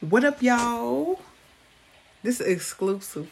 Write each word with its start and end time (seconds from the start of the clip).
What 0.00 0.24
up, 0.24 0.42
y'all? 0.42 1.20
This 2.22 2.40
is 2.40 2.46
exclusive. 2.46 3.30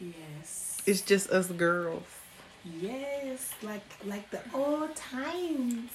Yes. 0.00 0.78
It's 0.84 1.00
just 1.00 1.30
us 1.30 1.46
girls. 1.46 2.02
Yes, 2.64 3.50
like 3.62 3.84
like 4.04 4.28
the 4.30 4.40
old 4.52 4.96
times. 4.96 5.90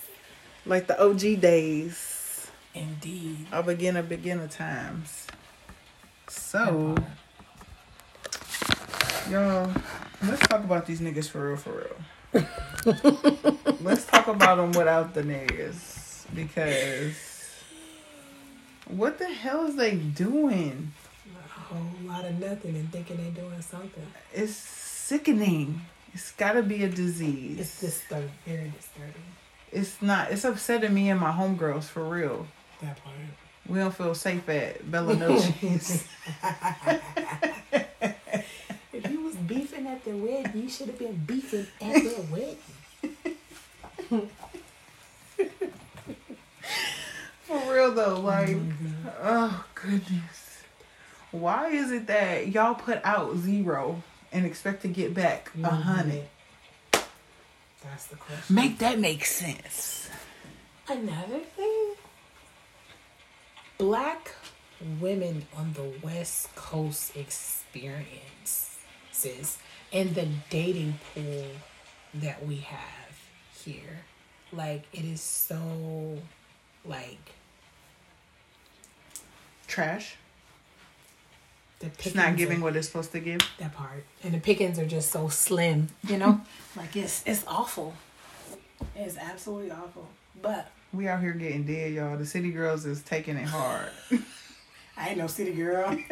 Like 0.66 0.88
the 0.88 0.98
OG 1.02 1.42
days 1.42 2.48
Indeed. 2.74 3.48
of 3.52 3.66
beginner 3.66 4.02
beginner 4.02 4.48
times. 4.48 5.28
So, 6.30 6.96
y'all, 9.30 9.70
let's 10.24 10.48
talk 10.48 10.64
about 10.64 10.86
these 10.86 11.02
niggas 11.02 11.30
for 11.30 11.50
real, 11.50 11.58
for 11.58 11.84
real. 11.84 12.48
let's 13.82 14.06
talk 14.06 14.28
about 14.28 14.56
them 14.56 14.72
without 14.72 15.14
the 15.14 15.24
niggas. 15.24 16.26
Because, 16.34 17.37
what 18.90 19.18
the 19.20 19.28
hell 19.28 19.66
is 19.66 19.76
they 19.76 19.96
doing? 19.96 20.94
A 21.36 21.60
whole 21.60 21.88
lot 22.06 22.26
of 22.26 22.40
nothing 22.40 22.76
and 22.76 22.92
thinking 22.92 23.18
they're 23.18 23.44
doing 23.44 23.62
something. 23.62 24.06
It's 24.34 24.56
sickening. 24.56 25.82
It's 26.14 26.32
gotta 26.32 26.64
be 26.64 26.84
a 26.84 26.90
disease. 26.90 27.60
It's 27.60 27.80
disturbing, 27.82 28.32
very 28.46 28.72
disturbing. 28.76 29.14
It's 29.72 30.02
not. 30.02 30.32
It's 30.32 30.46
upsetting 30.46 30.94
me 30.94 31.10
and 31.10 31.20
my 31.20 31.32
homegirls 31.32 31.84
for 31.84 32.04
real. 32.04 32.48
That 32.82 33.04
part. 33.04 33.16
We 33.68 33.80
don't 33.80 33.94
feel 33.94 34.16
safe 34.16 34.48
at 34.50 34.90
Bella 34.90 35.16
Noche's. 35.18 36.08
If 38.94 39.12
you 39.12 39.22
was 39.22 39.36
beefing 39.36 39.86
at 39.86 40.04
the 40.04 40.12
wedding, 40.12 40.64
you 40.64 40.70
should 40.70 40.88
have 40.88 40.98
been 40.98 41.16
beefing 41.28 41.68
at 41.80 41.94
the 42.02 42.26
wedding. 42.32 44.30
for 47.48 47.74
real 47.74 47.92
though, 47.94 48.20
like, 48.20 48.50
mm-hmm. 48.50 49.08
oh 49.22 49.66
goodness. 49.74 50.64
Why 51.32 51.70
is 51.70 51.92
it 51.92 52.08
that 52.08 52.50
y'all 52.50 52.76
put 52.76 53.00
out 53.04 53.38
zero 53.38 54.02
and 54.32 54.46
expect 54.46 54.82
to 54.84 54.88
get 54.88 55.14
back 55.14 55.52
a 55.56 55.58
mm-hmm. 55.58 55.82
hundred? 55.82 56.28
That's 57.84 58.08
the 58.08 58.16
question. 58.18 58.56
Make 58.56 58.80
that 58.80 59.00
make 59.00 59.24
sense. 59.24 60.10
Another 60.90 61.40
thing, 61.40 61.96
black 63.78 64.34
women 65.00 65.46
on 65.56 65.74
the 65.74 65.94
West 66.02 66.54
Coast 66.56 67.16
experiences 67.16 68.78
and 69.92 70.16
the 70.16 70.28
dating 70.50 71.00
pool 71.14 71.46
that 72.14 72.46
we 72.46 72.58
have 72.58 73.20
here. 73.64 74.06
Like, 74.54 74.84
it 74.94 75.04
is 75.04 75.22
so, 75.22 76.18
like, 76.86 77.34
Trash. 79.68 80.16
the 81.80 81.88
It's 81.88 82.16
not 82.16 82.36
giving 82.38 82.60
are- 82.60 82.64
what 82.64 82.76
it's 82.76 82.88
supposed 82.88 83.12
to 83.12 83.20
give. 83.20 83.42
that 83.60 83.74
part. 83.76 84.04
And 84.24 84.34
the 84.34 84.40
pickings 84.40 84.80
are 84.80 84.86
just 84.86 85.12
so 85.12 85.28
slim, 85.30 85.90
you 86.08 86.18
know? 86.18 86.42
like, 86.76 86.96
it's, 86.96 87.24
it's 87.26 87.44
awful. 87.48 87.94
It's 88.96 89.18
absolutely 89.18 89.72
awful. 89.72 90.08
But 90.42 90.70
We 90.94 91.08
out 91.08 91.22
here 91.22 91.34
getting 91.34 91.66
dead, 91.66 91.94
y'all. 91.94 92.18
The 92.18 92.26
city 92.26 92.52
girls 92.52 92.86
is 92.86 93.02
taking 93.02 93.36
it 93.38 93.48
hard. 93.48 93.90
I 94.98 95.10
ain't 95.10 95.18
no 95.18 95.28
city 95.28 95.54
girl. 95.54 95.96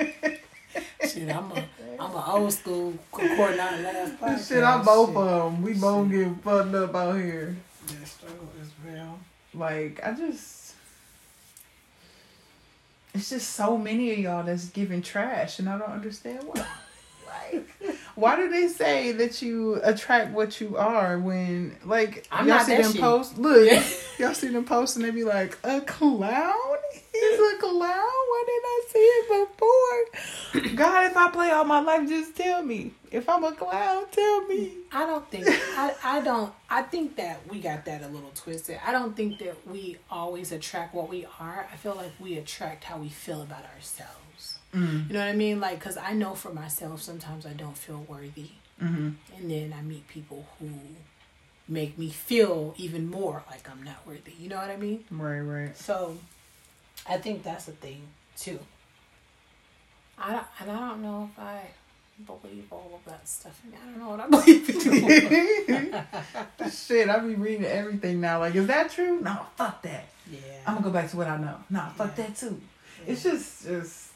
Shit, 1.07 1.29
I'm 1.33 1.51
a 1.51 1.63
I'm 1.99 2.11
a 2.11 2.31
old 2.33 2.51
school 2.51 2.93
recording 3.13 3.59
our 3.59 3.77
last 3.79 4.19
podcast. 4.19 4.47
Shit, 4.49 4.63
I'm 4.63 4.83
both 4.83 5.15
of 5.15 5.53
them. 5.53 5.61
We 5.63 5.73
both 5.73 6.11
get 6.11 6.27
fucked 6.43 6.75
up 6.75 6.93
out 6.93 7.15
here. 7.15 7.55
The 7.87 8.05
struggle 8.05 8.49
is 8.61 8.69
real. 8.85 9.17
Like, 9.53 10.01
I 10.03 10.11
just. 10.13 10.54
It's 13.15 13.29
just 13.29 13.51
so 13.51 13.77
many 13.77 14.11
of 14.11 14.19
y'all 14.19 14.43
that's 14.43 14.65
giving 14.69 15.01
trash, 15.01 15.59
and 15.59 15.69
I 15.69 15.77
don't 15.77 15.89
understand 15.89 16.43
why. 16.43 16.65
like, 17.51 17.67
why 18.15 18.35
do 18.35 18.49
they 18.49 18.67
say 18.67 19.13
that 19.13 19.41
you 19.41 19.79
attract 19.83 20.31
what 20.31 20.59
you 20.59 20.75
are 20.77 21.17
when, 21.17 21.77
like, 21.85 22.27
I'm 22.31 22.47
y'all 22.47 22.57
not 22.57 22.65
see 22.65 22.75
them 22.75 22.91
shit. 22.91 23.01
posts? 23.01 23.37
Look, 23.37 23.83
y'all 24.19 24.33
see 24.33 24.49
them 24.49 24.65
post, 24.65 24.97
and 24.97 25.05
they 25.05 25.11
be 25.11 25.23
like, 25.23 25.57
a 25.63 25.81
clown? 25.81 26.53
A 27.55 27.59
clown? 27.59 27.79
Why 27.81 28.43
didn't 28.47 28.65
I 28.65 28.81
see 28.87 28.99
it 28.99 29.47
before? 29.47 30.75
God, 30.75 31.05
if 31.11 31.17
I 31.17 31.29
play 31.31 31.51
all 31.51 31.63
my 31.65 31.79
life, 31.79 32.07
just 32.07 32.35
tell 32.35 32.61
me. 32.61 32.91
If 33.11 33.29
I'm 33.29 33.43
a 33.43 33.51
clown, 33.53 34.03
tell 34.11 34.41
me. 34.47 34.73
I 34.91 35.05
don't 35.05 35.29
think 35.31 35.47
I, 35.47 35.93
I 36.03 36.21
don't 36.21 36.51
I 36.69 36.81
think 36.81 37.15
that 37.17 37.39
we 37.49 37.59
got 37.59 37.85
that 37.85 38.01
a 38.03 38.07
little 38.07 38.31
twisted. 38.35 38.79
I 38.85 38.91
don't 38.91 39.15
think 39.15 39.39
that 39.39 39.55
we 39.67 39.97
always 40.11 40.51
attract 40.51 40.93
what 40.93 41.09
we 41.09 41.25
are. 41.39 41.67
I 41.71 41.75
feel 41.77 41.95
like 41.95 42.11
we 42.19 42.37
attract 42.37 42.83
how 42.83 42.97
we 42.97 43.09
feel 43.09 43.41
about 43.41 43.63
ourselves. 43.75 44.59
Mm. 44.73 45.07
You 45.07 45.13
know 45.13 45.19
what 45.19 45.29
I 45.29 45.33
mean? 45.33 45.59
Like, 45.61 45.79
cause 45.79 45.97
I 45.97 46.13
know 46.13 46.33
for 46.35 46.53
myself, 46.53 47.01
sometimes 47.01 47.45
I 47.45 47.53
don't 47.53 47.77
feel 47.77 48.05
worthy, 48.07 48.49
Mm-hmm. 48.83 49.09
and 49.37 49.49
then 49.51 49.73
I 49.77 49.81
meet 49.81 50.05
people 50.09 50.45
who 50.59 50.69
make 51.69 51.97
me 51.97 52.09
feel 52.09 52.75
even 52.77 53.09
more 53.09 53.43
like 53.49 53.69
I'm 53.69 53.81
not 53.83 54.05
worthy. 54.05 54.33
You 54.37 54.49
know 54.49 54.57
what 54.57 54.69
I 54.69 54.75
mean? 54.75 55.05
Right, 55.09 55.39
right. 55.39 55.77
So, 55.77 56.17
I 57.07 57.17
think 57.17 57.43
that's 57.43 57.67
a 57.67 57.71
thing 57.71 58.01
too. 58.37 58.59
I 60.17 60.31
don't, 60.31 60.45
and 60.61 60.71
I 60.71 60.89
don't 60.89 61.01
know 61.01 61.29
if 61.33 61.39
I 61.39 61.61
believe 62.25 62.65
all 62.71 62.91
of 63.03 63.11
that 63.11 63.27
stuff. 63.27 63.61
I 63.67 63.85
don't 63.85 63.99
know 63.99 64.09
what 64.11 64.19
I 64.21 64.27
believe 64.29 64.69
anymore. 64.87 66.05
Shit, 66.71 67.09
I 67.09 67.19
be 67.19 67.35
reading 67.35 67.65
everything 67.65 68.21
now. 68.21 68.39
Like, 68.39 68.55
is 68.55 68.67
that 68.67 68.89
true? 68.91 69.19
No, 69.19 69.45
fuck 69.57 69.81
that. 69.83 70.05
yeah. 70.31 70.39
I'm 70.65 70.75
gonna 70.75 70.85
go 70.85 70.91
back 70.91 71.09
to 71.11 71.17
what 71.17 71.27
I 71.27 71.37
know. 71.37 71.57
Nah, 71.69 71.89
fuck 71.89 72.17
Yeah. 72.17 72.27
that 72.27 72.35
too. 72.37 72.59
It's 73.05 73.23
just, 73.23 73.65
just 73.65 74.11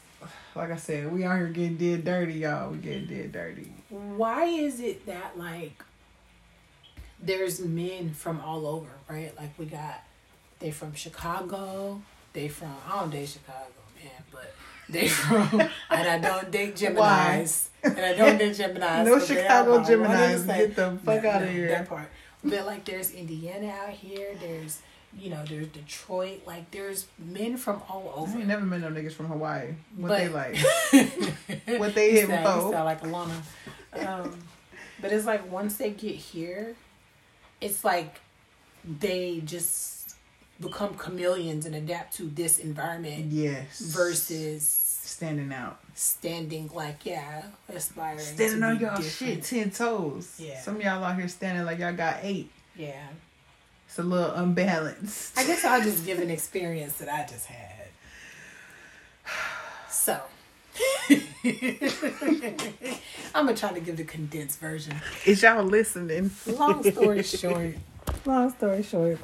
like 0.54 0.70
I 0.70 0.76
said, 0.76 1.12
we 1.12 1.24
out 1.24 1.36
here 1.36 1.48
getting 1.48 1.76
dead 1.76 2.04
dirty, 2.04 2.32
y'all. 2.34 2.70
We 2.70 2.78
getting 2.78 3.06
dead 3.06 3.32
dirty. 3.32 3.72
Why 3.90 4.44
is 4.46 4.80
it 4.80 5.04
that 5.06 5.36
like 5.38 5.84
there's 7.22 7.60
men 7.60 8.14
from 8.14 8.40
all 8.40 8.66
over, 8.66 8.88
right? 9.08 9.36
Like 9.36 9.50
we 9.58 9.66
got 9.66 10.02
they 10.58 10.70
from 10.70 10.94
Chicago. 10.94 12.00
They 12.32 12.48
from 12.48 12.74
I 12.88 13.00
don't 13.00 13.10
date 13.10 13.28
Chicago, 13.28 13.66
man, 14.02 14.12
but 14.30 14.54
they 14.88 15.08
from 15.08 15.60
and 15.90 16.08
I 16.08 16.18
don't 16.18 16.50
date 16.50 16.76
Gemini's. 16.76 17.70
And 17.82 17.98
I 17.98 18.14
don't 18.14 18.38
date 18.38 18.54
Gemini's. 18.56 19.06
No 19.08 19.18
Chicago 19.18 19.80
Geminis. 19.80 20.46
Get 20.46 20.76
the 20.76 20.98
fuck 21.04 21.22
No, 21.22 21.30
of 21.30 21.40
no, 21.42 21.46
here. 21.46 21.68
That 21.68 21.88
part. 21.88 22.08
But 22.44 22.66
like 22.66 22.84
there's 22.84 23.10
Indiana 23.12 23.68
out 23.70 23.90
here, 23.90 24.34
there's 24.40 24.80
you 25.18 25.28
know, 25.28 25.42
there's 25.44 25.66
Detroit, 25.68 26.42
like 26.46 26.70
there's 26.70 27.08
men 27.18 27.56
from 27.56 27.82
all 27.88 28.12
I 28.16 28.20
over. 28.20 28.38
ain't 28.38 28.46
never 28.46 28.64
met 28.64 28.80
no 28.80 28.90
niggas 28.90 29.12
from 29.12 29.26
Hawaii. 29.26 29.74
What 29.96 30.08
But- 30.08 30.18
they 30.18 30.28
like? 30.28 30.56
what 31.80 31.94
they 31.96 32.12
hit 32.12 32.26
for? 32.26 32.32
sound 32.34 32.72
like 32.72 33.02
Alana. 33.02 33.34
Um, 34.06 34.38
but 35.02 35.12
it's 35.12 35.26
like 35.26 35.50
once 35.50 35.78
they 35.78 35.90
get 35.90 36.14
here, 36.14 36.76
it's 37.60 37.84
like 37.84 38.20
they 38.84 39.42
just 39.44 39.99
become 40.60 40.94
chameleons 40.96 41.64
and 41.66 41.74
adapt 41.74 42.16
to 42.16 42.24
this 42.24 42.58
environment 42.58 43.26
Yes. 43.32 43.80
versus 43.80 44.62
standing 44.62 45.52
out. 45.52 45.78
standing 45.94 46.70
like 46.74 47.04
yeah, 47.04 47.42
aspiring. 47.68 48.18
Standing 48.20 48.60
to 48.60 48.66
on 48.66 48.78
y'all 48.80 48.96
different. 48.96 49.44
shit 49.44 49.44
ten 49.44 49.70
toes. 49.70 50.34
Yeah. 50.38 50.60
Some 50.60 50.76
of 50.76 50.82
y'all 50.82 51.02
out 51.04 51.16
here 51.16 51.28
standing 51.28 51.64
like 51.64 51.78
y'all 51.78 51.92
got 51.92 52.18
eight. 52.22 52.50
Yeah, 52.76 53.06
It's 53.86 53.98
a 53.98 54.02
little 54.02 54.32
unbalanced. 54.34 55.36
I 55.38 55.44
guess 55.44 55.64
I'll 55.64 55.82
just 55.82 56.04
give 56.06 56.18
an 56.20 56.30
experience 56.30 56.94
that 56.98 57.08
I 57.08 57.26
just 57.30 57.46
had. 57.46 57.88
So. 59.90 60.18
I'm 63.34 63.46
gonna 63.46 63.56
try 63.56 63.72
to 63.72 63.80
give 63.80 63.96
the 63.96 64.04
condensed 64.04 64.60
version. 64.60 64.94
Is 65.26 65.42
y'all 65.42 65.62
listening? 65.64 66.30
long 66.46 66.82
story 66.90 67.22
short, 67.24 67.74
long 68.24 68.50
story 68.50 68.82
short, 68.82 69.18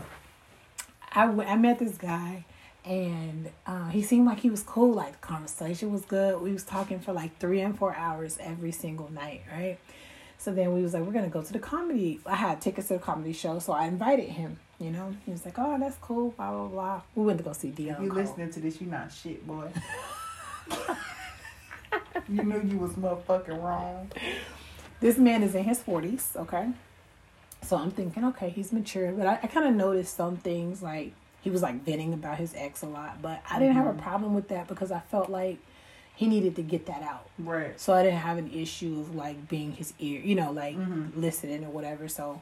I, 1.17 1.27
w- 1.27 1.49
I 1.49 1.57
met 1.57 1.79
this 1.79 1.97
guy 1.97 2.45
and 2.85 3.51
uh, 3.67 3.89
he 3.89 4.03
seemed 4.03 4.27
like 4.27 4.39
he 4.41 4.51
was 4.51 4.63
cool. 4.63 4.93
Like 4.93 5.13
the 5.13 5.27
conversation 5.27 5.91
was 5.91 6.05
good. 6.05 6.41
We 6.41 6.53
was 6.53 6.63
talking 6.63 7.01
for 7.01 7.13
like 7.13 7.39
three 7.39 7.61
and 7.61 7.77
four 7.77 7.97
hours 7.97 8.37
every 8.41 8.71
single 8.71 9.11
night, 9.11 9.43
right? 9.51 9.79
So 10.39 10.53
then 10.53 10.73
we 10.75 10.83
was 10.83 10.93
like, 10.95 11.03
we're 11.03 11.13
gonna 11.13 11.29
go 11.29 11.43
to 11.43 11.53
the 11.53 11.59
comedy. 11.59 12.21
I 12.27 12.37
had 12.37 12.61
tickets 12.61 12.89
to 12.89 12.95
the 12.95 13.01
comedy 13.01 13.33
show, 13.33 13.59
so 13.59 13.73
I 13.73 13.87
invited 13.87 14.29
him. 14.29 14.59
You 14.79 14.91
know, 14.91 15.17
he 15.25 15.33
was 15.33 15.45
like, 15.47 15.59
oh, 15.59 15.79
that's 15.81 15.97
cool. 16.03 16.33
Blah 16.33 16.51
blah 16.51 16.69
blah. 16.69 17.01
We 17.15 17.25
went 17.25 17.39
to 17.39 17.45
go 17.45 17.55
see 17.55 17.71
Deon. 17.71 18.03
You 18.03 18.13
listening 18.13 18.51
to 18.51 18.61
this, 18.61 18.79
you 18.81 18.87
not 18.87 19.11
shit, 19.11 19.45
boy. 19.47 19.71
you 22.29 22.43
knew 22.43 22.61
you 22.61 22.77
was 22.79 22.93
motherfucking 22.93 23.63
wrong. 23.63 24.11
this 25.01 25.17
man 25.19 25.43
is 25.43 25.55
in 25.55 25.65
his 25.65 25.79
40s 25.81 26.37
okay 26.37 26.69
so 27.67 27.77
i'm 27.77 27.91
thinking 27.91 28.25
okay 28.25 28.49
he's 28.49 28.73
mature 28.73 29.13
but 29.13 29.27
i, 29.27 29.39
I 29.43 29.47
kind 29.47 29.67
of 29.67 29.75
noticed 29.75 30.17
some 30.17 30.37
things 30.37 30.83
like 30.83 31.13
he 31.43 31.51
was 31.51 31.63
like 31.63 31.85
venting 31.85 32.13
about 32.13 32.39
his 32.39 32.55
ex 32.57 32.83
a 32.83 32.87
lot 32.87 33.21
but 33.23 33.43
i 33.51 33.59
didn't 33.59 33.75
have 33.75 33.87
a 33.87 33.91
mm-hmm. 33.91 34.01
problem 34.01 34.35
with 34.35 34.49
that 34.49 34.69
because 34.69 34.91
i 34.91 35.01
felt 35.01 35.31
like 35.31 35.59
he 36.17 36.27
needed 36.29 36.57
to 36.57 36.63
get 36.63 36.87
that 36.87 37.03
out. 37.03 37.29
Right. 37.39 37.79
so 37.79 37.93
i 37.93 38.03
didn't 38.03 38.21
have 38.21 38.39
an 38.39 38.51
issue 38.51 39.01
of 39.01 39.15
like 39.15 39.49
being 39.49 39.73
his 39.73 39.93
ear 39.99 40.21
you 40.21 40.35
know 40.35 40.51
like 40.51 40.77
mm-hmm. 40.77 41.21
listening 41.21 41.65
or 41.65 41.71
whatever. 41.71 42.09
So 42.09 42.41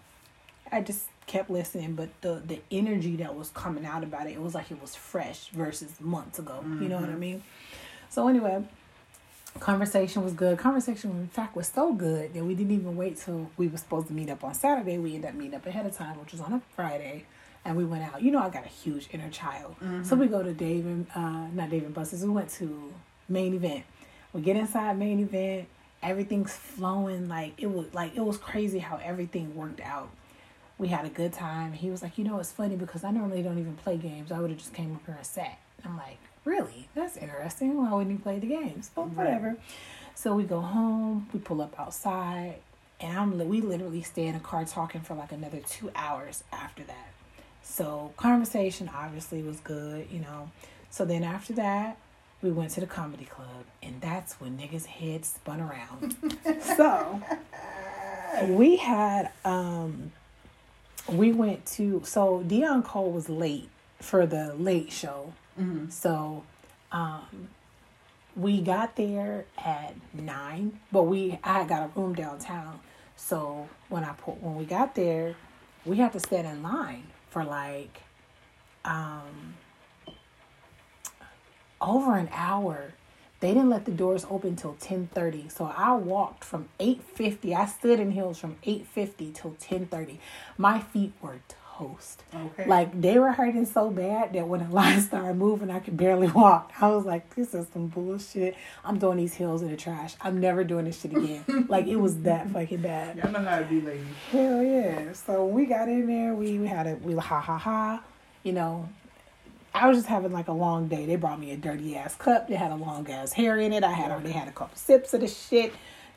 i 0.71 0.81
just 0.81 1.07
kept 1.27 1.51
listening 1.51 1.95
but 1.95 2.09
the 2.21 2.41
the 2.47 2.61
energy 2.71 3.17
that 3.17 3.35
was 3.35 3.49
coming 3.51 3.85
out 3.85 4.05
about 4.05 4.27
it 4.27 4.33
it 4.33 4.41
was 4.41 4.55
like 4.55 4.71
it 4.71 4.81
was 4.81 4.95
fresh 4.95 5.49
versus 5.49 6.01
months 6.01 6.39
ago 6.39 6.63
you 6.63 6.89
know 6.89 6.97
what 6.97 7.09
i 7.09 7.13
mm-hmm. 7.13 7.21
mean? 7.21 7.43
So 8.11 8.29
anyway, 8.29 8.63
conversation 9.61 10.23
was 10.23 10.33
good. 10.33 10.59
Conversation, 10.59 11.11
in 11.11 11.29
fact, 11.29 11.57
was 11.57 11.69
so 11.69 11.93
good 11.93 12.35
that 12.35 12.45
we 12.45 12.55
didn't 12.55 12.73
even 12.73 12.97
wait 12.97 13.19
till 13.19 13.51
we 13.57 13.69
were 13.69 13.79
supposed 13.79 14.09
to 14.09 14.13
meet 14.13 14.29
up 14.31 14.45
on 14.45 14.55
Saturday. 14.55 14.99
We 14.99 15.15
ended 15.15 15.31
up 15.31 15.35
meeting 15.37 15.55
up 15.55 15.67
ahead 15.67 15.87
of 15.87 15.97
time, 15.97 16.19
which 16.21 16.33
was 16.33 16.41
on 16.41 16.53
a 16.53 16.63
Friday, 16.75 17.25
and 17.65 17.77
we 17.77 17.85
went 17.85 18.05
out. 18.05 18.23
You 18.23 18.31
know, 18.31 18.41
I 18.41 18.51
got 18.51 18.65
a 18.65 18.69
huge 18.69 19.09
inner 19.13 19.31
child, 19.31 19.77
so 20.05 20.17
we 20.17 20.27
go 20.27 20.43
to 20.43 20.53
Dave 20.53 20.87
and 20.87 21.07
uh, 21.15 21.47
not 21.53 21.71
Dave 21.71 21.85
and 21.85 21.95
Buster's. 21.95 22.25
We 22.25 22.31
went 22.31 22.51
to 22.51 22.93
main 23.29 23.55
event. 23.55 23.85
We 24.33 24.41
get 24.43 24.57
inside 24.57 24.99
main 24.99 25.21
event. 25.21 25.69
Everything's 26.03 26.53
flowing 26.55 27.29
like 27.29 27.55
it 27.57 27.69
was 27.69 27.87
like 27.95 28.15
it 28.17 28.21
was 28.21 28.37
crazy 28.37 28.79
how 28.81 29.01
everything 29.03 29.55
worked 29.57 29.81
out. 29.81 30.11
We 30.77 30.89
had 30.89 31.07
a 31.07 31.09
good 31.09 31.33
time. 31.33 31.73
He 31.73 31.89
was 31.91 32.03
like, 32.03 32.19
you 32.19 32.25
know, 32.25 32.39
it's 32.41 32.51
funny 32.51 32.77
because 32.77 33.05
I 33.05 33.13
normally 33.13 33.43
don't 33.43 33.59
even 33.59 33.77
play 33.77 33.97
games. 33.97 34.33
I 34.33 34.41
would 34.41 34.51
have 34.51 34.59
just 34.59 34.75
came 34.75 34.93
up 34.95 35.07
here 35.07 35.15
and 35.15 35.25
sat. 35.25 35.59
I'm 35.85 35.97
like, 35.97 36.19
really? 36.45 36.89
That's 36.95 37.17
interesting. 37.17 37.77
Why 37.77 37.93
wouldn't 37.93 38.17
he 38.17 38.23
play 38.23 38.39
the 38.39 38.47
games? 38.47 38.91
But 38.95 39.09
whatever. 39.11 39.57
So 40.15 40.35
we 40.35 40.45
go 40.45 40.61
home. 40.61 41.29
We 41.33 41.41
pull 41.41 41.61
up 41.61 41.79
outside, 41.79 42.57
and 43.01 43.19
I'm 43.19 43.49
we 43.49 43.61
literally 43.61 44.03
stay 44.03 44.27
in 44.27 44.35
a 44.35 44.41
car 44.41 44.65
talking 44.65 45.01
for 45.01 45.15
like 45.15 45.33
another 45.33 45.61
two 45.69 45.91
hours 45.95 46.45
after 46.53 46.83
that. 46.85 47.09
So 47.63 48.13
conversation 48.17 48.91
obviously 48.95 49.43
was 49.43 49.59
good, 49.61 50.09
you 50.11 50.21
know. 50.21 50.51
So 50.91 51.05
then 51.05 51.25
after 51.25 51.53
that, 51.55 51.97
we 52.43 52.53
went 52.53 52.71
to 52.73 52.81
the 52.81 52.87
comedy 52.87 53.25
club, 53.25 53.65
and 53.83 54.01
that's 54.01 54.35
when 54.35 54.59
niggas' 54.59 54.87
heads 54.87 55.29
spun 55.29 55.61
around. 55.61 56.17
so 56.77 57.21
we 58.49 58.77
had 58.77 59.31
um 59.45 60.13
we 61.09 61.33
went 61.33 61.67
to 61.67 62.03
so 62.05 62.45
Deon 62.47 62.85
Cole 62.85 63.11
was 63.11 63.29
late 63.29 63.69
for 64.01 64.27
the 64.27 64.55
late 64.55 64.93
show. 64.93 65.33
So 65.91 66.43
um 66.93 67.49
we 68.37 68.61
got 68.61 68.97
there 68.97 69.45
at 69.57 69.95
nine, 70.13 70.81
but 70.91 71.05
we 71.05 71.39
I 71.45 71.65
got 71.65 71.83
a 71.85 72.01
room 72.01 72.15
downtown. 72.15 72.81
So 73.17 73.69
when 73.89 74.05
I 74.05 74.13
put 74.13 74.43
when 74.43 74.57
we 74.57 74.65
got 74.65 74.95
there, 74.95 75.37
we 75.85 75.99
had 75.99 76.13
to 76.13 76.21
stand 76.21 76.47
in 76.47 76.63
line 76.63 77.05
for 77.31 77.45
like 77.45 78.03
um 78.85 79.55
over 81.81 82.17
an 82.17 82.29
hour. 82.33 82.95
They 83.41 83.49
didn't 83.49 83.69
let 83.69 83.85
the 83.85 83.93
doors 83.93 84.27
open 84.31 84.57
till 84.57 84.75
ten 84.81 85.09
thirty. 85.13 85.49
So 85.49 85.73
I 85.77 85.93
walked 85.95 86.45
from 86.45 86.69
eight 86.81 87.03
fifty. 87.03 87.55
I 87.55 87.67
stood 87.67 88.01
in 88.01 88.11
heels 88.11 88.39
from 88.39 88.57
eight 88.65 88.87
fifty 88.87 89.31
till 89.33 89.55
ten 89.61 89.87
thirty. 89.87 90.19
My 90.57 90.81
feet 90.81 91.13
were 91.21 91.41
toast. 91.77 92.23
Okay. 92.35 92.67
Like 92.67 93.01
they 93.01 93.19
were 93.19 93.33
hurting 93.33 93.67
so 93.67 93.91
bad 93.91 94.33
that 94.33 94.47
when 94.47 94.67
the 94.67 94.71
line 94.75 95.01
started 95.01 95.37
moving, 95.37 95.71
I 95.71 95.81
could 95.81 95.97
barely 95.97 96.29
walk. 96.29 96.73
I 96.81 96.89
was 96.89 97.05
like, 97.05 97.35
"This 97.35 97.55
is 97.55 97.67
some 97.73 97.89
bullshit." 97.89 98.57
I'm 98.85 98.99
throwing 98.99 99.19
these 99.19 99.35
heels 99.35 99.63
in 99.63 99.71
the 99.71 99.77
trash. 99.77 100.15
I'm 100.21 100.41
never 100.41 100.65
doing 100.65 100.85
this 100.85 101.01
shit 101.01 101.13
again. 101.13 101.67
like 101.69 101.87
it 101.87 101.97
was 101.97 102.21
that 102.23 102.51
fucking 102.51 102.83
bad. 102.83 103.17
Y'all 103.17 103.31
know 103.31 103.43
how 103.43 103.59
to 103.59 103.65
be 103.65 103.81
ladies. 103.81 104.07
Hell 104.31 104.63
yeah! 104.63 105.13
So 105.13 105.45
when 105.45 105.55
we 105.55 105.67
got 105.67 105.89
in 105.89 106.07
there, 106.07 106.35
we, 106.35 106.59
we 106.59 106.67
had 106.67 106.87
a 106.87 106.95
we 106.97 107.15
ha 107.15 107.41
ha 107.41 107.59
ha. 107.59 108.03
You 108.43 108.53
know, 108.53 108.89
I 109.75 109.89
was 109.89 109.99
just 109.99 110.09
having 110.09 110.33
like 110.33 110.49
a 110.49 110.53
long 110.53 110.89
day. 110.89 111.07
They 111.07 111.17
brought 111.17 111.41
me 111.41 111.51
a 111.53 111.57
dirty 111.57 111.97
ass 111.97 112.15
cup. 112.15 112.49
They 112.49 112.55
had 112.55 112.73
a 112.73 112.77
long 112.77 113.11
ass 113.11 113.33
hair 113.33 113.59
in 113.59 113.73
it. 113.73 113.85
I 113.85 113.93
had 113.93 114.11
already 114.11 114.33
had 114.33 114.49
a 114.49 114.53
couple 114.53 114.77
sips 114.77 115.15
of 115.15 115.21
the 115.21 115.29
shit. 115.29 115.73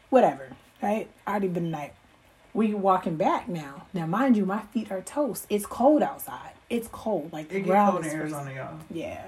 Whatever. 0.10 0.50
Right? 0.81 1.10
I 1.25 1.31
Already 1.31 1.48
been 1.48 1.71
night. 1.71 1.94
We 2.57 2.74
walking 2.74 3.18
back 3.18 3.48
now. 3.48 3.86
Now, 3.94 4.07
mind 4.07 4.36
you, 4.36 4.44
my 4.44 4.62
feet 4.62 4.92
are 4.92 5.01
toast. 5.01 5.45
It's 5.48 5.68
cold 5.68 6.01
outside. 6.01 6.54
It's 6.71 6.88
cold. 6.92 7.31
Like 7.31 7.50
the 7.50 7.57
It 7.57 7.65
ground 7.68 7.92
cold 7.92 8.06
in 8.06 8.07
is. 8.07 8.15
Arizona, 8.15 8.51
y'all. 8.51 8.80
Yeah. 8.89 9.27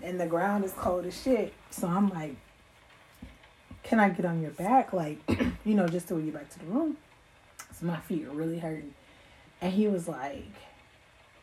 And 0.00 0.20
the 0.20 0.26
ground 0.26 0.64
is 0.64 0.70
cold 0.74 1.04
as 1.04 1.20
shit. 1.20 1.52
So 1.70 1.88
I'm 1.88 2.08
like, 2.10 2.36
can 3.82 3.98
I 3.98 4.10
get 4.10 4.24
on 4.24 4.40
your 4.40 4.52
back? 4.52 4.92
Like, 4.92 5.18
you 5.64 5.74
know, 5.74 5.88
just 5.88 6.06
till 6.06 6.18
we 6.18 6.26
get 6.26 6.34
back 6.34 6.50
to 6.50 6.58
the 6.60 6.66
room. 6.66 6.96
So 7.74 7.84
my 7.84 7.96
feet 7.96 8.24
are 8.28 8.30
really 8.30 8.60
hurting. 8.60 8.94
And 9.60 9.72
he 9.72 9.88
was 9.88 10.06
like, 10.06 10.46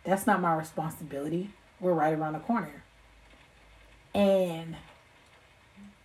that's 0.05 0.25
not 0.25 0.39
my 0.39 0.55
responsibility. 0.55 1.49
We're 1.81 1.91
right 1.91 2.13
around 2.13 2.31
the 2.31 2.39
corner. 2.39 2.81
And 4.13 4.77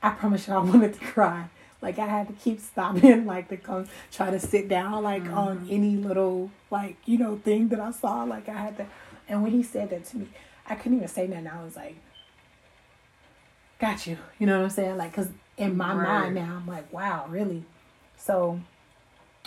I 0.02 0.10
promise 0.10 0.48
you, 0.48 0.54
I 0.54 0.58
wanted 0.58 0.94
to 0.94 1.00
cry. 1.06 1.44
Like 1.82 1.98
I 1.98 2.06
had 2.06 2.26
to 2.28 2.34
keep 2.34 2.60
stopping, 2.60 3.24
like 3.34 3.48
to 3.48 3.56
come 3.56 3.86
try 4.12 4.30
to 4.30 4.38
sit 4.40 4.68
down, 4.68 5.02
like 5.02 5.24
on 5.30 5.66
any 5.70 5.96
little, 5.96 6.50
like 6.70 6.96
you 7.06 7.16
know, 7.18 7.36
thing 7.36 7.68
that 7.68 7.80
I 7.80 7.90
saw. 7.92 8.24
Like 8.24 8.48
I 8.48 8.52
had 8.54 8.76
to. 8.78 8.86
And 9.28 9.42
when 9.42 9.52
he 9.52 9.62
said 9.62 9.90
that 9.90 10.04
to 10.06 10.16
me, 10.18 10.28
I 10.66 10.74
couldn't 10.74 10.96
even 10.98 11.08
say 11.08 11.26
nothing. 11.26 11.46
I 11.46 11.62
was 11.64 11.76
like, 11.76 11.96
"Got 13.78 14.06
you." 14.06 14.18
You 14.38 14.46
know 14.46 14.58
what 14.58 14.64
I'm 14.64 14.70
saying? 14.70 14.96
Like, 14.96 15.12
cause 15.14 15.28
in 15.56 15.76
my 15.76 15.94
Right. 15.94 16.04
mind 16.22 16.34
now, 16.34 16.56
I'm 16.56 16.66
like, 16.66 16.92
"Wow, 16.92 17.26
really?" 17.28 17.64
So 18.16 18.60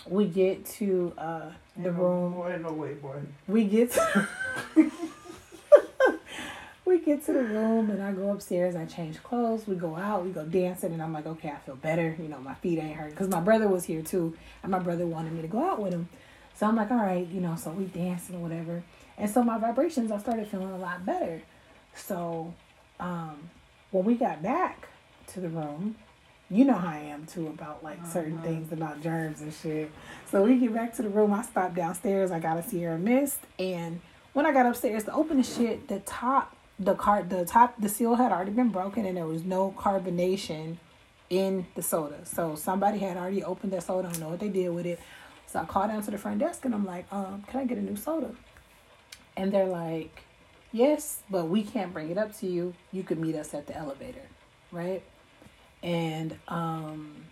we 0.08 0.26
get 0.26 0.66
to 0.66 1.14
uh 1.18 1.50
the 1.78 1.92
no- 1.92 1.92
room 1.92 2.34
Boy, 2.34 2.58
no 2.62 2.72
way, 2.74 2.94
boy. 2.94 3.20
we 3.48 3.64
get 3.66 3.92
to, 3.92 4.28
get 7.04 7.26
to 7.26 7.34
the 7.34 7.44
room 7.44 7.90
and 7.90 8.02
I 8.02 8.12
go 8.12 8.32
upstairs. 8.32 8.76
I 8.76 8.86
change 8.86 9.22
clothes. 9.24 9.68
We 9.68 9.76
go 9.76 9.96
out. 9.96 10.26
We 10.26 10.32
go 10.32 10.46
dancing, 10.46 10.94
and 10.94 11.02
I'm 11.02 11.14
like, 11.14 11.26
okay, 11.26 11.50
I 11.50 11.58
feel 11.58 11.76
better. 11.76 12.16
You 12.20 12.28
know, 12.28 12.40
my 12.40 12.54
feet 12.56 12.80
ain't 12.80 12.96
hurt 12.96 13.12
because 13.12 13.30
my 13.30 13.40
brother 13.40 13.68
was 13.68 13.86
here 13.86 14.02
too, 14.02 14.36
and 14.62 14.72
my 14.72 14.80
brother 14.80 15.06
wanted 15.06 15.34
me 15.34 15.42
to 15.42 15.48
go 15.48 15.64
out 15.64 15.82
with 15.82 15.94
him. 15.94 16.10
So 16.56 16.68
I'm 16.68 16.76
like, 16.76 16.92
all 16.92 16.98
right, 16.98 17.28
you 17.28 17.42
know. 17.42 17.56
So 17.56 17.72
we 17.72 17.86
dancing 17.86 18.36
or 18.36 18.40
whatever, 18.40 18.84
and 19.18 19.30
so 19.30 19.44
my 19.44 19.58
vibrations, 19.58 20.12
I 20.12 20.18
started 20.18 20.48
feeling 20.48 20.70
a 20.70 20.78
lot 20.78 21.06
better. 21.06 21.42
So, 21.96 22.54
um, 23.00 23.50
when 23.92 24.06
we 24.06 24.16
got 24.16 24.42
back 24.42 24.88
to 25.28 25.40
the 25.40 25.50
room, 25.50 25.96
you 26.50 26.66
know 26.66 26.74
how 26.74 26.90
I 26.90 27.00
am 27.00 27.26
too 27.26 27.48
about 27.48 27.84
like 27.84 28.06
certain 28.06 28.40
things 28.40 28.72
about 28.72 29.02
germs 29.02 29.42
and 29.42 29.54
shit. 29.54 29.92
So 30.30 30.44
we 30.44 30.58
get 30.60 30.74
back 30.74 30.96
to 30.96 31.02
the 31.02 31.10
room. 31.10 31.34
I 31.34 31.44
stopped 31.44 31.76
downstairs. 31.76 32.32
I 32.32 32.40
got 32.40 32.58
a 32.58 32.64
Sierra 32.64 32.98
Mist, 32.98 33.40
and 33.58 34.02
when 34.34 34.46
I 34.46 34.52
got 34.52 34.66
upstairs 34.66 35.04
to 35.06 35.14
open 35.14 35.38
the 35.38 35.44
shit, 35.44 35.88
the 35.88 36.00
top, 36.00 36.56
the 36.84 36.96
card, 36.96 37.30
the 37.30 37.46
top, 37.46 37.76
the 37.80 37.90
seal 37.90 38.16
had 38.16 38.32
already 38.32 38.52
been 38.52 38.70
broken, 38.70 39.06
and 39.06 39.18
there 39.18 39.26
was 39.26 39.44
no 39.44 39.74
carbonation 39.78 40.78
in 41.30 41.66
the 41.76 41.82
soda. 41.82 42.26
So 42.26 42.56
somebody 42.56 43.00
had 43.00 43.18
already 43.18 43.44
opened 43.44 43.74
that 43.74 43.84
soda. 43.84 44.08
I 44.08 44.12
don't 44.12 44.22
know 44.22 44.30
what 44.30 44.40
they 44.40 44.50
did 44.50 44.70
with 44.70 44.86
it. 44.86 45.00
So 45.48 45.60
I 45.60 45.66
called 45.66 45.90
down 45.90 46.02
to 46.04 46.12
the 46.12 46.18
front 46.18 46.40
desk, 46.40 46.66
and 46.66 46.74
I'm 46.74 46.86
like, 46.86 47.06
um, 47.12 47.44
can 47.48 47.60
I 47.60 47.66
get 47.66 47.78
a 47.78 47.82
new 47.82 47.96
soda? 47.96 48.32
And 49.36 49.52
they're 49.52 49.66
like, 49.66 50.24
yes, 50.72 51.20
but 51.30 51.46
we 51.46 51.64
can't 51.64 51.94
bring 51.94 52.10
it 52.10 52.18
up 52.18 52.38
to 52.40 52.48
you. 52.48 52.74
You 52.92 53.04
could 53.04 53.20
meet 53.20 53.36
us 53.36 53.54
at 53.54 53.68
the 53.68 53.76
elevator, 53.76 54.28
right? 54.72 55.04
And 55.82 56.38
um, 56.48 57.26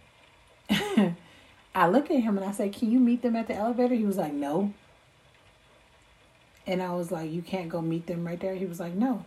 I 1.75 1.87
look 1.87 2.11
at 2.11 2.19
him 2.19 2.37
and 2.37 2.45
I 2.45 2.51
say, 2.51 2.69
Can 2.69 2.91
you 2.91 2.99
meet 2.99 3.21
them 3.21 3.35
at 3.35 3.47
the 3.47 3.55
elevator? 3.55 3.95
He 3.95 4.05
was 4.05 4.17
like, 4.17 4.33
No. 4.33 4.73
And 6.67 6.81
I 6.81 6.93
was 6.93 7.11
like, 7.11 7.31
You 7.31 7.41
can't 7.41 7.69
go 7.69 7.81
meet 7.81 8.07
them 8.07 8.25
right 8.25 8.39
there? 8.39 8.55
He 8.55 8.65
was 8.65 8.79
like, 8.79 8.93
No. 8.93 9.25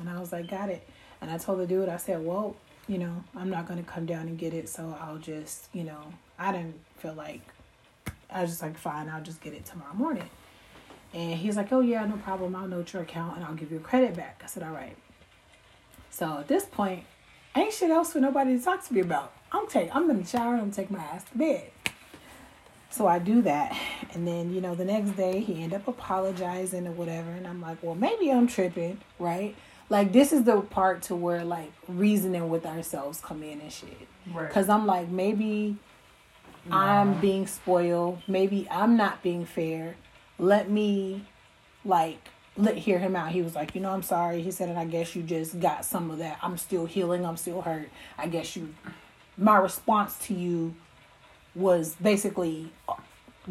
And 0.00 0.08
I 0.08 0.20
was 0.20 0.32
like, 0.32 0.48
Got 0.48 0.70
it. 0.70 0.86
And 1.20 1.30
I 1.30 1.38
told 1.38 1.60
the 1.60 1.66
dude, 1.66 1.88
I 1.88 1.96
said, 1.96 2.24
Well, 2.24 2.56
you 2.88 2.98
know, 2.98 3.24
I'm 3.34 3.50
not 3.50 3.66
going 3.66 3.82
to 3.82 3.90
come 3.90 4.06
down 4.06 4.28
and 4.28 4.38
get 4.38 4.54
it. 4.54 4.68
So 4.68 4.96
I'll 5.00 5.18
just, 5.18 5.68
you 5.72 5.84
know, 5.84 6.12
I 6.38 6.52
didn't 6.52 6.78
feel 6.98 7.14
like, 7.14 7.40
I 8.30 8.42
was 8.42 8.50
just 8.50 8.62
like, 8.62 8.76
Fine, 8.76 9.08
I'll 9.08 9.22
just 9.22 9.40
get 9.40 9.52
it 9.52 9.64
tomorrow 9.64 9.94
morning. 9.94 10.28
And 11.14 11.34
he's 11.34 11.56
like, 11.56 11.72
Oh, 11.72 11.80
yeah, 11.80 12.04
no 12.06 12.16
problem. 12.16 12.54
I'll 12.54 12.68
note 12.68 12.92
your 12.92 13.02
account 13.02 13.36
and 13.36 13.44
I'll 13.44 13.54
give 13.54 13.70
you 13.70 13.78
a 13.78 13.80
credit 13.80 14.14
back. 14.14 14.40
I 14.44 14.46
said, 14.46 14.62
All 14.62 14.72
right. 14.72 14.96
So 16.10 16.38
at 16.38 16.48
this 16.48 16.64
point, 16.64 17.04
ain't 17.54 17.72
shit 17.72 17.90
else 17.90 18.12
for 18.12 18.20
nobody 18.20 18.56
to 18.58 18.64
talk 18.64 18.86
to 18.86 18.94
me 18.94 19.00
about. 19.00 19.32
I'm 19.52 19.66
take 19.68 19.94
I'm 19.94 20.10
in 20.10 20.20
the 20.20 20.26
shower 20.26 20.54
and 20.54 20.62
I'm 20.62 20.70
taking 20.70 20.96
my 20.96 21.02
ass 21.02 21.24
to 21.24 21.38
bed. 21.38 21.70
So 22.90 23.06
I 23.06 23.18
do 23.18 23.42
that. 23.42 23.76
And 24.14 24.26
then, 24.26 24.54
you 24.54 24.60
know, 24.60 24.74
the 24.74 24.84
next 24.84 25.10
day 25.10 25.40
he 25.40 25.62
end 25.62 25.74
up 25.74 25.86
apologizing 25.86 26.86
or 26.86 26.92
whatever. 26.92 27.30
And 27.30 27.46
I'm 27.46 27.60
like, 27.60 27.82
well, 27.82 27.94
maybe 27.94 28.30
I'm 28.30 28.46
tripping, 28.46 28.98
right? 29.18 29.54
Like 29.88 30.12
this 30.12 30.32
is 30.32 30.44
the 30.44 30.60
part 30.60 31.02
to 31.02 31.14
where 31.14 31.44
like 31.44 31.72
reasoning 31.88 32.48
with 32.50 32.66
ourselves 32.66 33.20
come 33.20 33.42
in 33.42 33.60
and 33.60 33.72
shit. 33.72 34.08
Right. 34.32 34.50
Cause 34.50 34.68
I'm 34.68 34.86
like, 34.86 35.08
maybe 35.08 35.76
I'm 36.70 37.20
being 37.20 37.46
spoiled. 37.46 38.22
Maybe 38.26 38.66
I'm 38.70 38.96
not 38.96 39.22
being 39.22 39.44
fair. 39.44 39.96
Let 40.38 40.70
me 40.70 41.24
like 41.84 42.18
let 42.56 42.76
hear 42.76 42.98
him 42.98 43.14
out. 43.14 43.30
He 43.30 43.42
was 43.42 43.54
like, 43.54 43.74
you 43.74 43.80
know, 43.80 43.90
I'm 43.90 44.02
sorry. 44.02 44.42
He 44.42 44.50
said, 44.50 44.68
and 44.68 44.78
I 44.78 44.86
guess 44.86 45.14
you 45.14 45.22
just 45.22 45.60
got 45.60 45.84
some 45.84 46.10
of 46.10 46.18
that. 46.18 46.38
I'm 46.42 46.56
still 46.56 46.86
healing. 46.86 47.24
I'm 47.24 47.36
still 47.36 47.62
hurt. 47.62 47.90
I 48.18 48.26
guess 48.28 48.56
you. 48.56 48.74
My 49.36 49.58
response 49.58 50.18
to 50.26 50.34
you 50.34 50.74
was 51.54 51.94
basically 51.96 52.72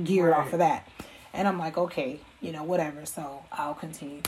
geared 0.03 0.33
off 0.33 0.51
of 0.53 0.59
that, 0.59 0.87
and 1.33 1.47
I'm 1.47 1.59
like, 1.59 1.77
okay, 1.77 2.19
you 2.41 2.51
know, 2.51 2.63
whatever. 2.63 3.05
So 3.05 3.43
I'll 3.51 3.75
continue 3.75 4.21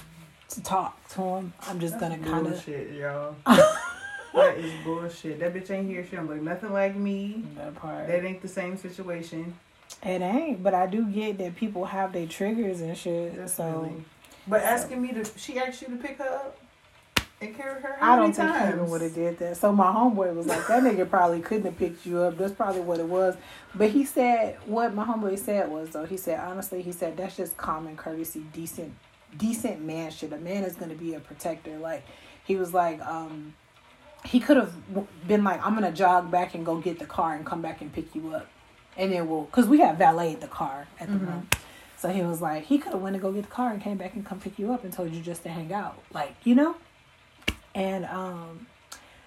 to 0.49 0.63
talk 0.63 1.07
to 1.09 1.21
him. 1.21 1.53
I'm 1.67 1.79
just 1.79 1.99
gonna 1.99 2.17
kind 2.17 2.47
of. 2.47 2.53
bullshit, 2.53 2.93
y'all. 2.93 3.35
that 3.45 4.57
is 4.57 4.71
bullshit. 4.83 5.39
That 5.39 5.53
bitch 5.53 5.69
ain't 5.71 5.87
here. 5.89 6.05
She 6.09 6.15
don't 6.15 6.27
look 6.27 6.41
nothing 6.41 6.71
like 6.73 6.95
me. 6.95 7.43
That 7.55 7.75
part. 7.75 8.07
That 8.07 8.23
ain't 8.25 8.41
the 8.41 8.47
same 8.47 8.77
situation. 8.77 9.55
It 10.03 10.21
ain't, 10.21 10.61
but 10.61 10.73
I 10.73 10.85
do 10.85 11.05
get 11.05 11.37
that 11.39 11.55
people 11.55 11.85
have 11.85 12.13
their 12.13 12.27
triggers 12.27 12.81
and 12.81 12.97
shit. 12.97 13.33
So 13.49 13.63
Definitely. 13.63 14.03
But 14.47 14.61
asking 14.61 15.01
me 15.01 15.11
to, 15.13 15.25
she 15.37 15.57
asked 15.59 15.81
you 15.81 15.87
to 15.89 15.95
pick 15.95 16.17
her 16.19 16.25
up. 16.29 16.57
and 17.41 17.55
carried 17.55 17.81
her. 17.83 17.97
I 18.01 18.15
don't 18.15 18.33
think 18.33 18.47
times? 18.49 18.71
Kevin 18.75 18.89
would 18.89 19.01
have 19.01 19.13
did 19.13 19.37
that. 19.39 19.57
So 19.57 19.71
my 19.71 19.87
homeboy 19.87 20.33
was 20.35 20.45
like, 20.45 20.65
that 20.67 20.83
nigga 20.83 21.09
probably 21.09 21.41
couldn't 21.41 21.65
have 21.65 21.77
picked 21.77 22.05
you 22.05 22.19
up. 22.19 22.37
That's 22.37 22.53
probably 22.53 22.81
what 22.81 22.99
it 22.99 23.07
was. 23.07 23.35
But 23.75 23.89
he 23.91 24.05
said 24.05 24.57
what 24.65 24.93
my 24.93 25.03
homeboy 25.05 25.37
said 25.39 25.69
was 25.69 25.89
though. 25.89 26.05
He 26.05 26.15
said 26.17 26.39
honestly, 26.39 26.81
he 26.81 26.91
said 26.91 27.17
that's 27.17 27.35
just 27.35 27.57
common 27.57 27.97
courtesy, 27.97 28.43
decent, 28.53 28.93
decent 29.37 29.81
man 29.83 30.11
shit. 30.11 30.31
A 30.33 30.37
man 30.37 30.63
is 30.63 30.75
gonna 30.75 30.95
be 30.95 31.13
a 31.15 31.19
protector. 31.19 31.77
Like 31.77 32.05
he 32.45 32.55
was 32.55 32.73
like, 32.73 33.01
um, 33.05 33.53
he 34.25 34.39
could 34.39 34.57
have 34.57 34.73
been 35.27 35.43
like, 35.43 35.65
I'm 35.65 35.73
gonna 35.73 35.91
jog 35.91 36.29
back 36.31 36.53
and 36.55 36.65
go 36.65 36.77
get 36.77 36.99
the 36.99 37.05
car 37.05 37.35
and 37.35 37.45
come 37.45 37.61
back 37.61 37.81
and 37.81 37.91
pick 37.91 38.13
you 38.15 38.33
up, 38.33 38.47
and 38.97 39.11
then 39.11 39.27
we'll, 39.29 39.45
cause 39.45 39.67
we 39.67 39.79
have 39.81 39.97
valeted 39.97 40.41
the 40.41 40.47
car 40.47 40.87
at 40.99 41.07
the 41.07 41.13
Mhm. 41.17 41.27
room. 41.27 41.49
So 41.97 42.09
he 42.09 42.21
was 42.21 42.41
like, 42.41 42.65
he 42.65 42.77
could 42.77 42.91
have 42.93 43.01
went 43.01 43.15
to 43.15 43.19
go 43.19 43.31
get 43.31 43.43
the 43.43 43.49
car 43.49 43.71
and 43.71 43.81
came 43.81 43.97
back 43.97 44.13
and 44.13 44.23
come 44.25 44.39
pick 44.39 44.59
you 44.59 44.71
up 44.71 44.83
and 44.83 44.93
told 44.93 45.13
you 45.13 45.21
just 45.21 45.43
to 45.43 45.49
hang 45.49 45.73
out, 45.73 45.97
like 46.13 46.35
you 46.43 46.53
know. 46.55 46.75
And 47.73 48.05
um, 48.05 48.67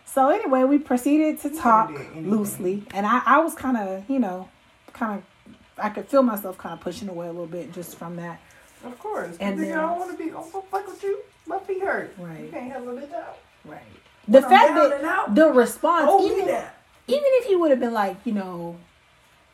so 0.05 0.29
anyway, 0.29 0.65
we 0.65 0.79
proceeded 0.79 1.41
to 1.43 1.51
talk 1.51 1.93
loosely, 2.17 2.85
and 2.95 3.07
I, 3.07 3.23
I 3.27 3.39
was 3.39 3.55
kind 3.55 3.77
of, 3.77 4.09
you 4.11 4.19
know, 4.19 4.49
kind 4.93 5.19
of, 5.19 5.55
I 5.79 5.89
could 5.91 6.09
feel 6.09 6.23
myself 6.23 6.59
kind 6.59 6.73
of 6.73 6.81
pushing 6.81 7.09
away 7.09 7.27
a 7.27 7.31
little 7.31 7.47
bit 7.47 7.73
just 7.73 7.97
from 7.97 8.17
that. 8.17 8.41
Of 8.85 8.99
course. 8.99 9.37
And 9.41 9.59
then 9.59 9.77
I 9.77 9.83
don't 9.83 9.99
want 9.99 10.17
to 10.17 10.25
be. 10.25 10.31
Oh, 10.33 10.47
oh, 10.55 10.63
fuck 10.71 10.87
with 10.87 11.03
you. 11.03 11.19
My 11.47 11.59
feet 11.59 11.83
hurt. 11.83 12.15
Right. 12.19 12.41
You 12.41 12.49
can't 12.49 12.73
have 12.73 12.87
a 12.87 12.93
bitch 12.93 13.13
out. 13.13 13.39
Right. 13.65 13.81
The 14.29 14.41
When 14.41 14.49
fact 14.51 14.75
that 15.03 15.35
the 15.35 15.49
response, 15.49 16.05
oh, 16.09 16.19
hold 16.19 16.33
even, 16.33 16.47
even 16.49 16.65
if 17.09 17.45
he 17.47 17.57
would 17.57 17.71
have 17.71 17.81
been 17.81 17.93
like, 17.93 18.17
you 18.25 18.33
know, 18.33 18.77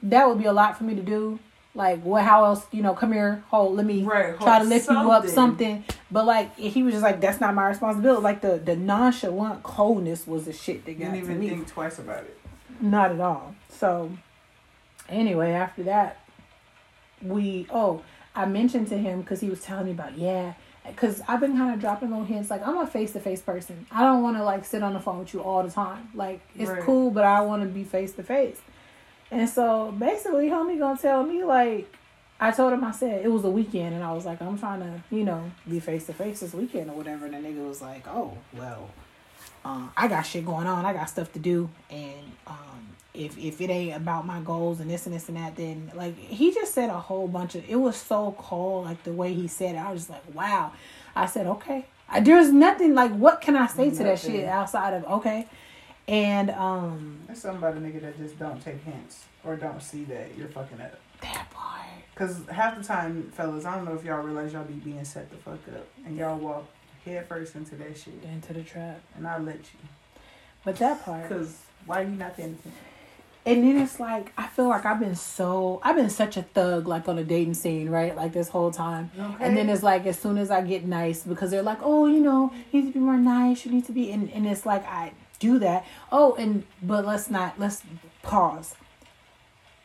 that 0.02 0.28
would 0.28 0.38
be 0.38 0.45
a 0.45 0.52
lot 0.52 0.76
for 0.76 0.85
me 0.85 0.95
to 0.95 1.02
do. 1.02 1.38
Like, 1.75 2.02
what? 2.02 2.23
How 2.25 2.45
else? 2.45 2.66
You 2.73 2.83
know, 2.83 2.95
come 2.95 3.12
here, 3.12 3.42
hold. 3.49 3.76
Let 3.76 3.85
me 3.87 4.02
Right, 4.02 4.38
try 4.40 4.59
to 4.61 4.64
lift 4.64 4.88
you 4.88 4.97
up, 4.97 5.26
something. 5.26 5.35
something. 5.35 5.85
But 6.11 6.25
like, 6.25 6.56
he 6.56 6.83
was 6.83 6.92
just 6.95 7.02
like, 7.02 7.21
that's 7.21 7.40
not 7.40 7.54
my 7.54 7.68
responsibility. 7.68 8.23
Like 8.23 8.40
the 8.40 8.56
the 8.56 8.76
nonchalant 8.76 9.62
coldness 9.62 10.26
was 10.26 10.45
the 10.47 10.52
shit 10.52 10.85
that 10.87 10.92
got 10.99 11.12
Didn't 11.12 11.12
to 11.14 11.18
even 11.21 11.38
me. 11.40 11.49
think 11.50 11.66
twice 11.68 11.99
about 11.99 12.21
it. 12.25 12.38
Not 12.80 13.12
at 13.12 13.21
all. 13.21 13.54
So, 13.68 14.11
anyway, 15.09 15.52
after 15.52 15.83
that, 15.85 16.21
we 17.23 17.66
oh, 17.71 18.02
I 18.37 18.47
mentioned 18.47 18.88
to 18.88 18.99
him 18.99 19.23
because 19.23 19.40
he 19.40 19.49
was 19.49 19.61
telling 19.62 19.87
me 19.87 19.93
about 19.93 20.16
yeah, 20.16 20.55
because 20.87 21.23
I've 21.26 21.40
been 21.40 21.57
kind 21.57 21.75
of 21.75 21.81
dropping 21.81 22.11
little 22.11 22.25
hints. 22.25 22.50
Like 22.50 22.66
I'm 22.66 22.78
a 22.78 22.87
face 22.87 23.12
to 23.12 23.21
face 23.21 23.40
person. 23.40 23.87
I 23.90 24.02
don't 24.02 24.23
want 24.23 24.37
to 24.37 24.45
like 24.45 24.64
sit 24.64 24.83
on 24.83 24.93
the 24.93 25.00
phone 25.00 25.21
with 25.21 25.35
you 25.35 25.40
all 25.40 25.62
the 25.62 25.71
time. 25.71 26.11
Like 26.14 26.40
it's 26.57 26.71
Right. 26.71 26.83
cool, 26.83 27.11
but 27.11 27.25
I 27.25 27.40
want 27.40 27.62
to 27.62 27.69
be 27.69 27.83
face 27.83 28.12
to 28.12 28.23
face. 28.23 28.61
And 29.31 29.49
so 29.49 29.93
basically, 29.93 30.49
homie 30.49 30.78
gonna 30.78 30.99
tell 30.99 31.23
me 31.23 31.45
like. 31.45 31.93
I 32.38 32.50
told 32.50 32.75
him 32.75 32.85
I 32.85 32.90
said 32.90 33.25
it 33.25 33.28
was 33.28 33.45
a 33.45 33.49
weekend 33.50 33.95
and 33.95 34.05
I 34.05 34.12
was 34.12 34.26
like 34.26 34.43
I'm 34.43 34.59
trying 34.59 34.81
to 34.81 35.02
you 35.11 35.25
know 35.25 35.50
be 35.66 35.81
face 35.81 36.05
to 36.05 36.12
face 36.12 36.40
this 36.40 36.52
weekend 36.52 36.90
or 36.90 36.93
whatever 36.93 37.25
and 37.25 37.33
the 37.33 37.38
nigga 37.38 37.66
was 37.66 37.81
like 37.81 38.07
oh 38.07 38.37
well 38.52 38.90
um, 39.66 39.90
I 39.97 40.07
got 40.07 40.23
shit 40.23 40.47
going 40.47 40.66
on. 40.69 40.85
I 40.85 40.93
got 40.93 41.11
stuff 41.11 41.33
to 41.33 41.40
do, 41.40 41.69
and 41.90 42.33
um, 42.47 42.95
if 43.16 43.37
if 43.38 43.61
it 43.61 43.70
ain't 43.70 43.96
about 43.96 44.26
my 44.26 44.40
goals 44.40 44.80
and 44.80 44.90
this 44.90 45.06
and 45.06 45.14
this 45.14 45.28
and 45.28 45.37
that, 45.37 45.56
then 45.56 45.90
like 45.94 46.16
he 46.18 46.52
just 46.52 46.75
said 46.75 46.90
a 46.90 46.99
whole 46.99 47.28
bunch 47.28 47.54
of. 47.54 47.68
It 47.68 47.76
was 47.76 47.96
so 47.96 48.35
cold, 48.38 48.85
like 48.85 49.02
the 49.04 49.12
way 49.12 49.32
he 49.35 49.49
said 49.49 49.75
it. 49.75 49.78
I 49.78 49.92
was 49.92 50.02
just 50.02 50.11
like, 50.11 50.35
wow. 50.35 50.73
I 51.14 51.26
said, 51.26 51.46
okay. 51.46 51.87
I, 52.08 52.20
there's 52.20 52.52
nothing 52.52 52.94
like 52.94 53.12
what 53.12 53.40
can 53.40 53.56
I 53.56 53.66
say 53.66 53.90
to 53.90 54.02
that 54.04 54.18
shit 54.20 54.44
outside 54.44 54.94
of 54.94 55.04
okay, 55.06 55.46
and 56.06 56.50
um 56.50 57.18
There's 57.26 57.40
something 57.40 57.58
about 57.58 57.76
a 57.76 57.80
nigga 57.80 58.00
that 58.02 58.16
just 58.18 58.38
don't 58.38 58.62
take 58.62 58.80
hints 58.85 59.25
or 59.42 59.56
don't 59.56 59.82
see 59.82 60.04
that 60.04 60.37
you're 60.38 60.49
fucking 60.49 60.80
up. 60.80 60.99
that 61.23 61.50
part. 61.50 61.87
Cause 62.14 62.40
half 62.50 62.78
the 62.78 62.85
time, 62.85 63.30
fellas, 63.35 63.64
I 63.64 63.75
don't 63.75 63.85
know 63.85 63.94
if 63.94 64.04
y'all 64.04 64.23
realize 64.23 64.52
y'all 64.52 64.64
be 64.64 64.75
being 64.75 65.04
set 65.04 65.30
the 65.30 65.37
fuck 65.37 65.58
up, 65.75 65.87
and 66.06 66.16
y'all 66.16 66.38
walk 66.38 66.66
head 67.04 67.26
first 67.28 67.54
into 67.56 67.75
that 67.76 67.96
shit, 67.99 68.14
Into 68.25 68.52
the 68.52 68.62
trap, 68.62 69.00
and 69.16 69.26
I 69.26 69.38
let 69.38 69.56
you. 69.56 69.88
but 70.64 70.76
that 70.76 71.04
part. 71.04 71.28
Cause 71.28 71.58
why 71.87 72.00
are 72.02 72.04
you 72.04 72.11
not 72.16 72.37
paying 72.37 72.50
attention? 72.50 72.73
And 73.46 73.62
then 73.62 73.80
it's 73.80 74.00
like 74.00 74.32
I 74.36 74.48
feel 74.48 74.68
like 74.68 74.84
I've 74.84 74.98
been 74.98 75.14
so 75.14 75.80
I've 75.84 75.94
been 75.94 76.10
such 76.10 76.36
a 76.36 76.42
thug 76.42 76.88
like 76.88 77.06
on 77.08 77.16
a 77.16 77.22
dating 77.22 77.54
scene, 77.54 77.88
right? 77.88 78.14
Like 78.14 78.32
this 78.32 78.48
whole 78.48 78.72
time. 78.72 79.12
Okay. 79.16 79.44
And 79.44 79.56
then 79.56 79.70
it's 79.70 79.84
like 79.84 80.04
as 80.04 80.18
soon 80.18 80.36
as 80.36 80.50
I 80.50 80.62
get 80.62 80.84
nice 80.84 81.22
because 81.22 81.52
they're 81.52 81.62
like, 81.62 81.78
Oh, 81.80 82.06
you 82.06 82.18
know, 82.18 82.52
you 82.72 82.82
need 82.82 82.88
to 82.88 82.92
be 82.92 82.98
more 82.98 83.16
nice, 83.16 83.64
you 83.64 83.70
need 83.70 83.86
to 83.86 83.92
be 83.92 84.10
and, 84.10 84.30
and 84.32 84.48
it's 84.48 84.66
like 84.66 84.84
I 84.86 85.12
do 85.38 85.60
that. 85.60 85.86
Oh, 86.10 86.34
and 86.34 86.64
but 86.82 87.06
let's 87.06 87.30
not 87.30 87.58
let's 87.58 87.82
pause. 88.22 88.74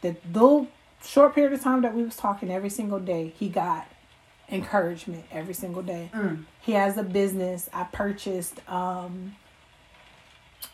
The 0.01 0.15
little 0.33 0.67
short 1.05 1.35
period 1.35 1.53
of 1.53 1.61
time 1.61 1.83
that 1.83 1.93
we 1.93 2.03
was 2.03 2.15
talking 2.15 2.49
every 2.49 2.71
single 2.71 2.99
day, 2.99 3.31
he 3.37 3.47
got 3.47 3.87
encouragement 4.49 5.25
every 5.31 5.53
single 5.53 5.83
day. 5.83 6.09
Mm. 6.15 6.45
He 6.61 6.71
has 6.71 6.97
a 6.97 7.03
business. 7.03 7.69
I 7.71 7.83
purchased 7.83 8.59
um 8.67 9.35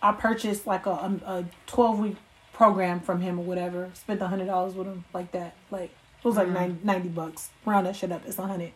I 0.01 0.13
purchased 0.13 0.65
like 0.65 0.85
a 0.85 0.91
a, 0.91 1.19
a 1.25 1.45
twelve 1.65 1.99
week 1.99 2.15
program 2.61 2.99
from 2.99 3.21
him 3.21 3.39
or 3.39 3.43
whatever. 3.45 3.89
Spent 3.93 4.19
a 4.19 4.27
hundred 4.27 4.47
dollars 4.47 4.73
with 4.73 4.87
him 4.87 5.05
like 5.13 5.31
that. 5.31 5.53
Like 5.69 5.91
it 5.91 6.25
was 6.25 6.35
like 6.35 6.47
Mhm. 6.47 6.53
90, 6.53 6.77
90 6.83 7.09
bucks. 7.09 7.49
Round 7.65 7.85
that 7.85 7.95
shit 7.95 8.11
up. 8.11 8.23
It's 8.25 8.39
a 8.39 8.47
hundred. 8.47 8.71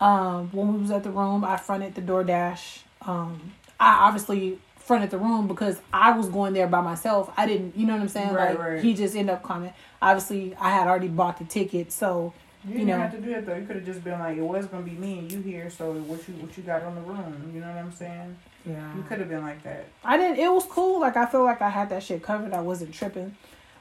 Um, 0.00 0.48
when 0.52 0.74
we 0.74 0.80
was 0.80 0.90
at 0.90 1.04
the 1.04 1.10
room, 1.10 1.44
I 1.44 1.56
fronted 1.56 1.94
the 1.94 2.02
DoorDash. 2.02 2.82
Um, 3.02 3.52
I 3.78 4.06
obviously 4.08 4.58
fronted 4.76 5.10
the 5.12 5.18
room 5.18 5.46
because 5.46 5.80
I 5.92 6.10
was 6.10 6.28
going 6.28 6.52
there 6.54 6.66
by 6.66 6.80
myself. 6.80 7.32
I 7.36 7.46
didn't, 7.46 7.76
you 7.76 7.86
know 7.86 7.94
what 7.94 8.02
I'm 8.02 8.08
saying? 8.08 8.32
Right, 8.34 8.50
like 8.50 8.58
right. 8.58 8.82
he 8.82 8.92
just 8.94 9.14
ended 9.14 9.34
up 9.36 9.44
coming. 9.44 9.72
Obviously, 10.02 10.54
I 10.60 10.70
had 10.70 10.88
already 10.88 11.08
bought 11.08 11.38
the 11.38 11.44
ticket, 11.44 11.92
so 11.92 12.34
You 12.66 12.70
You 12.72 12.78
didn't 12.78 12.88
know. 12.88 12.98
have 12.98 13.12
to 13.12 13.20
do 13.20 13.30
that 13.30 13.46
though. 13.46 13.54
You 13.56 13.66
could 13.66 13.76
have 13.76 13.84
just 13.84 14.02
been 14.02 14.18
like, 14.18 14.36
it 14.38 14.42
was 14.42 14.66
gonna 14.66 14.82
be 14.82 14.92
me 14.92 15.18
and 15.20 15.30
you 15.30 15.40
here. 15.40 15.70
So 15.70 15.92
what 15.92 16.26
you 16.26 16.34
what 16.42 16.56
you 16.56 16.62
got 16.64 16.82
on 16.82 16.94
the 16.96 17.02
room? 17.02 17.52
You 17.54 17.60
know 17.60 17.68
what 17.68 17.76
I'm 17.76 17.92
saying? 17.92 18.36
Yeah. 18.66 18.96
You 18.96 19.02
could 19.02 19.18
have 19.18 19.28
been 19.28 19.42
like 19.42 19.62
that. 19.64 19.86
I 20.02 20.16
didn't. 20.16 20.38
It 20.38 20.50
was 20.50 20.64
cool. 20.64 21.00
Like 21.00 21.16
I 21.16 21.26
feel 21.26 21.44
like 21.44 21.60
I 21.60 21.68
had 21.68 21.90
that 21.90 22.02
shit 22.02 22.22
covered. 22.22 22.52
I 22.52 22.60
wasn't 22.60 22.94
tripping, 22.94 23.36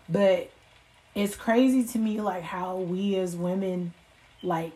but 0.10 0.50
it's 1.16 1.36
crazy 1.36 1.84
to 1.84 2.00
me 2.00 2.20
like 2.22 2.44
how 2.44 2.78
we 2.78 3.16
as 3.16 3.36
women, 3.36 3.94
like 4.42 4.74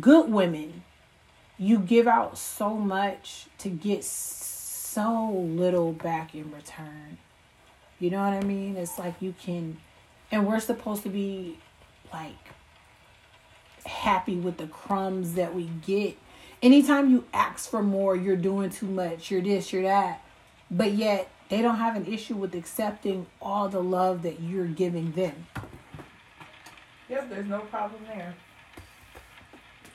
good 0.00 0.30
women, 0.30 0.82
you 1.58 1.78
give 1.78 2.06
out 2.06 2.38
so 2.38 2.74
much 2.74 3.46
to 3.58 3.68
get 3.68 4.04
so 4.04 5.30
little 5.30 5.92
back 5.92 6.34
in 6.34 6.52
return. 6.52 7.18
You 7.98 8.10
know 8.10 8.22
what 8.22 8.32
I 8.32 8.46
mean? 8.46 8.76
It's 8.76 8.98
like 8.98 9.20
you 9.20 9.34
can, 9.40 9.78
and 10.30 10.46
we're 10.46 10.60
supposed 10.60 11.02
to 11.02 11.08
be 11.08 11.58
like 12.12 12.32
happy 13.84 14.36
with 14.36 14.56
the 14.58 14.68
crumbs 14.68 15.34
that 15.34 15.54
we 15.54 15.64
get. 15.84 16.16
Anytime 16.60 17.10
you 17.10 17.24
ask 17.32 17.70
for 17.70 17.82
more, 17.82 18.16
you're 18.16 18.36
doing 18.36 18.70
too 18.70 18.86
much, 18.86 19.30
you're 19.30 19.42
this, 19.42 19.72
you're 19.72 19.82
that. 19.82 20.24
But 20.70 20.92
yet, 20.92 21.30
they 21.48 21.62
don't 21.62 21.76
have 21.76 21.96
an 21.96 22.06
issue 22.06 22.34
with 22.34 22.54
accepting 22.54 23.26
all 23.40 23.68
the 23.68 23.82
love 23.82 24.22
that 24.22 24.40
you're 24.40 24.66
giving 24.66 25.12
them. 25.12 25.46
Yep, 27.08 27.30
there's 27.30 27.46
no 27.46 27.60
problem 27.60 28.02
there. 28.06 28.34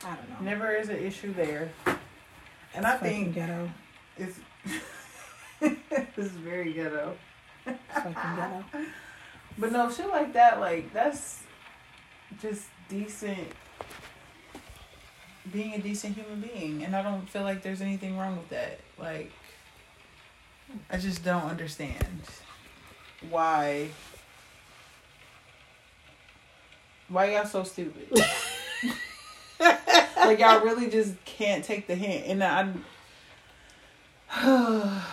I 0.05 0.15
don't 0.15 0.29
know. 0.29 0.51
Never 0.51 0.73
is 0.73 0.89
an 0.89 0.97
issue 0.97 1.33
there. 1.33 1.69
And 2.73 2.85
I 2.85 2.97
think 2.97 3.35
ghetto. 3.35 3.69
it's 4.17 4.39
this 5.59 6.17
is 6.17 6.31
very 6.31 6.73
ghetto. 6.73 7.15
Fucking 7.65 8.13
ghetto. 8.13 8.63
But 9.55 9.71
no, 9.71 9.91
shit 9.91 10.07
like 10.07 10.33
that, 10.33 10.59
like 10.59 10.91
that's 10.93 11.43
just 12.41 12.63
decent 12.89 13.47
being 15.51 15.73
a 15.73 15.79
decent 15.79 16.15
human 16.15 16.41
being. 16.41 16.83
And 16.83 16.95
I 16.95 17.01
don't 17.01 17.29
feel 17.29 17.43
like 17.43 17.61
there's 17.61 17.81
anything 17.81 18.17
wrong 18.17 18.37
with 18.37 18.49
that. 18.49 18.79
Like 18.97 19.31
I 20.89 20.97
just 20.97 21.23
don't 21.23 21.43
understand 21.43 22.21
why 23.29 23.89
why 27.09 27.31
y'all 27.33 27.45
so 27.45 27.63
stupid. 27.63 28.07
like 30.17 30.39
y'all 30.39 30.63
really 30.63 30.89
just 30.89 31.13
can't 31.25 31.63
take 31.63 31.87
the 31.87 31.95
hint. 31.95 32.25
And 32.27 32.43
I 32.43 32.69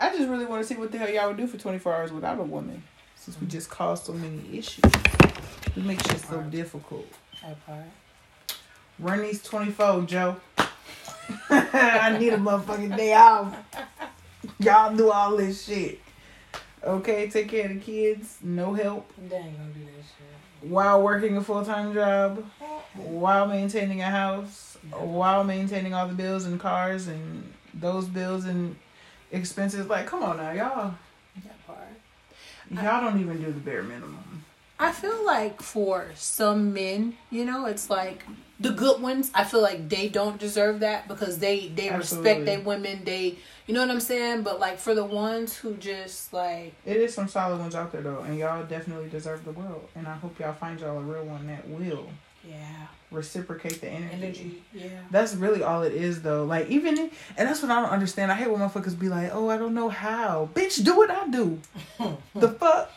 I 0.00 0.16
just 0.16 0.28
really 0.28 0.46
want 0.46 0.62
to 0.62 0.66
see 0.68 0.74
what 0.74 0.90
the 0.90 0.98
hell 0.98 1.08
y'all 1.08 1.28
would 1.28 1.36
do 1.36 1.46
for 1.46 1.58
24 1.58 1.94
hours 1.94 2.12
without 2.12 2.40
a 2.40 2.42
woman. 2.42 2.82
Since 3.14 3.40
we 3.40 3.46
just 3.46 3.70
caused 3.70 4.06
so 4.06 4.12
many 4.12 4.58
issues. 4.58 4.82
We 5.76 5.82
make 5.82 6.02
shit 6.02 6.18
so 6.18 6.40
difficult. 6.40 7.06
That 7.40 7.64
part. 7.64 7.84
Run 8.98 9.22
these 9.22 9.42
24, 9.42 10.02
Joe. 10.02 10.36
I 11.50 12.16
need 12.18 12.32
a 12.32 12.36
motherfucking 12.36 12.96
day 12.96 13.14
off. 13.14 13.56
Y'all 14.58 14.94
do 14.94 15.10
all 15.10 15.36
this 15.36 15.64
shit. 15.64 16.00
Okay, 16.84 17.28
take 17.30 17.48
care 17.48 17.66
of 17.66 17.74
the 17.74 17.80
kids. 17.80 18.38
No 18.42 18.74
help. 18.74 19.12
They 19.16 19.36
ain't 19.36 19.56
gonna 19.56 19.70
do 19.70 19.84
that 19.84 20.02
shit. 20.02 20.68
While 20.68 21.02
working 21.02 21.36
a 21.36 21.42
full 21.42 21.64
time 21.64 21.94
job. 21.94 22.44
While 22.94 23.46
maintaining 23.46 24.02
a 24.02 24.10
house. 24.10 24.76
While 24.90 25.44
maintaining 25.44 25.94
all 25.94 26.08
the 26.08 26.14
bills 26.14 26.44
and 26.44 26.58
cars 26.58 27.06
and 27.06 27.52
those 27.72 28.06
bills 28.06 28.44
and 28.44 28.76
expenses. 29.30 29.86
Like, 29.86 30.06
come 30.06 30.22
on 30.22 30.36
now, 30.36 30.52
y'all. 30.52 30.94
That 31.44 31.66
part. 31.66 31.78
Y'all 32.70 33.00
don't 33.00 33.20
even 33.20 33.40
do 33.40 33.46
the 33.46 33.60
bare 33.60 33.82
minimum. 33.82 34.44
I 34.78 34.90
feel 34.90 35.24
like 35.24 35.62
for 35.62 36.10
some 36.16 36.72
men, 36.72 37.16
you 37.30 37.44
know, 37.44 37.66
it's 37.66 37.88
like 37.88 38.24
the 38.62 38.70
good 38.70 39.02
ones. 39.02 39.30
I 39.34 39.44
feel 39.44 39.60
like 39.60 39.88
they 39.88 40.08
don't 40.08 40.38
deserve 40.38 40.80
that 40.80 41.08
because 41.08 41.38
they 41.38 41.68
they 41.68 41.88
Absolutely. 41.88 42.30
respect 42.30 42.46
their 42.46 42.60
women. 42.60 43.02
They, 43.04 43.36
you 43.66 43.74
know 43.74 43.80
what 43.80 43.90
I'm 43.90 44.00
saying. 44.00 44.42
But 44.42 44.60
like 44.60 44.78
for 44.78 44.94
the 44.94 45.04
ones 45.04 45.56
who 45.56 45.74
just 45.74 46.32
like 46.32 46.74
It 46.86 46.96
is 46.96 47.12
some 47.14 47.28
solid 47.28 47.58
ones 47.58 47.74
out 47.74 47.92
there 47.92 48.02
though, 48.02 48.20
and 48.20 48.38
y'all 48.38 48.64
definitely 48.64 49.08
deserve 49.08 49.44
the 49.44 49.52
world. 49.52 49.88
And 49.94 50.06
I 50.06 50.14
hope 50.14 50.38
y'all 50.38 50.54
find 50.54 50.78
y'all 50.80 50.98
a 50.98 51.02
real 51.02 51.24
one 51.24 51.46
that 51.48 51.68
will 51.68 52.08
yeah 52.48 52.86
reciprocate 53.10 53.80
the 53.80 53.88
energy. 53.88 54.14
energy, 54.14 54.62
yeah. 54.72 55.00
That's 55.10 55.34
really 55.34 55.62
all 55.62 55.82
it 55.82 55.92
is 55.92 56.22
though. 56.22 56.44
Like 56.44 56.68
even 56.68 56.98
and 56.98 57.48
that's 57.48 57.62
what 57.62 57.70
I 57.70 57.80
don't 57.80 57.90
understand. 57.90 58.32
I 58.32 58.36
hate 58.36 58.50
when 58.50 58.60
motherfuckers 58.60 58.98
be 58.98 59.08
like, 59.08 59.30
"Oh, 59.34 59.50
I 59.50 59.58
don't 59.58 59.74
know 59.74 59.88
how." 59.88 60.48
Bitch, 60.54 60.82
do 60.84 60.96
what 60.96 61.10
I 61.10 61.28
do. 61.28 61.60
the 62.34 62.48
fuck. 62.48 62.90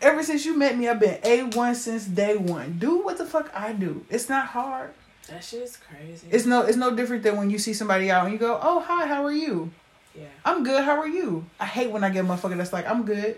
Ever 0.00 0.22
since 0.22 0.44
you 0.44 0.56
met 0.56 0.76
me, 0.76 0.88
I've 0.88 1.00
been 1.00 1.18
a 1.22 1.42
one 1.56 1.74
since 1.74 2.06
day 2.06 2.36
one. 2.36 2.78
Do 2.78 2.98
what 3.02 3.18
the 3.18 3.26
fuck 3.26 3.50
I 3.54 3.72
do. 3.72 4.04
It's 4.10 4.28
not 4.28 4.46
hard. 4.46 4.90
That 5.28 5.42
shit's 5.42 5.76
crazy. 5.76 6.26
It's 6.30 6.46
no. 6.46 6.62
It's 6.62 6.76
no 6.76 6.94
different 6.94 7.22
than 7.24 7.36
when 7.36 7.50
you 7.50 7.58
see 7.58 7.74
somebody 7.74 8.10
out 8.10 8.24
and 8.24 8.32
you 8.32 8.38
go, 8.38 8.58
"Oh, 8.62 8.80
hi, 8.80 9.06
how 9.06 9.24
are 9.24 9.32
you?" 9.32 9.70
yeah. 10.14 10.26
I'm 10.44 10.62
good. 10.64 10.84
How 10.84 10.98
are 11.00 11.08
you? 11.08 11.44
I 11.58 11.66
hate 11.66 11.90
when 11.90 12.04
I 12.04 12.10
get 12.10 12.24
a 12.24 12.28
motherfucker 12.28 12.56
that's 12.56 12.72
like, 12.72 12.88
"I'm 12.88 13.04
good." 13.04 13.36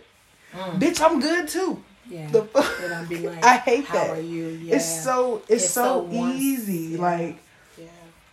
Mm. 0.53 0.79
Bitch, 0.81 1.01
I'm 1.01 1.19
good 1.21 1.49
too. 1.49 1.83
Yeah. 2.09 2.31
The 2.31 2.43
fuck. 2.45 2.79
Then 2.81 2.93
I'd 2.93 3.09
be 3.09 3.17
like, 3.29 3.43
I 3.45 3.57
hate 3.57 3.85
How 3.87 3.95
that. 3.95 4.11
are 4.11 4.21
you? 4.21 4.49
Yeah. 4.49 4.77
It's 4.77 5.05
so. 5.05 5.43
It's, 5.49 5.65
It's 5.65 5.73
so, 5.73 6.09
so 6.11 6.17
easy. 6.37 6.73
yeah. 6.97 7.01
Like 7.01 7.39
yeah. 7.79 7.85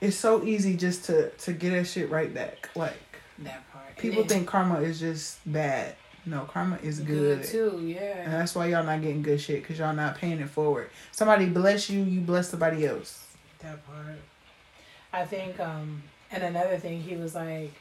it's 0.02 0.16
so 0.18 0.44
easy 0.44 0.76
just 0.78 1.06
to 1.06 1.30
to 1.30 1.54
get 1.54 1.72
that 1.72 1.86
shit 1.86 2.10
right 2.10 2.34
back. 2.34 2.70
Like 2.76 2.94
That 3.40 3.64
part. 3.72 3.96
People 3.98 4.24
then 4.24 4.40
think 4.40 4.48
karma 4.48 4.82
is 4.82 5.00
just 5.00 5.40
bad. 5.50 5.96
No, 6.26 6.42
karma 6.46 6.80
is 6.82 7.00
good. 7.00 7.44
too. 7.44 7.82
Yeah. 7.84 8.24
And 8.24 8.34
that's 8.34 8.56
why 8.56 8.68
y'all 8.68 8.84
not 8.84 9.02
getting 9.02 9.22
good 9.22 9.40
shit 9.40 9.62
because 9.62 9.78
y'all 9.78 9.94
not 9.94 10.18
paying 10.18 10.40
it 10.40 10.50
forward. 10.50 10.90
Somebody 11.12 11.46
bless 11.46 11.90
you, 11.90 12.04
you 12.04 12.22
bless 12.22 12.50
somebody 12.50 12.86
else. 12.86 13.26
That 13.60 13.86
part. 13.86 14.18
I 15.14 15.26
think, 15.26 15.60
um, 15.60 16.02
and 16.32 16.44
another 16.44 16.78
thing, 16.78 17.02
he 17.02 17.16
was 17.16 17.36
like, 17.36 17.74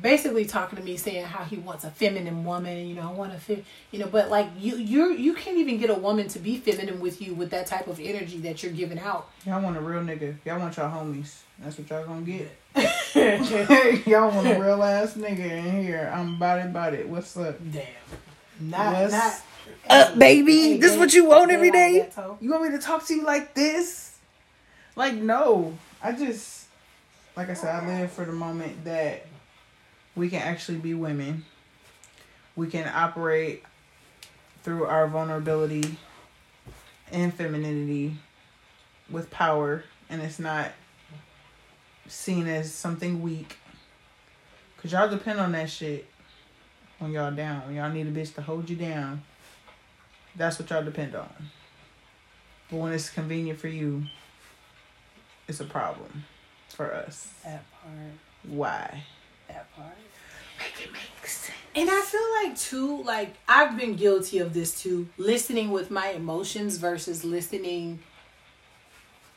basically 0.00 0.44
talking 0.44 0.78
to 0.78 0.84
me, 0.84 0.96
saying 0.96 1.24
how 1.24 1.44
he 1.44 1.56
wants 1.56 1.84
a 1.84 1.90
feminine 1.90 2.44
woman. 2.44 2.86
You 2.88 2.94
know, 2.94 3.08
I 3.08 3.12
want 3.12 3.32
a 3.32 3.38
fem, 3.38 3.64
you 3.90 3.98
know, 3.98 4.06
but 4.06 4.30
like 4.30 4.48
you, 4.58 4.76
you, 4.76 5.12
you 5.12 5.34
can't 5.34 5.56
even 5.56 5.78
get 5.78 5.90
a 5.90 5.94
woman 5.94 6.28
to 6.28 6.38
be 6.38 6.56
feminine 6.58 7.00
with 7.00 7.20
you 7.20 7.34
with 7.34 7.50
that 7.50 7.66
type 7.66 7.86
of 7.86 8.00
energy 8.00 8.38
that 8.40 8.62
you're 8.62 8.72
giving 8.72 8.98
out. 8.98 9.30
Y'all 9.46 9.62
want 9.62 9.76
a 9.76 9.80
real 9.80 10.00
nigga. 10.02 10.36
Y'all 10.44 10.58
want 10.58 10.76
y'all 10.76 10.90
homies. 10.90 11.40
That's 11.58 11.78
what 11.78 11.88
y'all 11.88 12.04
gonna 12.04 12.22
get. 12.22 12.50
y'all 14.06 14.30
want 14.30 14.48
a 14.48 14.60
real 14.60 14.82
ass 14.82 15.14
nigga 15.14 15.38
in 15.38 15.82
here. 15.82 16.12
I'm 16.12 16.36
about 16.36 16.58
it, 16.58 16.66
about 16.66 16.94
it. 16.94 17.08
What's 17.08 17.36
up? 17.36 17.56
Damn. 17.72 17.86
Not, 18.60 18.92
What's 18.94 19.12
not. 19.12 19.42
up, 19.88 20.18
baby? 20.18 20.60
Hey, 20.60 20.76
this 20.78 20.92
hey, 20.94 20.98
what 20.98 21.12
you 21.12 21.26
want 21.26 21.50
every 21.50 21.70
day 21.70 22.00
like 22.00 22.02
day? 22.02 22.08
that, 22.10 22.14
toe. 22.14 22.38
You 22.40 22.50
want 22.50 22.64
me 22.64 22.70
to 22.70 22.78
talk 22.78 23.06
to 23.06 23.14
you 23.14 23.24
like 23.24 23.54
this? 23.54 24.16
Like, 24.96 25.14
no. 25.14 25.76
I 26.02 26.12
just, 26.12 26.66
like 27.36 27.50
I 27.50 27.54
said, 27.54 27.74
I 27.74 28.00
live 28.00 28.12
for 28.12 28.24
the 28.24 28.32
moment 28.32 28.84
that 28.84 29.26
we 30.16 30.28
can 30.28 30.42
actually 30.42 30.78
be 30.78 30.94
women. 30.94 31.44
We 32.56 32.68
can 32.68 32.90
operate 32.92 33.64
through 34.62 34.84
our 34.84 35.08
vulnerability 35.08 35.98
and 37.12 37.32
femininity 37.34 38.16
with 39.10 39.30
power, 39.30 39.84
and 40.08 40.22
it's 40.22 40.38
not 40.38 40.72
seen 42.08 42.46
as 42.46 42.72
something 42.72 43.22
weak. 43.22 43.56
Cause 44.78 44.92
y'all 44.92 45.08
depend 45.08 45.40
on 45.40 45.52
that 45.52 45.70
shit 45.70 46.06
when 46.98 47.12
y'all 47.12 47.32
down. 47.32 47.66
When 47.66 47.76
y'all 47.76 47.90
need 47.90 48.06
a 48.06 48.10
bitch 48.10 48.34
to 48.34 48.42
hold 48.42 48.68
you 48.68 48.76
down, 48.76 49.22
that's 50.36 50.58
what 50.58 50.68
y'all 50.70 50.84
depend 50.84 51.14
on. 51.14 51.30
But 52.70 52.76
when 52.76 52.92
it's 52.92 53.08
convenient 53.08 53.58
for 53.58 53.68
you, 53.68 54.04
it's 55.48 55.60
a 55.60 55.64
problem 55.64 56.24
for 56.68 56.92
us. 56.92 57.32
That 57.44 57.64
part. 57.72 58.12
Why? 58.44 59.04
That 59.48 59.74
part. 59.76 59.88
Make 60.58 60.86
it 60.86 60.92
make 60.92 61.26
sense. 61.26 61.50
And 61.76 61.90
I 61.90 62.00
feel 62.02 62.48
like 62.48 62.58
too, 62.58 63.02
like 63.02 63.34
I've 63.48 63.76
been 63.76 63.96
guilty 63.96 64.38
of 64.38 64.54
this 64.54 64.80
too, 64.80 65.08
listening 65.18 65.70
with 65.70 65.90
my 65.90 66.08
emotions 66.10 66.76
versus 66.78 67.24
listening 67.24 67.98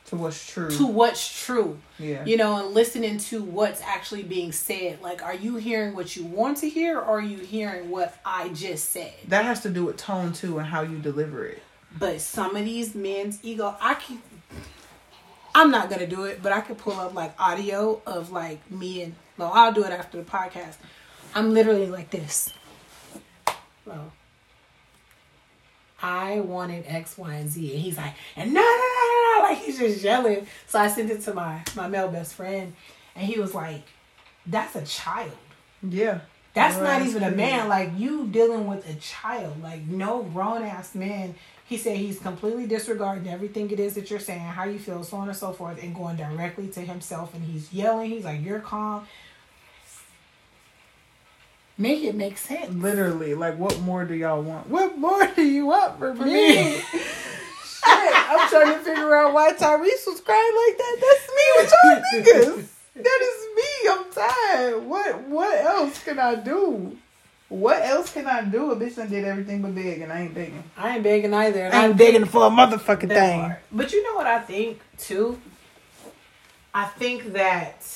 To 0.06 0.16
what's 0.16 0.48
true. 0.50 0.70
to 0.70 0.86
what's 0.86 1.44
true. 1.44 1.78
yeah. 1.98 2.24
You 2.24 2.36
know, 2.36 2.64
and 2.64 2.74
listening 2.74 3.18
to 3.18 3.42
what's 3.42 3.80
actually 3.82 4.22
being 4.22 4.52
said. 4.52 5.02
Like, 5.02 5.22
are 5.22 5.34
you 5.34 5.56
hearing 5.56 5.94
what 5.96 6.14
you 6.16 6.24
want 6.24 6.58
to 6.58 6.68
hear 6.70 6.98
or 6.98 7.18
are 7.18 7.20
you 7.20 7.38
hearing 7.38 7.90
what 7.90 8.16
I 8.24 8.48
just 8.50 8.90
said? 8.90 9.12
That 9.26 9.44
has 9.44 9.60
to 9.62 9.68
do 9.70 9.84
with 9.86 9.96
tone 9.96 10.32
too 10.32 10.58
and 10.58 10.66
how 10.68 10.82
you 10.82 10.98
deliver 10.98 11.44
it. 11.44 11.62
But 11.98 12.20
some 12.20 12.54
of 12.54 12.64
these 12.64 12.94
men's 12.94 13.40
ego, 13.42 13.74
I 13.80 13.94
can 13.94 14.22
I'm 15.54 15.70
not 15.72 15.90
gonna 15.90 16.06
do 16.06 16.22
it, 16.24 16.40
but 16.42 16.52
I 16.52 16.60
could 16.60 16.78
pull 16.78 16.92
up 16.92 17.14
like 17.14 17.34
audio 17.40 18.00
of 18.06 18.30
like 18.30 18.70
me 18.70 19.02
and 19.02 19.14
well, 19.38 19.52
I'll 19.54 19.72
do 19.72 19.84
it 19.84 19.92
after 19.92 20.18
the 20.18 20.24
podcast. 20.24 20.76
I'm 21.34 21.54
literally 21.54 21.86
like 21.86 22.10
this. 22.10 22.52
Well, 23.86 24.12
I 26.02 26.40
wanted 26.40 26.84
X, 26.86 27.16
Y, 27.18 27.34
and 27.34 27.48
Z, 27.48 27.72
and 27.72 27.80
he's 27.80 27.96
like, 27.96 28.14
and 28.36 28.52
no, 28.52 28.60
no, 28.60 28.66
no, 28.66 29.38
no, 29.38 29.48
like 29.48 29.58
he's 29.58 29.78
just 29.78 30.02
yelling. 30.02 30.46
So 30.66 30.78
I 30.78 30.88
sent 30.88 31.10
it 31.10 31.22
to 31.22 31.34
my 31.34 31.62
my 31.74 31.88
male 31.88 32.08
best 32.08 32.34
friend, 32.34 32.74
and 33.16 33.26
he 33.26 33.38
was 33.40 33.54
like, 33.54 33.82
"That's 34.46 34.76
a 34.76 34.84
child. 34.84 35.32
Yeah. 35.82 36.20
That's 36.54 36.78
not 36.78 37.02
even 37.02 37.22
a 37.22 37.30
man. 37.30 37.68
Like 37.68 37.90
you 37.96 38.26
dealing 38.26 38.66
with 38.66 38.88
a 38.88 38.94
child. 38.94 39.62
Like 39.62 39.82
no 39.82 40.22
grown 40.22 40.62
ass 40.62 40.94
man." 40.94 41.34
He 41.64 41.76
said 41.76 41.98
he's 41.98 42.18
completely 42.18 42.66
disregarding 42.66 43.28
everything 43.28 43.70
it 43.70 43.78
is 43.78 43.94
that 43.94 44.10
you're 44.10 44.20
saying, 44.20 44.40
how 44.40 44.64
you 44.64 44.78
feel, 44.78 45.04
so 45.04 45.18
on 45.18 45.28
and 45.28 45.36
so 45.36 45.52
forth, 45.52 45.82
and 45.82 45.94
going 45.94 46.16
directly 46.16 46.66
to 46.68 46.80
himself. 46.80 47.34
And 47.34 47.44
he's 47.44 47.70
yelling. 47.72 48.10
He's 48.10 48.24
like, 48.24 48.42
"You're 48.44 48.60
calm." 48.60 49.06
Make 51.80 52.02
it 52.02 52.16
make 52.16 52.36
sense. 52.38 52.74
Literally, 52.74 53.34
like, 53.34 53.56
what 53.56 53.78
more 53.80 54.04
do 54.04 54.12
y'all 54.14 54.42
want? 54.42 54.68
What 54.68 54.98
more 54.98 55.26
do 55.28 55.42
you 55.42 55.66
want 55.66 55.98
from 55.98 56.18
me? 56.18 56.80
Shit, 56.82 57.84
I'm 57.86 58.48
trying 58.48 58.74
to 58.74 58.80
figure 58.80 59.14
out 59.14 59.32
why 59.32 59.52
Tyrese 59.52 60.06
was 60.08 60.20
crying 60.20 60.52
like 60.66 60.76
that. 60.78 60.96
That's 61.00 61.28
me 61.36 61.44
with 61.56 61.72
y'all 61.84 62.56
niggas. 62.56 62.68
That 62.96 63.20
is 63.22 63.46
me. 63.56 63.90
I'm 63.90 64.12
tired. 64.12 64.84
What 64.84 65.20
What 65.28 65.64
else 65.64 66.02
can 66.02 66.18
I 66.18 66.34
do? 66.34 66.96
What 67.48 67.80
else 67.82 68.12
can 68.12 68.26
I 68.26 68.42
do? 68.42 68.72
A 68.72 68.76
bitch 68.76 68.96
done 68.96 69.08
did 69.08 69.24
everything 69.24 69.62
but 69.62 69.74
beg, 69.74 70.00
and 70.02 70.12
I 70.12 70.22
ain't 70.22 70.34
begging. 70.34 70.64
I 70.76 70.96
ain't 70.96 71.02
begging 71.04 71.32
either. 71.32 71.60
and 71.64 71.74
I 71.74 71.86
ain't 71.86 71.96
begging 71.96 72.24
for 72.26 72.44
a 72.46 72.50
motherfucking 72.50 73.08
thing. 73.08 73.40
part. 73.40 73.60
But 73.72 73.92
you 73.92 74.02
know 74.02 74.16
what 74.16 74.26
I 74.26 74.40
think 74.40 74.80
too? 74.98 75.40
I 76.74 76.86
think 76.86 77.32
that 77.34 77.86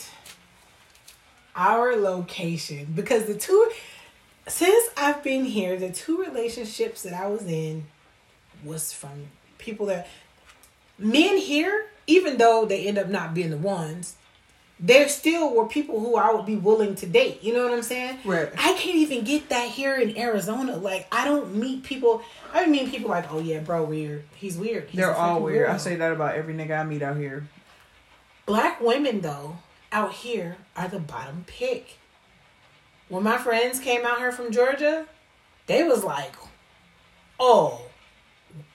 our 1.55 1.97
location, 1.97 2.93
because 2.95 3.27
the 3.27 3.35
two, 3.35 3.71
since 4.49 4.91
I've 4.97 5.23
been 5.23 5.45
here, 5.45 5.77
the 5.77 5.91
two 5.91 6.23
relationships 6.23 7.03
that 7.03 7.13
I 7.13 7.27
was 7.27 7.47
in 7.47 7.87
was 8.65 8.93
from 8.93 9.27
people 9.59 9.87
that 9.87 10.09
men 10.99 11.39
here, 11.39 11.87
even 12.07 12.37
though 12.39 12.65
they 12.65 12.87
end 12.87 12.99
up 12.99 13.09
not 13.09 13.35
being 13.35 13.51
the 13.51 13.57
ones, 13.57 14.17
there 14.83 15.09
still 15.09 15.55
were 15.55 15.67
people 15.67 16.01
who 16.01 16.17
I 16.17 16.35
would 16.35 16.45
be 16.45 16.57
willing 16.57 16.97
to 16.97 17.07
date. 17.07 17.43
You 17.43 17.55
know 17.55 17.63
what 17.63 17.73
I'm 17.73 17.83
saying? 17.83 18.19
Right. 18.25 18.49
I 18.59 18.73
can't 18.75 18.97
even 18.97 19.23
get 19.23 19.49
that 19.51 19.69
here 19.69 19.95
in 19.95 20.19
Arizona. 20.19 20.77
Like 20.77 21.07
I 21.13 21.25
don't 21.25 21.55
meet 21.55 21.85
people. 21.85 22.23
I 22.53 22.67
mean 22.67 22.91
people 22.91 23.09
like, 23.09 23.33
oh 23.33 23.39
yeah, 23.39 23.61
bro, 23.61 23.85
weird. 23.85 24.25
He's 24.35 24.57
weird. 24.57 24.89
He's 24.89 24.99
They're 24.99 25.15
all 25.15 25.41
freaking 25.41 25.45
weird. 25.45 25.69
I 25.71 25.77
say 25.77 25.95
that 25.97 26.13
about 26.13 26.35
every 26.35 26.55
nigga 26.55 26.81
I 26.81 26.83
meet 26.83 27.03
out 27.03 27.17
here. 27.17 27.47
Black 28.45 28.81
women 28.81 29.21
though, 29.21 29.59
out 29.93 30.13
here 30.15 30.57
are 30.77 30.89
the 30.89 30.99
bottom 30.99 31.45
pick. 31.47 31.99
When 33.09 33.23
my 33.23 33.39
friends 33.39 33.79
came 33.79 34.05
out 34.07 34.19
here 34.19 34.33
from 34.33 34.51
Georgia, 34.51 35.07
they 35.67 35.85
was 35.85 36.03
like, 36.03 36.33
"Oh, 37.39 37.83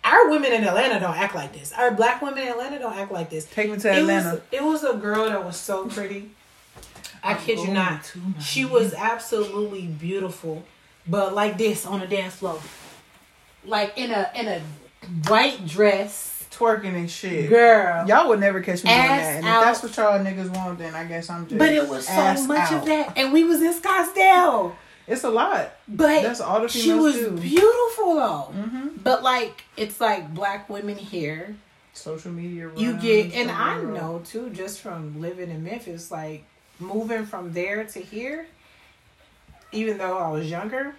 our 0.04 0.30
women 0.30 0.54
in 0.54 0.64
Atlanta 0.64 1.00
don't 1.00 1.18
act 1.18 1.34
like 1.36 1.54
this. 1.54 1.74
Our 1.74 1.92
black 1.92 2.22
women 2.22 2.44
in 2.44 2.50
Atlanta 2.50 2.80
don't 2.80 2.96
act 2.96 3.12
like 3.12 3.30
this." 3.30 3.46
Take 3.46 3.72
me 3.72 3.78
to 3.78 3.90
It 3.92 4.00
Atlanta. 4.02 4.30
was, 4.32 4.42
it 4.52 4.64
was 4.64 4.84
a 4.84 4.94
girl 4.94 5.26
that 5.26 5.44
was 5.44 5.58
so 5.58 5.88
pretty. 5.88 6.32
I 7.24 7.32
I'm 7.34 7.38
kid 7.40 7.60
you 7.60 7.74
not. 7.74 8.14
She 8.40 8.64
was 8.64 8.94
absolutely 8.94 9.88
beautiful, 9.88 10.64
but 11.08 11.34
like 11.34 11.58
this 11.58 11.86
on 11.86 12.00
the 12.00 12.08
dance 12.08 12.36
floor, 12.36 12.60
like 13.66 13.98
in 13.98 14.12
a 14.12 14.30
in 14.36 14.48
a 14.48 14.62
white 15.28 15.66
dress, 15.68 16.37
Twerking 16.58 16.96
and 16.96 17.10
shit. 17.10 17.50
girl. 17.50 18.08
Y'all 18.08 18.28
would 18.30 18.40
never 18.40 18.62
catch 18.62 18.84
me 18.84 18.90
doing 18.90 19.02
that. 19.02 19.36
And 19.38 19.46
out. 19.46 19.60
if 19.60 19.66
that's 19.66 19.84
what 19.84 19.98
y'all 19.98 20.26
niggas 20.26 20.50
want, 20.56 20.80
then 20.80 20.96
I 20.96 21.04
guess 21.06 21.30
I'm 21.30 21.46
just. 21.48 21.60
But 21.60 21.70
it 21.72 21.88
was 21.88 22.08
so 22.08 22.44
much 22.48 22.72
out. 22.72 22.80
of 22.80 22.86
that, 22.86 23.14
and 23.16 23.32
we 23.32 23.44
was 23.44 23.62
in 23.62 23.74
Scottsdale. 23.74 24.74
It's 25.08 25.24
a 25.24 25.30
lot. 25.30 25.72
But 25.88 26.22
That's 26.24 26.42
all 26.42 26.62
the 26.62 26.68
she 26.68 26.82
females 26.82 27.04
was 27.04 27.16
do. 27.16 27.32
beautiful 27.38 28.16
though. 28.16 28.52
Mm-hmm. 28.54 28.88
But 29.04 29.24
like, 29.24 29.64
it's 29.78 30.02
like 30.02 30.34
black 30.34 30.70
women 30.70 30.98
here. 30.98 31.56
Social 31.94 32.32
media. 32.32 32.70
You 32.76 32.98
get, 32.98 33.34
and 33.34 33.50
I 33.50 33.78
world. 33.80 33.94
know 33.94 34.22
too, 34.26 34.50
just 34.50 34.82
from 34.82 35.22
living 35.22 35.50
in 35.50 35.64
Memphis, 35.64 36.12
like 36.12 36.44
moving 36.80 37.26
from 37.26 37.54
there 37.54 37.86
to 37.86 38.00
here. 38.00 38.48
Even 39.72 39.98
though 39.98 40.18
I 40.18 40.30
was 40.30 40.50
younger, 40.50 40.96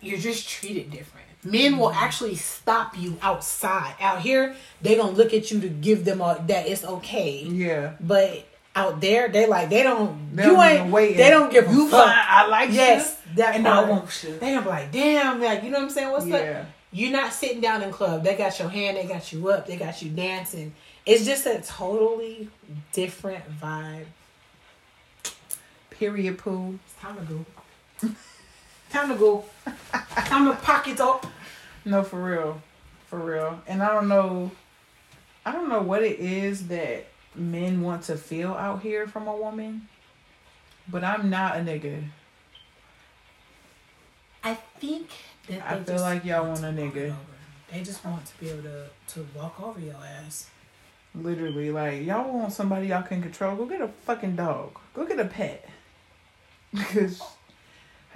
you're 0.00 0.18
just 0.18 0.48
treated 0.48 0.90
different. 0.90 1.27
Men 1.44 1.78
will 1.78 1.92
actually 1.92 2.34
stop 2.34 2.98
you 2.98 3.16
outside. 3.22 3.94
Out 4.00 4.20
here, 4.20 4.54
they 4.82 4.96
gonna 4.96 5.12
look 5.12 5.32
at 5.32 5.50
you 5.50 5.60
to 5.60 5.68
give 5.68 6.04
them 6.04 6.20
a, 6.20 6.42
that 6.48 6.66
it's 6.66 6.84
okay. 6.84 7.42
Yeah. 7.44 7.92
But 8.00 8.44
out 8.74 9.00
there, 9.00 9.28
they 9.28 9.46
like 9.46 9.70
they 9.70 9.82
don't. 9.82 10.34
They 10.36 10.44
you 10.44 10.50
don't 10.50 10.64
ain't. 10.64 10.92
wait 10.92 11.16
They 11.16 11.30
don't 11.30 11.50
give 11.50 11.70
You 11.70 11.88
fuck. 11.88 12.04
fine, 12.06 12.24
I 12.28 12.46
like 12.48 12.72
yes, 12.72 13.20
that 13.36 13.54
and 13.56 13.66
I 13.66 13.72
part. 13.76 13.88
want 13.88 14.24
you. 14.24 14.38
They 14.38 14.56
be 14.58 14.64
like, 14.64 14.90
damn, 14.92 15.40
like 15.40 15.62
you 15.62 15.70
know 15.70 15.78
what 15.78 15.84
I'm 15.84 15.90
saying? 15.90 16.10
What's 16.10 16.26
Yeah. 16.26 16.60
up? 16.60 16.66
You're 16.90 17.12
not 17.12 17.32
sitting 17.32 17.60
down 17.60 17.82
in 17.82 17.90
club. 17.92 18.24
They 18.24 18.34
got 18.34 18.58
your 18.58 18.68
hand. 18.70 18.96
They 18.96 19.04
got 19.04 19.30
you 19.32 19.48
up. 19.50 19.66
They 19.66 19.76
got 19.76 20.00
you 20.02 20.10
dancing. 20.10 20.74
It's 21.04 21.24
just 21.24 21.44
a 21.46 21.60
totally 21.60 22.48
different 22.92 23.44
vibe. 23.60 24.06
Period 25.90 26.38
poo. 26.38 26.78
It's 26.84 26.94
time 27.00 27.16
to 27.16 27.22
go. 27.22 28.10
time 28.90 29.08
to 29.08 29.14
go. 29.16 29.44
time 30.16 30.46
to 30.46 30.54
pocket 30.54 31.00
up. 31.00 31.26
No, 31.84 32.02
for 32.02 32.22
real. 32.22 32.62
For 33.06 33.18
real. 33.18 33.60
And 33.66 33.82
I 33.82 33.92
don't 33.92 34.08
know 34.08 34.50
I 35.48 35.52
don't 35.52 35.70
know 35.70 35.80
what 35.80 36.02
it 36.02 36.20
is 36.20 36.68
that 36.68 37.06
men 37.34 37.80
want 37.80 38.02
to 38.02 38.16
feel 38.16 38.52
out 38.52 38.82
here 38.82 39.06
from 39.06 39.26
a 39.26 39.34
woman. 39.34 39.88
But 40.86 41.02
I'm 41.04 41.30
not 41.30 41.56
a 41.56 41.60
nigga. 41.60 42.04
I 44.44 44.52
think 44.78 45.08
that 45.48 45.62
I 45.66 45.78
they 45.78 45.84
feel 45.84 45.94
just 45.94 46.04
like 46.04 46.24
y'all 46.26 46.46
want 46.46 46.60
want 46.60 46.78
a 46.78 46.82
nigga. 46.82 47.14
They 47.72 47.82
just 47.82 48.04
want 48.04 48.26
to 48.26 48.38
be 48.38 48.50
able 48.50 48.64
to 48.64 48.86
to 49.14 49.26
walk 49.34 49.58
over 49.58 49.80
your 49.80 49.96
ass. 49.96 50.50
Literally, 51.14 51.70
like 51.70 52.04
y'all 52.04 52.30
want 52.30 52.52
somebody 52.52 52.88
y'all 52.88 53.02
can 53.02 53.22
control. 53.22 53.56
Go 53.56 53.64
get 53.64 53.80
a 53.80 53.88
fucking 53.88 54.36
dog. 54.36 54.78
Go 54.92 55.06
get 55.06 55.18
a 55.18 55.24
pet. 55.24 55.66
Because 56.74 57.22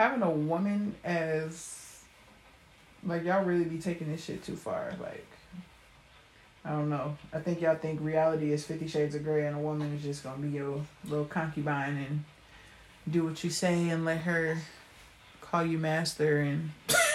having 0.02 0.22
a 0.22 0.30
woman 0.30 0.94
as 1.04 2.00
like 3.04 3.24
y'all 3.24 3.44
really 3.44 3.64
be 3.64 3.78
taking 3.78 4.10
this 4.10 4.24
shit 4.24 4.44
too 4.44 4.56
far. 4.56 4.92
Like 5.00 5.26
I 6.64 6.70
don't 6.70 6.88
know. 6.90 7.16
I 7.32 7.38
think 7.40 7.60
y'all 7.60 7.74
think 7.76 8.00
reality 8.00 8.52
is 8.52 8.64
Fifty 8.64 8.86
Shades 8.88 9.14
of 9.14 9.24
Grey, 9.24 9.46
and 9.46 9.56
a 9.56 9.60
woman 9.60 9.92
is 9.94 10.02
just 10.02 10.22
gonna 10.24 10.38
be 10.38 10.48
your 10.50 10.80
little 11.08 11.24
concubine 11.24 11.96
and 11.96 12.24
do 13.10 13.24
what 13.24 13.42
you 13.42 13.50
say 13.50 13.88
and 13.88 14.04
let 14.04 14.18
her 14.18 14.58
call 15.40 15.64
you 15.64 15.78
master 15.78 16.38
and 16.40 16.70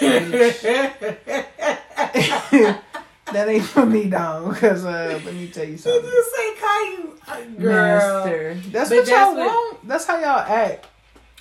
that 3.32 3.48
ain't 3.48 3.64
for 3.64 3.86
me, 3.86 4.04
dog. 4.08 4.54
Because 4.54 4.84
uh, 4.84 5.20
let 5.24 5.34
me 5.34 5.48
tell 5.48 5.64
you 5.64 5.76
something. 5.76 6.04
you 6.04 6.10
just 6.10 6.34
say 6.34 6.54
Caillou? 6.54 7.18
Uh, 7.26 7.60
Girl. 7.60 7.72
Master. 8.24 8.54
That's 8.70 8.88
But 8.90 8.96
what 8.96 9.06
that's 9.06 9.10
y'all 9.10 9.34
what- 9.34 9.46
want. 9.46 9.88
That's 9.88 10.04
how 10.06 10.18
y'all 10.18 10.40
act. 10.40 10.86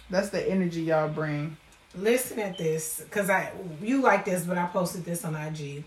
That's 0.10 0.30
the 0.30 0.50
energy 0.50 0.82
y'all 0.84 1.10
bring. 1.10 1.58
Listen 1.96 2.40
at 2.40 2.58
this, 2.58 3.04
cause 3.12 3.30
I 3.30 3.52
you 3.82 4.02
like 4.02 4.26
this, 4.26 4.44
but 4.46 4.58
I 4.58 4.68
posted 4.68 5.04
this 5.04 5.26
on 5.26 5.36
IG. 5.36 5.84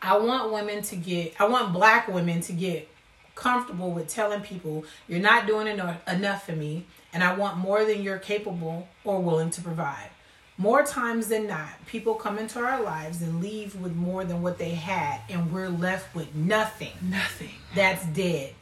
I 0.00 0.16
want 0.16 0.52
women 0.52 0.82
to 0.82 0.96
get, 0.96 1.34
I 1.40 1.46
want 1.46 1.72
black 1.72 2.08
women 2.08 2.40
to 2.42 2.52
get 2.52 2.88
comfortable 3.34 3.90
with 3.90 4.08
telling 4.08 4.40
people 4.40 4.84
you're 5.08 5.20
not 5.20 5.46
doing 5.46 5.66
enough, 5.66 6.00
enough 6.08 6.46
for 6.46 6.52
me, 6.52 6.86
and 7.12 7.22
I 7.22 7.34
want 7.34 7.56
more 7.56 7.84
than 7.84 8.02
you're 8.02 8.18
capable 8.18 8.88
or 9.04 9.20
willing 9.20 9.50
to 9.50 9.60
provide. 9.60 10.10
More 10.56 10.82
times 10.84 11.28
than 11.28 11.46
not, 11.46 11.86
people 11.86 12.14
come 12.14 12.36
into 12.38 12.58
our 12.58 12.82
lives 12.82 13.22
and 13.22 13.40
leave 13.40 13.76
with 13.76 13.94
more 13.94 14.24
than 14.24 14.42
what 14.42 14.58
they 14.58 14.70
had, 14.70 15.20
and 15.28 15.52
we're 15.52 15.68
left 15.68 16.14
with 16.16 16.34
nothing 16.34 16.92
Nothing. 17.02 17.50
that's 17.74 18.04
dead. 18.06 18.54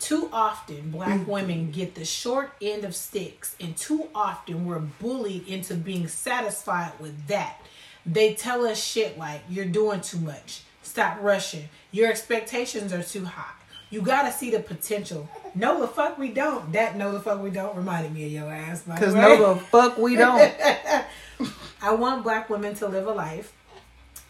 Too 0.00 0.28
often, 0.32 0.90
black 0.90 1.20
mm-hmm. 1.20 1.30
women 1.30 1.70
get 1.70 1.94
the 1.94 2.04
short 2.04 2.52
end 2.62 2.84
of 2.84 2.94
sticks, 2.94 3.56
and 3.60 3.76
too 3.76 4.08
often 4.14 4.64
we're 4.64 4.78
bullied 4.78 5.48
into 5.48 5.74
being 5.74 6.06
satisfied 6.06 6.92
with 7.00 7.26
that. 7.26 7.60
They 8.06 8.34
tell 8.34 8.64
us 8.64 8.82
shit 8.82 9.18
like, 9.18 9.42
You're 9.48 9.64
doing 9.64 10.00
too 10.00 10.18
much. 10.18 10.62
Stop 10.82 11.18
rushing. 11.20 11.68
Your 11.90 12.08
expectations 12.08 12.92
are 12.92 13.02
too 13.02 13.24
high. 13.24 13.54
You 13.90 14.02
gotta 14.02 14.30
see 14.30 14.50
the 14.50 14.60
potential. 14.60 15.28
No, 15.54 15.80
the 15.80 15.88
fuck 15.88 16.18
we 16.18 16.28
don't. 16.28 16.72
That 16.72 16.96
no, 16.96 17.10
the 17.10 17.20
fuck 17.20 17.42
we 17.42 17.50
don't 17.50 17.74
reminded 17.76 18.12
me 18.12 18.26
of 18.26 18.32
your 18.32 18.52
ass. 18.52 18.82
Because 18.82 19.14
no, 19.14 19.54
the 19.54 19.60
fuck 19.60 19.98
we 19.98 20.14
don't. 20.14 20.52
I 21.82 21.94
want 21.94 22.22
black 22.22 22.50
women 22.50 22.74
to 22.76 22.88
live 22.88 23.06
a 23.06 23.12
life 23.12 23.52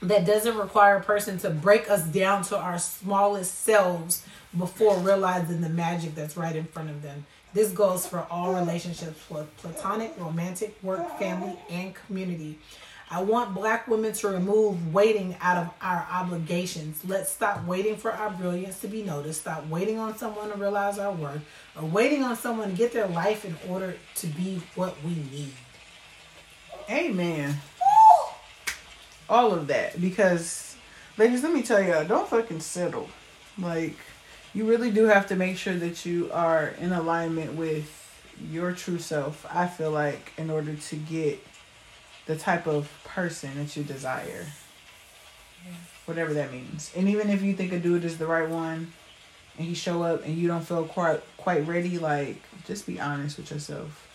that 0.02 0.24
doesn't 0.24 0.56
require 0.56 0.96
a 0.96 1.02
person 1.02 1.38
to 1.38 1.50
break 1.50 1.90
us 1.90 2.04
down 2.04 2.42
to 2.44 2.58
our 2.58 2.78
smallest 2.78 3.62
selves 3.62 4.24
before 4.56 4.96
realizing 4.98 5.60
the 5.60 5.68
magic 5.68 6.14
that's 6.14 6.36
right 6.36 6.54
in 6.54 6.64
front 6.64 6.90
of 6.90 7.02
them. 7.02 7.26
This 7.54 7.70
goes 7.70 8.06
for 8.06 8.26
all 8.30 8.54
relationships, 8.54 9.18
pl- 9.28 9.48
platonic, 9.56 10.14
romantic, 10.18 10.76
work, 10.82 11.18
family, 11.18 11.58
and 11.70 11.94
community. 11.94 12.58
I 13.10 13.22
want 13.22 13.54
black 13.54 13.88
women 13.88 14.12
to 14.12 14.28
remove 14.28 14.92
waiting 14.92 15.34
out 15.40 15.56
of 15.56 15.70
our 15.80 16.06
obligations. 16.12 17.00
Let's 17.06 17.32
stop 17.32 17.64
waiting 17.64 17.96
for 17.96 18.12
our 18.12 18.30
brilliance 18.30 18.80
to 18.80 18.88
be 18.88 19.02
noticed. 19.02 19.40
Stop 19.40 19.66
waiting 19.68 19.98
on 19.98 20.18
someone 20.18 20.50
to 20.50 20.56
realize 20.56 20.98
our 20.98 21.12
worth 21.12 21.42
or 21.74 21.86
waiting 21.86 22.22
on 22.22 22.36
someone 22.36 22.70
to 22.70 22.76
get 22.76 22.92
their 22.92 23.06
life 23.06 23.46
in 23.46 23.56
order 23.68 23.96
to 24.16 24.26
be 24.26 24.60
what 24.74 24.94
we 25.02 25.14
need. 25.14 25.54
Amen. 26.90 27.56
All 29.28 29.52
of 29.52 29.66
that. 29.66 30.00
Because, 30.00 30.76
ladies, 31.16 31.42
let 31.42 31.52
me 31.52 31.62
tell 31.62 31.82
y'all, 31.82 32.04
don't 32.04 32.28
fucking 32.28 32.60
settle. 32.60 33.08
Like, 33.58 33.96
you 34.54 34.64
really 34.64 34.90
do 34.90 35.04
have 35.04 35.26
to 35.28 35.36
make 35.36 35.58
sure 35.58 35.74
that 35.74 36.06
you 36.06 36.30
are 36.32 36.68
in 36.80 36.92
alignment 36.92 37.54
with 37.54 37.94
your 38.50 38.72
true 38.72 38.98
self, 38.98 39.44
I 39.50 39.66
feel 39.66 39.90
like, 39.90 40.32
in 40.36 40.50
order 40.50 40.74
to 40.74 40.96
get 40.96 41.44
the 42.26 42.36
type 42.36 42.66
of 42.66 42.90
person 43.04 43.56
that 43.56 43.76
you 43.76 43.82
desire. 43.82 44.46
Whatever 46.06 46.34
that 46.34 46.52
means. 46.52 46.92
And 46.96 47.08
even 47.08 47.30
if 47.30 47.42
you 47.42 47.54
think 47.54 47.72
a 47.72 47.78
dude 47.78 48.04
is 48.04 48.18
the 48.18 48.26
right 48.26 48.48
one 48.48 48.92
and 49.58 49.66
he 49.66 49.74
show 49.74 50.02
up 50.02 50.24
and 50.24 50.36
you 50.36 50.46
don't 50.46 50.62
feel 50.62 50.84
quite 50.84 51.20
quite 51.36 51.66
ready, 51.66 51.98
like 51.98 52.40
just 52.66 52.86
be 52.86 53.00
honest 53.00 53.36
with 53.36 53.50
yourself. 53.50 54.07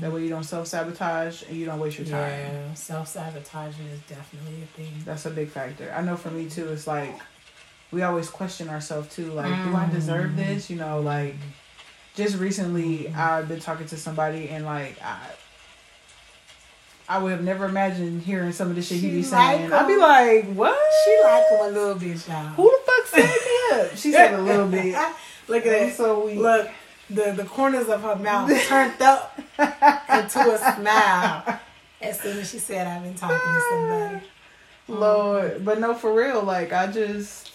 That 0.00 0.12
way 0.12 0.24
you 0.24 0.28
don't 0.28 0.44
self 0.44 0.66
sabotage 0.66 1.44
and 1.44 1.56
you 1.56 1.64
don't 1.64 1.78
waste 1.78 1.98
your 1.98 2.06
time. 2.06 2.30
Yeah, 2.30 2.74
self 2.74 3.08
sabotaging 3.08 3.86
is 3.86 4.00
definitely 4.08 4.62
a 4.62 4.66
thing. 4.76 4.92
That's 5.04 5.24
a 5.26 5.30
big 5.30 5.50
factor. 5.50 5.92
I 5.96 6.02
know 6.02 6.16
for 6.16 6.30
me 6.30 6.48
too, 6.48 6.68
it's 6.68 6.86
like 6.86 7.14
we 7.92 8.02
always 8.02 8.28
question 8.28 8.68
ourselves 8.68 9.14
too. 9.14 9.30
Like, 9.30 9.54
do 9.64 9.76
I 9.76 9.88
deserve 9.88 10.30
mm-hmm. 10.30 10.36
this? 10.36 10.68
You 10.68 10.76
know, 10.76 11.00
like 11.00 11.36
just 12.14 12.38
recently 12.38 13.08
I've 13.10 13.48
been 13.48 13.60
talking 13.60 13.86
to 13.86 13.96
somebody 13.96 14.48
and 14.48 14.64
like 14.64 15.00
I 15.00 15.18
I 17.08 17.18
would 17.18 17.32
have 17.32 17.44
never 17.44 17.64
imagined 17.64 18.22
hearing 18.22 18.52
some 18.52 18.68
of 18.68 18.76
the 18.76 18.82
shit 18.82 18.98
he 18.98 19.10
be 19.10 19.22
She 19.22 19.30
like 19.30 19.58
saying. 19.58 19.72
I'd 19.72 19.86
be 19.86 19.96
like, 19.96 20.54
what? 20.54 20.78
She 21.04 21.20
like 21.24 21.48
him 21.48 21.60
a 21.60 21.78
little 21.78 21.94
bit, 21.94 22.28
y'all. 22.28 22.48
Who 22.48 22.70
the 22.70 22.78
fuck 22.84 23.16
me 23.16 23.80
up? 23.80 23.90
She 23.96 24.12
said 24.12 24.34
a 24.34 24.42
little 24.42 24.66
bit. 24.66 24.94
Look 25.46 25.64
at 25.64 25.70
that. 25.70 25.94
so 25.94 26.26
we 26.26 26.34
Look, 26.34 26.68
the 27.10 27.32
the 27.32 27.44
corners 27.44 27.88
of 27.88 28.02
her 28.02 28.16
mouth 28.16 28.50
turned 28.66 29.00
up 29.00 29.38
into 29.58 30.40
a 30.40 30.74
smile 30.76 31.60
as 32.00 32.20
soon 32.20 32.38
as 32.38 32.50
she 32.50 32.58
said, 32.58 32.86
"I've 32.86 33.02
been 33.02 33.14
talking 33.14 33.36
to 33.36 33.62
somebody." 33.70 34.26
Lord, 34.88 35.64
but 35.64 35.80
no, 35.80 35.94
for 35.94 36.12
real. 36.12 36.42
Like 36.42 36.72
I 36.72 36.86
just, 36.86 37.50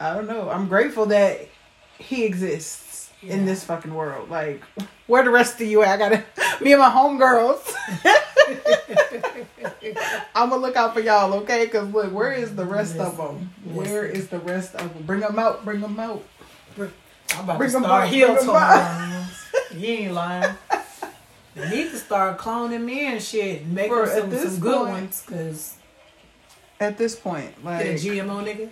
I 0.00 0.14
don't 0.14 0.26
know. 0.26 0.50
I'm 0.50 0.68
grateful 0.68 1.06
that 1.06 1.48
he 1.98 2.24
exists 2.24 3.10
in 3.22 3.46
this 3.46 3.64
fucking 3.64 3.94
world. 3.94 4.28
Like, 4.28 4.62
where 5.06 5.22
the 5.22 5.30
rest 5.30 5.60
of 5.60 5.68
you 5.68 5.82
at? 5.82 5.90
I 5.90 5.96
gotta, 5.96 6.24
me 6.60 6.72
and 6.72 6.80
my 6.80 6.90
homegirls. 6.90 7.72
I'm 10.34 10.50
gonna 10.50 10.62
look 10.62 10.76
out 10.76 10.94
for 10.94 11.00
y'all, 11.00 11.32
okay? 11.34 11.68
Cause 11.68 11.88
look, 11.92 12.12
where 12.12 12.32
is 12.32 12.56
the 12.56 12.64
rest 12.64 12.96
of 12.96 13.16
them? 13.16 13.50
Where 13.64 14.04
is 14.04 14.28
the 14.28 14.40
rest 14.40 14.74
of 14.74 14.92
them? 14.92 15.04
Bring 15.04 15.20
them 15.20 15.38
out. 15.38 15.64
Bring 15.64 15.80
them 15.80 15.98
out. 16.00 16.24
I'm 17.36 17.44
about 17.44 17.58
Bring 17.58 17.70
to 17.70 17.80
start 17.80 18.08
heel 18.08 18.36
tones. 18.36 19.44
You 19.74 19.88
ain't 19.88 20.12
lying. 20.12 20.54
They 21.54 21.70
need 21.70 21.90
to 21.90 21.98
start 21.98 22.38
cloning 22.38 22.82
me 22.82 23.06
and 23.06 23.22
shit. 23.22 23.62
and 23.62 23.74
Make 23.74 23.90
at 23.90 24.08
some, 24.08 24.30
some 24.30 24.58
good 24.58 24.76
point- 24.78 24.90
ones. 24.90 25.24
Cause 25.26 25.76
At 26.80 26.98
this 26.98 27.14
point, 27.14 27.54
get 27.62 27.86
a 27.86 27.92
like 27.92 27.96
GMO 27.96 28.44
nigga. 28.44 28.70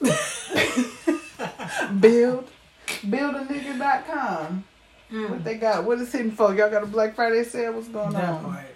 build, 2.00 2.48
buildanigga.com. 2.86 4.64
What 5.10 5.28
hmm. 5.28 5.42
they 5.42 5.56
got? 5.56 5.84
What 5.84 5.98
is 5.98 6.12
hidden 6.12 6.30
for? 6.30 6.54
Y'all 6.54 6.70
got 6.70 6.84
a 6.84 6.86
Black 6.86 7.16
Friday 7.16 7.42
sale? 7.42 7.72
What's 7.72 7.88
going 7.88 8.12
That 8.12 8.28
on? 8.30 8.44
part. 8.44 8.66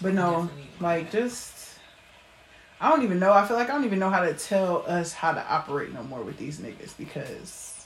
But 0.00 0.14
no, 0.14 0.48
like 0.80 1.10
just 1.10 1.58
I 2.80 2.88
don't 2.90 3.02
even 3.02 3.18
know. 3.18 3.32
I 3.32 3.44
feel 3.46 3.56
like 3.56 3.68
I 3.68 3.72
don't 3.72 3.84
even 3.84 3.98
know 3.98 4.10
how 4.10 4.22
to 4.22 4.32
tell 4.34 4.84
us 4.86 5.12
how 5.12 5.32
to 5.32 5.44
operate 5.52 5.92
no 5.92 6.04
more 6.04 6.22
with 6.22 6.38
these 6.38 6.60
niggas 6.60 6.96
because 6.96 7.77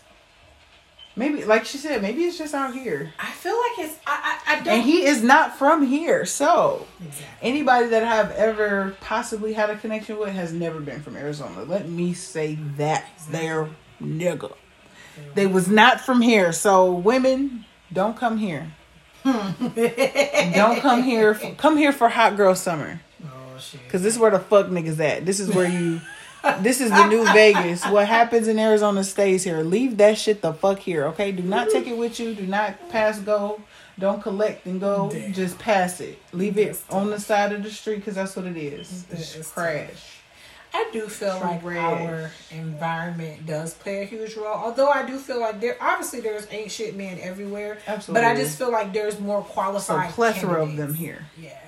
maybe 1.16 1.44
like 1.44 1.64
she 1.64 1.78
said, 1.78 2.02
maybe 2.02 2.22
it's 2.24 2.38
just 2.38 2.54
out 2.54 2.74
here. 2.74 3.12
I 3.18 3.30
feel 3.30 3.56
like 3.56 3.86
it's. 3.86 3.98
I. 4.06 4.40
I, 4.46 4.52
I 4.52 4.56
don't. 4.62 4.74
And 4.74 4.82
he 4.82 5.04
is 5.04 5.22
not 5.22 5.56
from 5.56 5.86
here. 5.86 6.24
So 6.24 6.86
exactly. 7.00 7.26
anybody 7.48 7.88
that 7.88 8.02
I've 8.02 8.32
ever 8.32 8.96
possibly 9.00 9.52
had 9.52 9.70
a 9.70 9.76
connection 9.76 10.18
with 10.18 10.30
has 10.30 10.52
never 10.52 10.80
been 10.80 11.02
from 11.02 11.16
Arizona. 11.16 11.62
Let 11.62 11.88
me 11.88 12.14
say 12.14 12.54
that 12.76 13.06
they're 13.30 13.68
nigga. 14.00 14.54
They 15.34 15.46
was 15.46 15.68
not 15.68 16.00
from 16.00 16.20
here. 16.20 16.52
So 16.52 16.92
women, 16.92 17.64
don't 17.92 18.16
come 18.16 18.38
here. 18.38 18.72
Don't 19.24 20.80
come 20.80 21.04
here. 21.04 21.34
For, 21.34 21.54
come 21.54 21.76
here 21.76 21.92
for 21.92 22.08
hot 22.08 22.36
girl 22.36 22.56
summer. 22.56 23.00
Oh 23.24 23.56
shit. 23.56 23.88
Cause 23.88 24.02
this 24.02 24.14
is 24.14 24.20
where 24.20 24.32
the 24.32 24.40
fuck 24.40 24.66
niggas 24.66 24.98
at. 24.98 25.24
This 25.24 25.38
is 25.38 25.48
where 25.54 25.68
you. 25.68 26.00
This 26.60 26.80
is 26.80 26.90
the 26.90 27.06
new 27.06 27.24
Vegas. 27.32 27.84
What 27.86 28.08
happens 28.08 28.48
in 28.48 28.58
Arizona 28.58 29.04
stays 29.04 29.44
here. 29.44 29.62
Leave 29.62 29.96
that 29.98 30.18
shit 30.18 30.42
the 30.42 30.52
fuck 30.52 30.78
here, 30.80 31.04
okay? 31.06 31.32
Do 31.32 31.42
not 31.42 31.70
take 31.70 31.86
it 31.86 31.96
with 31.96 32.18
you. 32.18 32.34
Do 32.34 32.46
not 32.46 32.88
pass 32.88 33.18
go. 33.20 33.60
Don't 33.98 34.22
collect 34.22 34.66
and 34.66 34.80
go. 34.80 35.10
Damn. 35.12 35.32
Just 35.32 35.58
pass 35.58 36.00
it. 36.00 36.18
Leave 36.32 36.58
it 36.58 36.68
That's 36.68 36.90
on 36.90 37.10
the 37.10 37.20
side 37.20 37.52
of 37.52 37.62
the 37.62 37.70
street 37.70 37.96
because 37.96 38.14
that's 38.14 38.34
what 38.34 38.46
it 38.46 38.56
is. 38.56 39.04
That 39.04 39.18
It's 39.18 39.36
is 39.36 39.48
crash. 39.48 40.18
I 40.74 40.88
do 40.90 41.06
feel 41.06 41.38
like 41.38 41.62
Trash. 41.62 42.00
our 42.00 42.30
environment 42.50 43.44
does 43.46 43.74
play 43.74 44.02
a 44.02 44.04
huge 44.06 44.36
role. 44.36 44.46
Although 44.46 44.88
I 44.88 45.04
do 45.04 45.18
feel 45.18 45.38
like 45.38 45.60
there 45.60 45.76
obviously 45.80 46.20
there's 46.20 46.46
ain't 46.50 46.70
shit 46.70 46.96
men 46.96 47.18
everywhere. 47.20 47.78
Absolutely. 47.86 48.22
But 48.22 48.30
I 48.30 48.34
just 48.34 48.58
feel 48.58 48.72
like 48.72 48.92
there's 48.92 49.20
more 49.20 49.40
a 49.40 49.44
qualified 49.44 50.10
plethora 50.12 50.62
of 50.62 50.76
them 50.76 50.94
here. 50.94 51.26
Yeah. 51.38 51.58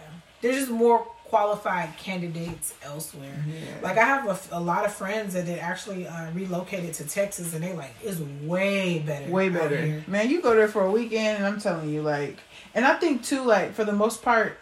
There's 0.41 0.57
just 0.57 0.71
more 0.71 1.07
qualified 1.35 1.97
candidates 1.97 2.75
elsewhere. 2.83 3.45
Yeah. 3.47 3.83
Like 3.83 3.99
I 3.99 4.05
have 4.05 4.49
a 4.53 4.61
lot 4.61 4.85
of 4.85 4.93
friends 4.93 5.35
that 5.35 5.49
actually 5.59 6.07
uh, 6.07 6.31
relocated 6.33 6.95
to 6.95 7.05
Texas 7.05 7.55
and 7.55 7.63
they 7.63 7.73
like 7.73 7.95
it's 8.03 8.21
way 8.43 9.01
better. 9.01 9.31
Way 9.31 9.49
better. 9.49 10.03
Man, 10.07 10.31
you 10.31 10.41
go 10.41 10.55
there 10.55 10.69
for 10.69 10.85
a 10.85 10.91
weekend 10.91 11.39
and 11.39 11.47
I'm 11.47 11.61
telling 11.61 11.91
you, 11.91 12.03
like 12.03 12.39
and 12.75 12.85
I 12.85 12.95
think 12.95 13.23
too, 13.23 13.43
like, 13.43 13.73
for 13.73 13.85
the 13.85 13.93
most 13.93 14.23
part, 14.23 14.59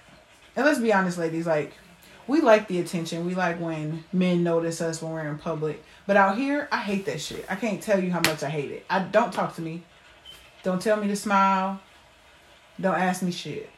and 0.55 0.67
let's 0.67 0.79
be 0.79 0.93
honest, 0.93 1.17
ladies, 1.17 1.47
like, 1.47 1.73
we 2.27 2.41
like 2.41 2.69
the 2.69 2.79
attention. 2.79 3.27
We 3.27 3.35
like 3.35 3.59
when 3.59 4.05
men 4.13 4.45
notice 4.45 4.81
us 4.81 5.03
when 5.03 5.13
we're 5.13 5.29
in 5.29 5.39
public. 5.39 5.83
But 6.07 6.17
out 6.17 6.37
here, 6.37 6.69
I 6.71 6.79
hate 6.79 7.07
that 7.07 7.21
shit. 7.21 7.45
I 7.49 7.57
can't 7.57 7.83
tell 7.83 8.03
you 8.03 8.13
how 8.13 8.21
much 8.21 8.43
I 8.43 8.51
hate 8.51 8.71
it. 8.71 8.85
I 8.89 9.01
don't 9.01 9.33
talk 9.33 9.57
to 9.57 9.63
me. 9.63 9.83
Don't 10.63 10.81
tell 10.81 10.99
me 10.99 11.09
to 11.09 11.17
smile. 11.17 11.81
Don't 12.81 12.95
ask 12.95 13.23
me 13.23 13.33
shit. 13.33 13.71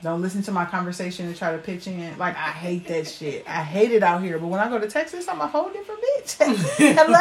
Don't 0.00 0.22
listen 0.22 0.42
to 0.42 0.52
my 0.52 0.64
conversation 0.64 1.26
and 1.26 1.36
try 1.36 1.50
to 1.50 1.58
pitch 1.58 1.88
in. 1.88 2.16
Like 2.18 2.36
I 2.36 2.50
hate 2.50 2.86
that 2.86 3.08
shit. 3.08 3.44
I 3.48 3.64
hate 3.64 3.90
it 3.90 4.04
out 4.04 4.22
here. 4.22 4.38
But 4.38 4.46
when 4.46 4.60
I 4.60 4.68
go 4.68 4.78
to 4.78 4.88
Texas, 4.88 5.26
I'm 5.28 5.40
a 5.40 5.48
whole 5.48 5.70
different 5.70 6.00
bitch. 6.00 6.34
Hello. 6.96 7.18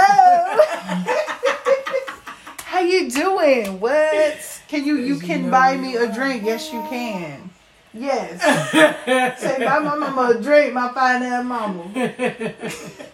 How 2.65 2.81
you 2.81 3.09
doing? 3.09 3.79
What? 3.79 4.61
Can 4.67 4.85
you 4.85 4.97
you 4.97 5.17
can 5.17 5.49
buy 5.49 5.75
me 5.75 5.95
a 5.95 6.13
drink? 6.13 6.43
Yes, 6.43 6.71
you 6.71 6.85
can. 6.87 7.49
Yes. 7.93 8.41
Say 9.41 9.65
buy 9.65 9.79
my 9.79 9.95
mama 9.95 10.37
a 10.37 10.41
drink, 10.41 10.73
my 10.73 10.93
fine 10.93 11.23
ass 11.23 11.43
mama. 11.43 11.89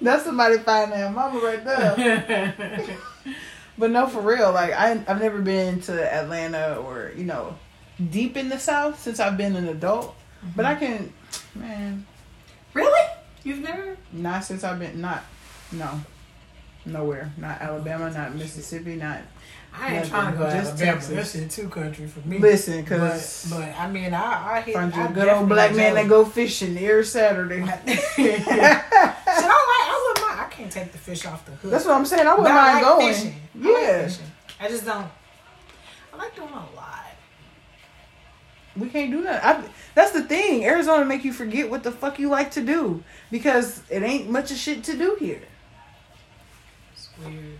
That's 0.01 0.25
somebody 0.25 0.57
fine 0.57 0.91
ass 0.91 1.15
mama 1.15 1.39
right 1.39 1.63
there. 1.63 2.97
But 3.77 3.91
no, 3.91 4.07
for 4.07 4.21
real, 4.21 4.51
like 4.51 4.73
I 4.73 4.91
I've 5.07 5.21
never 5.21 5.39
been 5.39 5.79
to 5.81 6.13
Atlanta 6.13 6.75
or 6.75 7.13
you 7.15 7.23
know 7.23 7.55
deep 8.11 8.37
in 8.37 8.49
the 8.49 8.59
South 8.59 8.99
since 8.99 9.19
I've 9.19 9.37
been 9.37 9.55
an 9.55 9.67
adult. 9.67 10.15
But 10.55 10.65
mm-hmm. 10.65 10.83
I 10.83 10.87
can, 10.87 11.13
man, 11.55 12.05
Really? 12.73 13.09
You've 13.43 13.59
never? 13.59 13.97
not 14.11 14.43
since 14.43 14.63
I've 14.63 14.79
been 14.79 14.99
not, 15.01 15.23
no, 15.71 16.01
nowhere. 16.85 17.31
Not 17.37 17.61
Alabama, 17.61 18.09
not 18.11 18.35
Mississippi, 18.35 18.95
not. 18.95 19.19
I 19.75 19.85
ain't 19.87 19.95
Nothing. 19.95 20.09
trying 20.11 20.31
to 20.33 20.37
go 20.37 20.43
Just 20.45 20.69
Alabama. 20.71 20.91
Texas. 20.91 21.15
That's 21.15 21.35
in 21.35 21.49
two 21.49 21.67
country 21.69 22.07
for 22.07 22.27
me. 22.27 22.37
Listen, 22.37 22.85
cause 22.85 23.47
but 23.49 23.73
I 23.79 23.89
mean, 23.89 24.13
I 24.13 24.57
I 24.57 24.61
hit. 24.61 24.73
find 24.75 24.93
you 24.93 25.01
I 25.01 25.05
a 25.05 25.11
good 25.11 25.27
old 25.29 25.49
black 25.49 25.75
man 25.75 25.95
that 25.95 26.07
go. 26.07 26.25
fishing 26.25 26.77
every 26.77 27.03
Saturday. 27.05 27.59
Shit, 27.65 27.67
I 28.47 28.75
like. 28.77 29.87
I 29.89 30.13
wouldn't 30.13 30.27
mind. 30.29 30.39
I 30.41 30.47
can't 30.51 30.71
take 30.71 30.91
the 30.91 30.97
fish 30.99 31.25
off 31.25 31.43
the 31.45 31.51
hook. 31.53 31.71
That's 31.71 31.85
what 31.85 31.95
I'm 31.95 32.05
saying. 32.05 32.27
I 32.27 32.35
wouldn't 32.35 32.53
mind 32.53 32.73
like 32.75 32.83
going. 32.83 33.13
fishing. 33.13 33.35
I 33.55 33.67
like 33.67 33.81
Yeah, 33.81 34.03
fishing. 34.07 34.25
I 34.59 34.67
just 34.69 34.85
don't. 34.85 35.07
I 36.13 36.17
like 36.17 36.35
doing 36.35 36.49
a 36.49 36.75
lot. 36.75 37.02
We 38.77 38.89
can't 38.89 39.11
do 39.11 39.23
that. 39.23 39.43
I, 39.43 39.63
that's 39.95 40.11
the 40.11 40.23
thing. 40.23 40.65
Arizona 40.65 41.05
make 41.05 41.23
you 41.23 41.33
forget 41.33 41.69
what 41.69 41.83
the 41.83 41.91
fuck 41.91 42.17
you 42.19 42.29
like 42.29 42.51
to 42.51 42.61
do 42.61 43.03
because 43.31 43.83
it 43.89 44.01
ain't 44.03 44.29
much 44.29 44.51
of 44.51 44.57
shit 44.57 44.83
to 44.85 44.97
do 44.97 45.15
here. 45.19 45.41
It's 46.93 47.09
weird. 47.23 47.59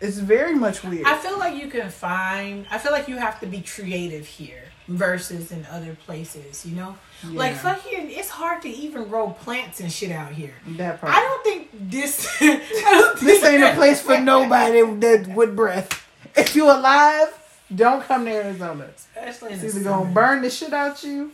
It's 0.00 0.18
very 0.18 0.54
much 0.54 0.82
weird. 0.84 1.06
I 1.06 1.16
feel 1.18 1.38
like 1.38 1.60
you 1.62 1.68
can 1.70 1.88
find. 1.90 2.66
I 2.70 2.78
feel 2.78 2.92
like 2.92 3.08
you 3.08 3.16
have 3.16 3.40
to 3.40 3.46
be 3.46 3.60
creative 3.62 4.26
here 4.26 4.62
versus 4.88 5.50
in 5.52 5.64
other 5.70 5.96
places. 6.04 6.66
You 6.66 6.76
know, 6.76 6.96
like 7.32 7.52
Yeah. 7.52 7.58
fucking. 7.58 8.10
It's 8.10 8.28
hard 8.28 8.60
to 8.62 8.68
even 8.68 9.08
grow 9.08 9.30
plants 9.30 9.80
and 9.80 9.90
shit 9.90 10.10
out 10.10 10.32
here. 10.32 10.54
that 10.76 11.00
part. 11.00 11.14
I 11.14 11.20
don't 11.20 11.44
think 11.44 11.68
this. 11.90 12.28
Don't 12.40 13.20
this 13.20 13.44
ain't 13.44 13.62
a 13.62 13.74
place 13.74 14.00
for 14.02 14.18
nobody 14.32 14.82
that 15.00 15.28
with 15.34 15.54
breath. 15.56 16.06
If 16.36 16.56
you 16.56 16.64
alive, 16.70 17.32
don't 17.72 18.02
come 18.02 18.24
to 18.24 18.30
Arizona. 18.30 18.88
Especially 19.16 19.48
in 19.48 19.54
It's 19.54 19.64
either 19.76 19.84
summer. 19.84 20.04
gonna 20.04 20.14
burn 20.14 20.42
the 20.42 20.50
shit 20.50 20.72
out 20.72 21.04
you 21.04 21.32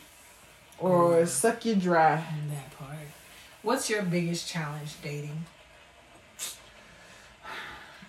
or 0.79 1.25
suck 1.27 1.65
you 1.65 1.75
dry. 1.77 2.17
That 2.51 2.79
part. 2.79 2.97
What's 3.63 3.89
your 3.89 4.03
biggest 4.03 4.49
challenge 4.49 4.95
dating? 5.03 5.45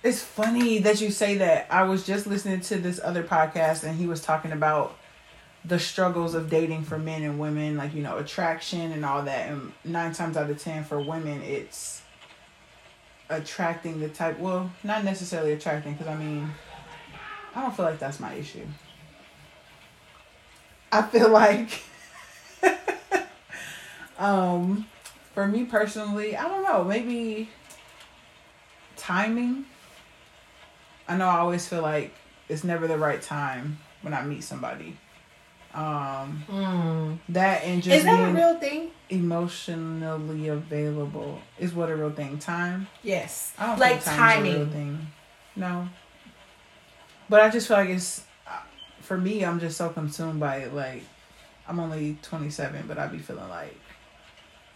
It's 0.03 0.23
funny 0.23 0.79
that 0.79 0.99
you 0.99 1.11
say 1.11 1.37
that. 1.37 1.67
I 1.69 1.83
was 1.83 2.05
just 2.05 2.25
listening 2.25 2.61
to 2.61 2.77
this 2.77 2.99
other 3.03 3.23
podcast 3.23 3.83
and 3.83 3.97
he 3.97 4.07
was 4.07 4.21
talking 4.21 4.51
about 4.51 4.97
the 5.63 5.77
struggles 5.77 6.33
of 6.33 6.49
dating 6.49 6.83
for 6.83 6.97
men 6.97 7.21
and 7.21 7.37
women, 7.37 7.77
like, 7.77 7.93
you 7.93 8.01
know, 8.01 8.17
attraction 8.17 8.91
and 8.91 9.05
all 9.05 9.21
that. 9.23 9.49
And 9.49 9.73
nine 9.83 10.11
times 10.11 10.37
out 10.37 10.49
of 10.49 10.57
ten 10.57 10.83
for 10.83 10.99
women, 10.99 11.43
it's 11.43 12.01
attracting 13.29 13.99
the 13.99 14.09
type, 14.09 14.39
well, 14.39 14.71
not 14.83 15.03
necessarily 15.03 15.53
attracting, 15.53 15.93
because 15.93 16.07
I 16.07 16.15
mean, 16.15 16.49
I 17.55 17.61
don't 17.61 17.75
feel 17.75 17.85
like 17.85 17.99
that's 17.99 18.19
my 18.19 18.33
issue. 18.33 18.65
I 20.91 21.01
feel 21.03 21.29
like, 21.29 21.81
um, 24.19 24.85
for 25.33 25.47
me 25.47 25.65
personally, 25.65 26.35
I 26.35 26.43
don't 26.47 26.63
know, 26.63 26.83
maybe 26.83 27.49
timing. 28.97 29.65
I 31.07 31.17
know 31.17 31.27
I 31.27 31.39
always 31.39 31.67
feel 31.67 31.81
like 31.81 32.13
it's 32.49 32.63
never 32.63 32.87
the 32.87 32.97
right 32.97 33.21
time 33.21 33.79
when 34.01 34.13
I 34.13 34.23
meet 34.23 34.43
somebody. 34.43 34.97
Um, 35.73 37.19
that 37.29 37.63
and 37.63 37.81
just 37.81 37.95
Is 37.99 38.03
that 38.03 38.29
a 38.29 38.33
real 38.33 38.59
thing? 38.59 38.91
emotionally 39.09 40.49
available 40.49 41.39
is 41.57 41.73
what 41.73 41.89
a 41.89 41.95
real 41.95 42.11
thing. 42.11 42.37
Time. 42.39 42.87
Yes. 43.03 43.53
I 43.57 43.67
don't 43.67 43.79
like 43.79 44.01
think 44.01 44.17
time's 44.17 44.39
a 44.39 44.43
real 44.43 44.53
timing. 44.65 44.71
thing. 44.73 45.07
No. 45.55 45.87
But 47.31 47.39
I 47.39 47.49
just 47.49 47.69
feel 47.69 47.77
like 47.77 47.87
it's 47.87 48.25
uh, 48.45 48.59
for 48.99 49.17
me. 49.17 49.45
I'm 49.45 49.57
just 49.57 49.77
so 49.77 49.87
consumed 49.87 50.41
by 50.41 50.57
it. 50.57 50.73
Like 50.73 51.03
I'm 51.65 51.79
only 51.79 52.17
27, 52.23 52.83
but 52.89 52.97
I 52.97 53.07
be 53.07 53.19
feeling 53.19 53.47
like 53.47 53.77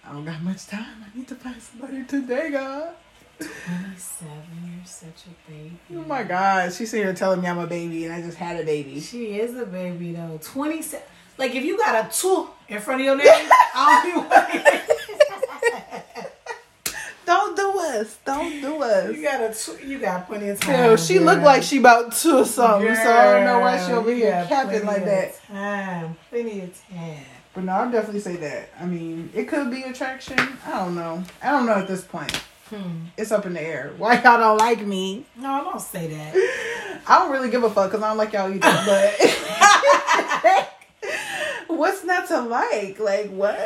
I 0.05 0.13
don't 0.13 0.23
got 0.23 0.41
much 0.41 0.65
time. 0.67 1.03
I 1.03 1.17
need 1.17 1.27
to 1.27 1.35
find 1.35 1.61
somebody 1.61 2.05
today, 2.05 2.51
God. 2.51 2.93
27, 3.39 4.31
you're 4.63 4.85
such 4.85 5.25
a 5.27 5.51
baby. 5.51 5.77
Oh 5.95 6.07
my 6.07 6.23
God, 6.23 6.71
she's 6.71 6.91
sitting 6.91 7.05
here 7.05 7.13
telling 7.13 7.41
me 7.41 7.47
I'm 7.49 7.59
a 7.59 7.67
baby 7.67 8.05
and 8.05 8.13
I 8.13 8.21
just 8.21 8.37
had 8.37 8.57
a 8.57 8.63
baby. 8.63 9.01
She 9.01 9.37
is 9.37 9.57
a 9.57 9.65
baby 9.65 10.13
though. 10.13 10.39
27. 10.41 11.05
Like 11.37 11.55
if 11.55 11.65
you 11.65 11.77
got 11.77 12.05
a 12.05 12.17
two 12.17 12.47
in 12.69 12.79
front 12.79 13.01
of 13.01 13.05
your 13.05 13.17
name, 13.17 13.49
I'll 13.73 14.01
be 14.01 14.13
do 14.13 14.94
us. 17.95 18.17
Don't 18.25 18.51
do 18.51 18.61
don't 18.61 19.15
you 19.15 19.21
got 19.21 19.41
a. 19.41 19.87
You 19.87 19.99
got 19.99 20.27
plenty 20.27 20.49
of 20.49 20.59
time. 20.59 20.75
Hell, 20.75 20.97
she 20.97 21.15
girl. 21.15 21.23
looked 21.23 21.43
like 21.43 21.63
she 21.63 21.79
about 21.79 22.13
two 22.13 22.37
or 22.39 22.45
something, 22.45 22.95
so 22.95 23.11
I 23.11 23.31
don't 23.33 23.45
know 23.45 23.59
why 23.59 23.77
she 23.81 23.87
Girl, 23.87 23.99
over 23.99 24.13
here 24.13 24.45
capping 24.47 24.85
like 24.85 24.99
of 24.99 25.05
that. 25.05 25.41
Time, 25.47 26.15
plenty 26.29 26.61
of 26.61 26.89
time. 26.89 27.25
But 27.53 27.63
no, 27.63 27.71
I'll 27.71 27.91
definitely 27.91 28.19
say 28.19 28.35
that. 28.37 28.69
I 28.79 28.85
mean, 28.85 29.29
it 29.33 29.47
could 29.47 29.71
be 29.71 29.83
attraction. 29.83 30.37
I 30.65 30.71
don't 30.71 30.95
know. 30.95 31.23
I 31.41 31.51
don't 31.51 31.65
know 31.65 31.75
at 31.75 31.87
this 31.87 32.03
point. 32.03 32.35
Hmm. 32.69 33.05
It's 33.15 33.31
up 33.31 33.45
in 33.45 33.53
the 33.53 33.61
air. 33.61 33.93
Why 33.97 34.15
y'all 34.15 34.39
don't 34.39 34.57
like 34.57 34.85
me? 34.85 35.25
No, 35.37 35.49
I 35.49 35.63
don't 35.63 35.79
say 35.79 36.07
that. 36.07 37.01
I 37.07 37.19
don't 37.19 37.31
really 37.31 37.49
give 37.49 37.63
a 37.63 37.69
fuck 37.69 37.91
because 37.91 38.03
I 38.03 38.09
don't 38.09 38.17
like 38.17 38.33
y'all 38.33 38.51
either. 38.51 38.59
But 38.59 39.15
what's 41.77 42.03
not 42.03 42.27
to 42.29 42.41
like? 42.41 42.99
Like 42.99 43.29
what? 43.29 43.57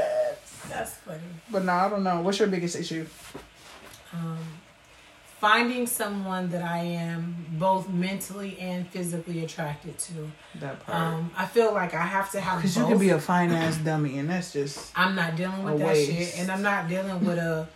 That's 0.70 0.94
funny. 0.96 1.20
But 1.50 1.63
no, 1.63 1.72
I 1.72 1.89
don't 1.89 2.04
know. 2.04 2.22
What's 2.22 2.39
your 2.39 2.48
biggest 2.50 2.76
issue? 2.76 3.06
Um, 4.13 4.38
finding 5.39 5.88
someone 5.88 6.50
that 6.50 6.62
I 6.62 6.80
am 6.80 7.45
both 7.52 7.88
mentally 7.89 8.58
and 8.60 8.88
physically 8.89 9.43
attracted 9.43 9.98
to. 10.00 10.32
That 10.60 10.86
part. 10.86 10.98
Um, 10.98 11.32
I 11.38 11.45
feel 11.45 11.74
like 11.74 11.93
I 11.93 12.02
have 12.06 12.32
to 12.32 12.41
have 12.41 12.58
Because 12.58 12.76
you 12.76 12.86
can 12.86 12.98
be 12.98 13.10
a 13.10 13.19
fine 13.19 13.52
ass 13.52 13.78
dummy, 13.78 14.17
and 14.19 14.30
that's 14.30 14.52
just 14.54 14.91
I'm 14.95 15.15
not 15.15 15.36
dealing 15.36 15.63
with 15.63 15.80
that 15.80 15.88
waste. 15.88 16.12
shit, 16.12 16.39
and 16.39 16.52
I'm 16.52 16.62
not 16.62 16.88
dealing 16.89 17.24
with 17.26 17.38
a 17.38 17.67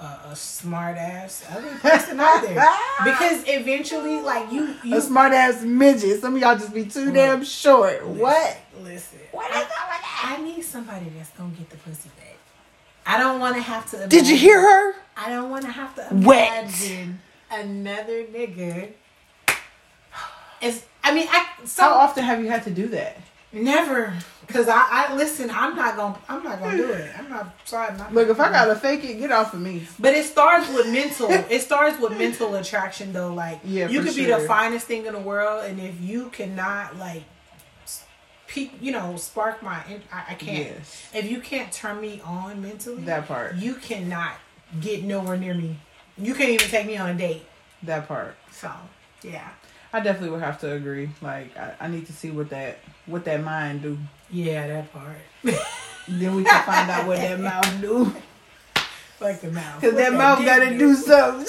a, 0.00 0.30
a 0.30 0.36
smart 0.36 0.96
ass 0.96 1.44
other 1.50 1.68
person 1.82 2.20
either. 2.20 2.54
Because 3.02 3.42
eventually, 3.48 4.20
like 4.20 4.52
you, 4.52 4.74
you 4.84 4.96
a 4.96 5.00
smart 5.00 5.32
ass 5.32 5.62
midget. 5.62 6.20
Some 6.20 6.36
of 6.36 6.40
y'all 6.40 6.56
just 6.56 6.72
be 6.72 6.84
too 6.84 7.12
damn 7.12 7.44
short. 7.44 8.06
What? 8.06 8.58
Listen, 8.82 9.18
What 9.32 9.50
is 9.50 9.56
I, 9.56 9.60
up 9.62 9.68
with 9.68 9.76
that? 10.02 10.36
I 10.38 10.42
need 10.42 10.62
somebody 10.62 11.06
that's 11.16 11.30
gonna 11.30 11.50
get 11.50 11.68
the 11.70 11.76
pussy 11.78 12.10
back. 12.16 12.27
I 13.08 13.16
don't 13.16 13.40
want 13.40 13.56
to 13.56 13.62
have 13.62 13.90
to. 13.92 14.06
Did 14.06 14.28
you 14.28 14.36
hear 14.36 14.60
her? 14.60 14.94
I 15.16 15.30
don't 15.30 15.48
want 15.50 15.64
to 15.64 15.70
have 15.70 15.94
to 15.96 16.14
Wet. 16.14 16.64
imagine 16.64 17.20
another 17.50 18.24
nigga. 18.24 18.90
It's. 20.60 20.84
I 21.02 21.14
mean, 21.14 21.26
I. 21.30 21.46
So 21.64 21.82
How 21.84 21.94
often 21.94 22.22
have 22.22 22.40
you 22.40 22.48
had 22.48 22.64
to 22.64 22.70
do 22.70 22.88
that? 22.88 23.16
Never, 23.50 24.12
cause 24.48 24.68
I, 24.68 24.84
I 24.90 25.16
listen. 25.16 25.48
I'm 25.50 25.74
not 25.74 25.96
gonna. 25.96 26.18
I'm 26.28 26.44
not 26.44 26.60
gonna 26.60 26.76
do 26.76 26.90
it. 26.90 27.10
I'm 27.18 27.30
not 27.30 27.56
sorry. 27.64 27.88
I'm 27.88 27.96
not 27.96 28.12
Look, 28.12 28.28
if 28.28 28.38
I 28.38 28.50
gotta 28.50 28.76
fake 28.76 29.02
it, 29.04 29.14
get 29.18 29.32
off 29.32 29.54
of 29.54 29.60
me. 29.60 29.86
But 29.98 30.12
it 30.12 30.26
starts 30.26 30.68
with 30.68 30.92
mental. 30.92 31.30
it 31.30 31.62
starts 31.62 31.98
with 31.98 32.18
mental 32.18 32.54
attraction, 32.56 33.14
though. 33.14 33.32
Like 33.32 33.60
Yeah, 33.64 33.88
you 33.88 34.02
could 34.02 34.14
be 34.14 34.26
the 34.26 34.40
finest 34.40 34.86
thing 34.86 35.06
in 35.06 35.14
the 35.14 35.18
world, 35.18 35.64
and 35.64 35.80
if 35.80 35.98
you 35.98 36.28
cannot 36.28 36.98
like, 36.98 37.22
peak, 38.58 38.72
you 38.80 38.92
know, 38.92 39.16
spark 39.16 39.62
my. 39.62 39.76
I, 40.12 40.24
I 40.30 40.34
can't. 40.34 40.66
Yes. 40.76 41.08
If 41.14 41.30
you 41.30 41.40
can't 41.40 41.70
turn 41.72 42.00
me 42.00 42.20
on 42.24 42.60
mentally, 42.62 43.02
That 43.02 43.26
part. 43.28 43.56
you 43.56 43.74
cannot 43.74 44.32
get 44.80 45.04
nowhere 45.04 45.36
near 45.36 45.54
me. 45.54 45.76
You 46.16 46.34
can't 46.34 46.50
even 46.50 46.68
take 46.68 46.86
me 46.86 46.96
on 46.96 47.10
a 47.10 47.14
date. 47.14 47.44
That 47.84 48.08
part. 48.08 48.34
So 48.50 48.70
yeah, 49.22 49.48
I 49.92 50.00
definitely 50.00 50.30
would 50.30 50.42
have 50.42 50.58
to 50.60 50.72
agree. 50.72 51.10
Like 51.22 51.56
I, 51.56 51.74
I 51.80 51.88
need 51.88 52.06
to 52.06 52.12
see 52.12 52.30
what 52.32 52.50
that 52.50 52.78
what 53.06 53.24
that 53.26 53.42
mind 53.44 53.82
do. 53.82 53.96
yeah, 54.30 54.66
that 54.66 54.92
part. 54.92 55.16
Then 56.10 56.36
we 56.36 56.42
can 56.42 56.64
find 56.64 56.90
out 56.90 57.06
what 57.06 57.18
that 57.18 57.38
mouth 57.50 57.80
do. 57.82 58.10
like 59.20 59.42
the 59.42 59.50
mouth. 59.50 59.74
Cause 59.82 59.92
What 59.92 59.98
that 59.98 60.12
mouth 60.14 60.42
gotta 60.42 60.76
do 60.78 60.94
something. 60.94 61.46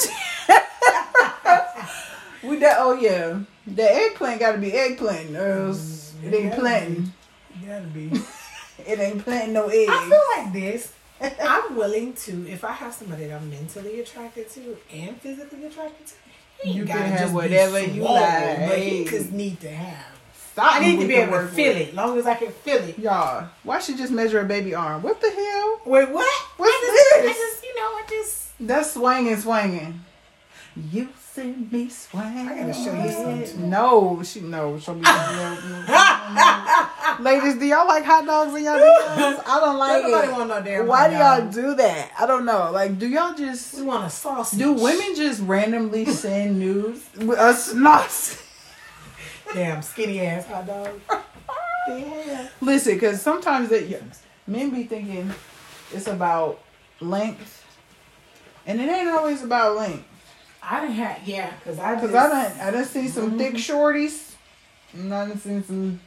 we 2.50 2.58
that 2.58 2.76
oh 2.80 2.94
yeah. 3.00 3.40
The 3.66 3.84
eggplant 3.90 4.40
gotta 4.42 4.58
be 4.58 4.74
eggplant 4.74 5.36
or 5.36 5.68
else 5.68 6.09
it 6.24 6.34
ain't 6.34 6.50
gotta 6.52 6.62
planting. 6.62 7.14
Gotta 7.66 7.88
be. 7.88 8.12
It 8.88 8.98
ain't 8.98 9.22
planting 9.26 9.54
no 9.54 9.68
eggs. 9.68 9.92
I 9.94 10.10
feel 10.10 10.44
like 10.44 10.54
this. 10.54 10.94
I'm 11.42 11.76
willing 11.76 12.14
to, 12.14 12.50
if 12.50 12.64
I 12.64 12.72
have 12.72 12.94
somebody 12.94 13.28
that 13.28 13.36
I'm 13.42 13.50
mentally 13.50 14.00
attracted 14.00 14.50
to 14.52 14.78
and 14.94 15.20
physically 15.20 15.66
attracted 15.66 16.08
to, 16.08 16.70
You 16.70 16.86
can 16.86 16.96
gotta 16.96 17.10
have 17.10 17.20
just 17.20 17.32
be 17.32 17.36
whatever 17.36 17.80
you 17.84 18.04
like. 18.04 18.70
But 18.70 18.78
he 18.80 19.04
just 19.04 19.34
need 19.34 19.60
to 19.60 19.70
have. 19.70 20.20
I 20.58 20.80
need 20.80 21.00
to 21.02 21.08
be 21.08 21.16
able 21.16 21.40
to 21.40 21.48
feel 21.48 21.74
with. 21.74 21.90
it, 21.90 21.96
long 21.96 22.18
as 22.18 22.26
I 22.26 22.36
can 22.36 22.52
feel 22.52 22.78
it. 22.78 22.98
Y'all, 23.00 23.48
why 23.64 23.80
she 23.80 23.96
just 23.96 24.12
measure 24.12 24.42
a 24.42 24.46
baby 24.46 24.74
arm? 24.74 25.02
What 25.02 25.22
the 25.22 25.30
hell? 25.30 25.82
Wait, 25.86 26.10
what? 26.10 26.46
What's 26.58 26.72
I 26.72 26.86
just, 26.86 27.14
I 27.16 27.22
this? 27.22 27.38
just, 27.38 27.64
you 27.64 27.76
know, 27.76 27.82
I 27.82 28.04
just. 28.10 28.52
That's 28.60 28.92
swinging, 28.94 29.38
swinging. 29.38 30.02
You 30.92 31.10
send 31.40 31.72
me. 31.72 31.90
I 32.14 32.56
gotta 32.60 32.74
show 32.74 33.04
you 33.04 33.12
something. 33.12 33.70
No, 33.70 34.22
she 34.24 34.42
no. 34.42 34.78
Show 34.80 34.96
me. 34.96 35.02
Ladies, 37.20 37.56
do 37.56 37.66
y'all 37.66 37.88
like 37.88 38.06
hot 38.06 38.26
dogs 38.26 38.56
in 38.56 38.64
y'all? 38.64 38.76
I 38.76 39.60
don't 39.60 39.78
like 39.78 40.04
Nobody 40.04 40.28
it. 40.28 40.32
want 40.32 40.50
no 40.50 40.62
damn 40.62 40.88
Why 40.88 41.10
do 41.10 41.16
y'all 41.16 41.52
do 41.52 41.76
that? 41.76 42.12
I 42.20 42.26
don't 42.26 42.46
know. 42.46 42.72
Like, 42.72 42.98
do 43.00 43.08
y'all 43.08 43.34
just 43.36 43.76
We 43.76 43.84
want 43.84 44.06
a 44.06 44.10
sausage. 44.10 44.60
do 44.60 44.74
women 44.74 45.16
just 45.16 45.42
randomly 45.42 46.06
send 46.06 46.60
nudes? 46.60 47.02
A 47.18 47.76
not. 47.76 48.38
Damn 49.54 49.82
skinny 49.82 50.22
ass 50.22 50.46
hot 50.46 50.68
dog. 50.68 50.90
yeah. 51.88 52.50
Listen, 52.62 52.94
because 52.96 53.22
sometimes 53.22 53.70
that 53.70 54.02
men 54.46 54.70
be 54.70 54.84
thinking 54.84 55.34
it's 55.92 56.08
about 56.08 56.60
length, 57.00 57.66
and 58.66 58.80
it 58.80 58.90
ain't 58.90 59.10
always 59.10 59.44
about 59.44 59.76
length. 59.78 60.06
I 60.62 60.82
didn't 60.82 60.96
have, 60.96 61.28
yeah, 61.28 61.52
because 61.58 61.80
I 61.80 61.96
Cause 61.96 62.12
just, 62.12 62.16
I 62.16 62.28
done 62.30 62.60
I 62.62 62.72
done 62.72 62.86
see 62.86 63.08
some 63.08 63.38
thick 63.38 63.54
Mm-hmm. 63.56 63.58
shorties, 63.58 64.34
and 64.94 65.14
I 65.14 65.28
done 65.28 65.40
seen 65.40 65.64
some 65.64 66.00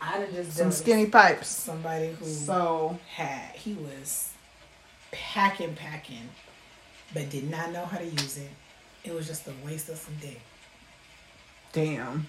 I 0.00 0.18
done 0.18 0.32
just 0.32 0.52
some 0.56 0.70
skinny 0.72 1.06
pipes. 1.06 1.48
somebody 1.48 2.12
who 2.12 2.24
So 2.24 2.98
had 3.14 3.54
he 3.54 3.74
was 3.74 4.30
packing 5.10 5.74
packing 5.74 6.28
but 7.12 7.28
did 7.30 7.50
not 7.50 7.70
know 7.72 7.84
how 7.84 7.98
to 7.98 8.04
use 8.04 8.38
it 8.38 8.50
it 9.04 9.12
was 9.14 9.26
just 9.26 9.46
a 9.46 9.52
waste 9.64 9.88
of 9.90 9.96
some 9.98 10.14
dick 10.20 10.40
damn, 11.72 12.26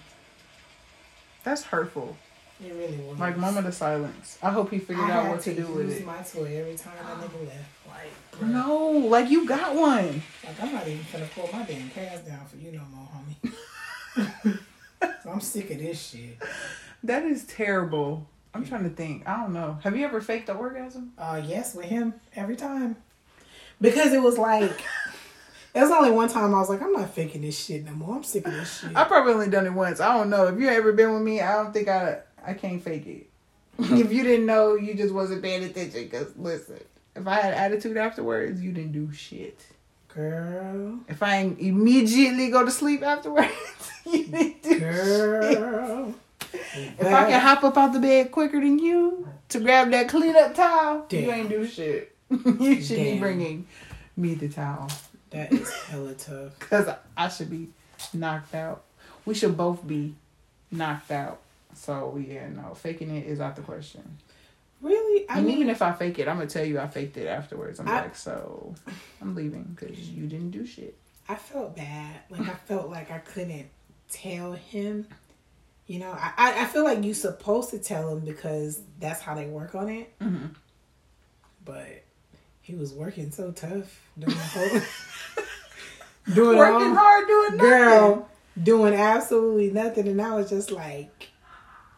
that's 1.44 1.62
hurtful. 1.64 2.16
It 2.62 2.72
really 2.72 2.96
was 3.08 3.18
Like 3.18 3.36
moment 3.36 3.66
of 3.66 3.74
silence. 3.74 4.38
I 4.42 4.50
hope 4.50 4.70
he 4.70 4.78
figured 4.78 5.08
I 5.10 5.12
out 5.12 5.28
what 5.30 5.40
to 5.42 5.54
do 5.54 5.66
with 5.66 5.90
it. 5.90 6.04
my 6.06 6.18
toy 6.22 6.56
every 6.58 6.76
time 6.76 6.92
that 7.02 7.16
nigga 7.18 7.46
left 7.46 7.86
like. 7.88 8.42
No, 8.50 8.88
like 8.90 9.30
you 9.30 9.46
got 9.46 9.74
one. 9.74 10.22
like 10.46 10.62
I'm 10.62 10.72
not 10.72 10.86
even 10.88 11.04
gonna 11.12 11.26
pull 11.34 11.48
my 11.52 11.64
damn 11.64 11.88
pants 11.90 12.26
down 12.28 12.44
for 12.46 12.56
you 12.56 12.72
no 12.72 12.82
more 12.92 13.08
homie 13.14 14.58
so 15.22 15.30
I'm 15.32 15.40
sick 15.40 15.70
of 15.70 15.78
this 15.78 16.00
shit 16.10 16.38
That 17.02 17.24
is 17.24 17.44
terrible. 17.44 18.26
I'm 18.54 18.64
trying 18.64 18.84
to 18.84 18.90
think. 18.90 19.26
I 19.28 19.36
don't 19.38 19.52
know. 19.52 19.78
Have 19.82 19.96
you 19.96 20.04
ever 20.04 20.20
faked 20.20 20.48
an 20.48 20.56
orgasm? 20.56 21.12
uh 21.18 21.40
yes 21.44 21.74
with 21.74 21.86
him 21.86 22.14
every 22.36 22.56
time 22.56 22.96
because 23.80 24.12
it 24.12 24.22
was 24.22 24.38
like 24.38 24.80
it 25.74 25.80
was 25.80 25.90
only 25.90 26.12
one 26.12 26.28
time 26.28 26.54
I 26.54 26.58
was 26.60 26.68
like 26.68 26.80
I'm 26.82 26.92
not 26.92 27.10
faking 27.10 27.42
this 27.42 27.58
shit 27.64 27.84
no 27.84 27.92
more 27.92 28.14
I'm 28.16 28.22
sick 28.22 28.46
of 28.46 28.52
this 28.52 28.80
shit 28.80 28.96
I 28.96 29.04
probably 29.04 29.32
only 29.34 29.48
done 29.50 29.66
it 29.66 29.72
once. 29.72 30.00
I 30.00 30.16
don't 30.16 30.30
know. 30.30 30.46
If 30.46 30.58
you 30.60 30.68
ever 30.68 30.92
been 30.92 31.12
with 31.12 31.22
me, 31.22 31.40
I 31.40 31.54
don't 31.60 31.72
think 31.72 31.88
I 31.88 32.20
I 32.46 32.54
can't 32.54 32.82
fake 32.82 33.06
it. 33.06 33.26
if 33.78 34.12
you 34.12 34.22
didn't 34.22 34.46
know, 34.46 34.74
you 34.74 34.94
just 34.94 35.12
wasn't 35.12 35.42
paying 35.42 35.64
attention. 35.64 36.08
Cause 36.08 36.32
listen, 36.36 36.80
if 37.16 37.26
I 37.26 37.34
had 37.34 37.54
attitude 37.54 37.96
afterwards, 37.96 38.62
you 38.62 38.72
didn't 38.72 38.92
do 38.92 39.12
shit. 39.12 39.58
girl 40.08 41.00
If 41.08 41.22
I 41.22 41.54
immediately 41.58 42.50
go 42.50 42.64
to 42.64 42.70
sleep 42.70 43.02
afterwards, 43.02 43.50
you 44.06 44.26
didn't 44.26 44.62
do 44.62 44.70
shit. 44.70 44.80
Girl. 44.80 46.14
If 46.52 47.06
I 47.06 47.30
can 47.30 47.40
hop 47.40 47.64
up 47.64 47.76
out 47.76 47.92
the 47.92 47.98
bed 47.98 48.30
quicker 48.30 48.60
than 48.60 48.78
you 48.78 49.28
to 49.48 49.60
grab 49.60 49.90
that 49.90 50.08
clean 50.08 50.36
up 50.36 50.54
towel, 50.54 51.06
you 51.10 51.30
ain't 51.32 51.48
do 51.48 51.66
shit. 51.66 52.14
you 52.30 52.80
should 52.80 52.96
be 52.96 53.18
bringing 53.18 53.66
me 54.16 54.34
the 54.34 54.48
towel. 54.48 54.88
That 55.30 55.52
is 55.52 55.72
hella 55.72 56.14
tough. 56.14 56.58
Because 56.60 56.88
I 57.16 57.28
should 57.28 57.50
be 57.50 57.70
knocked 58.12 58.54
out. 58.54 58.84
We 59.24 59.34
should 59.34 59.56
both 59.56 59.86
be 59.86 60.14
knocked 60.70 61.10
out. 61.10 61.40
So, 61.74 62.16
yeah, 62.26 62.48
no, 62.48 62.74
faking 62.74 63.14
it 63.14 63.26
is 63.26 63.40
out 63.40 63.56
the 63.56 63.62
question. 63.62 64.18
Really? 64.80 65.28
I 65.28 65.38
and 65.38 65.46
mean, 65.46 65.56
even 65.58 65.70
if 65.70 65.80
I 65.82 65.92
fake 65.92 66.18
it, 66.18 66.28
I'm 66.28 66.36
going 66.36 66.48
to 66.48 66.52
tell 66.52 66.64
you 66.66 66.78
I 66.78 66.86
faked 66.88 67.16
it 67.16 67.26
afterwards. 67.26 67.80
I'm 67.80 67.88
I- 67.88 68.02
like, 68.02 68.16
so 68.16 68.74
I'm 69.20 69.34
leaving 69.34 69.76
because 69.78 69.98
you 70.10 70.26
didn't 70.26 70.50
do 70.50 70.66
shit. 70.66 70.96
I 71.28 71.36
felt 71.36 71.74
bad. 71.74 72.16
Like 72.28 72.42
I 72.48 72.54
felt 72.54 72.90
like 72.90 73.10
I 73.10 73.18
couldn't 73.18 73.66
tell 74.10 74.52
him. 74.52 75.06
You 75.86 76.00
know, 76.00 76.10
I, 76.12 76.62
I 76.62 76.64
feel 76.66 76.84
like 76.84 77.02
you're 77.04 77.14
supposed 77.14 77.70
to 77.70 77.78
tell 77.78 78.10
him 78.10 78.20
because 78.20 78.80
that's 79.00 79.20
how 79.20 79.34
they 79.34 79.46
work 79.46 79.74
on 79.74 79.88
it. 79.88 80.18
Mhm. 80.18 80.54
But 81.64 82.02
he 82.60 82.74
was 82.74 82.92
working 82.92 83.30
so 83.30 83.52
tough 83.52 84.00
doing 84.18 84.34
the 84.36 84.42
whole 84.42 84.80
doing 86.34 86.58
Working 86.58 86.88
all, 86.88 86.94
hard 86.94 87.26
doing 87.26 87.56
nothing. 87.56 87.58
girl 87.70 88.28
doing 88.62 88.94
absolutely 88.94 89.70
nothing, 89.70 90.08
and 90.08 90.20
I 90.20 90.34
was 90.34 90.48
just 90.50 90.70
like, 90.70 91.30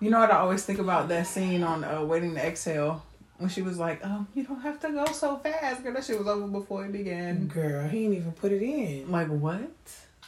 You 0.01 0.11
know 0.11 0.21
what 0.21 0.31
I 0.31 0.39
always 0.39 0.65
think 0.65 0.79
about 0.79 1.09
that 1.09 1.27
scene 1.27 1.63
on 1.63 1.83
uh, 1.83 2.03
Waiting 2.03 2.35
to 2.35 2.47
Exhale 2.47 3.03
when 3.39 3.49
she 3.49 3.63
was 3.63 3.79
like, 3.79 4.05
"Um, 4.05 4.29
you 4.35 4.45
don't 4.45 4.61
have 4.61 4.79
to 4.81 4.91
go 4.91 5.07
so 5.07 5.37
fast, 5.37 5.83
girl. 5.83 5.95
That 5.95 6.05
shit 6.05 6.19
was 6.19 6.29
over 6.29 6.47
before 6.47 6.85
it 6.85 6.93
began." 6.93 7.49
girl, 7.49 7.89
he 7.89 8.03
didn't 8.03 8.17
even 8.17 8.33
put 8.33 8.53
it 8.53 8.63
in. 8.63 9.11
Like 9.11 9.29
what? 9.29 9.71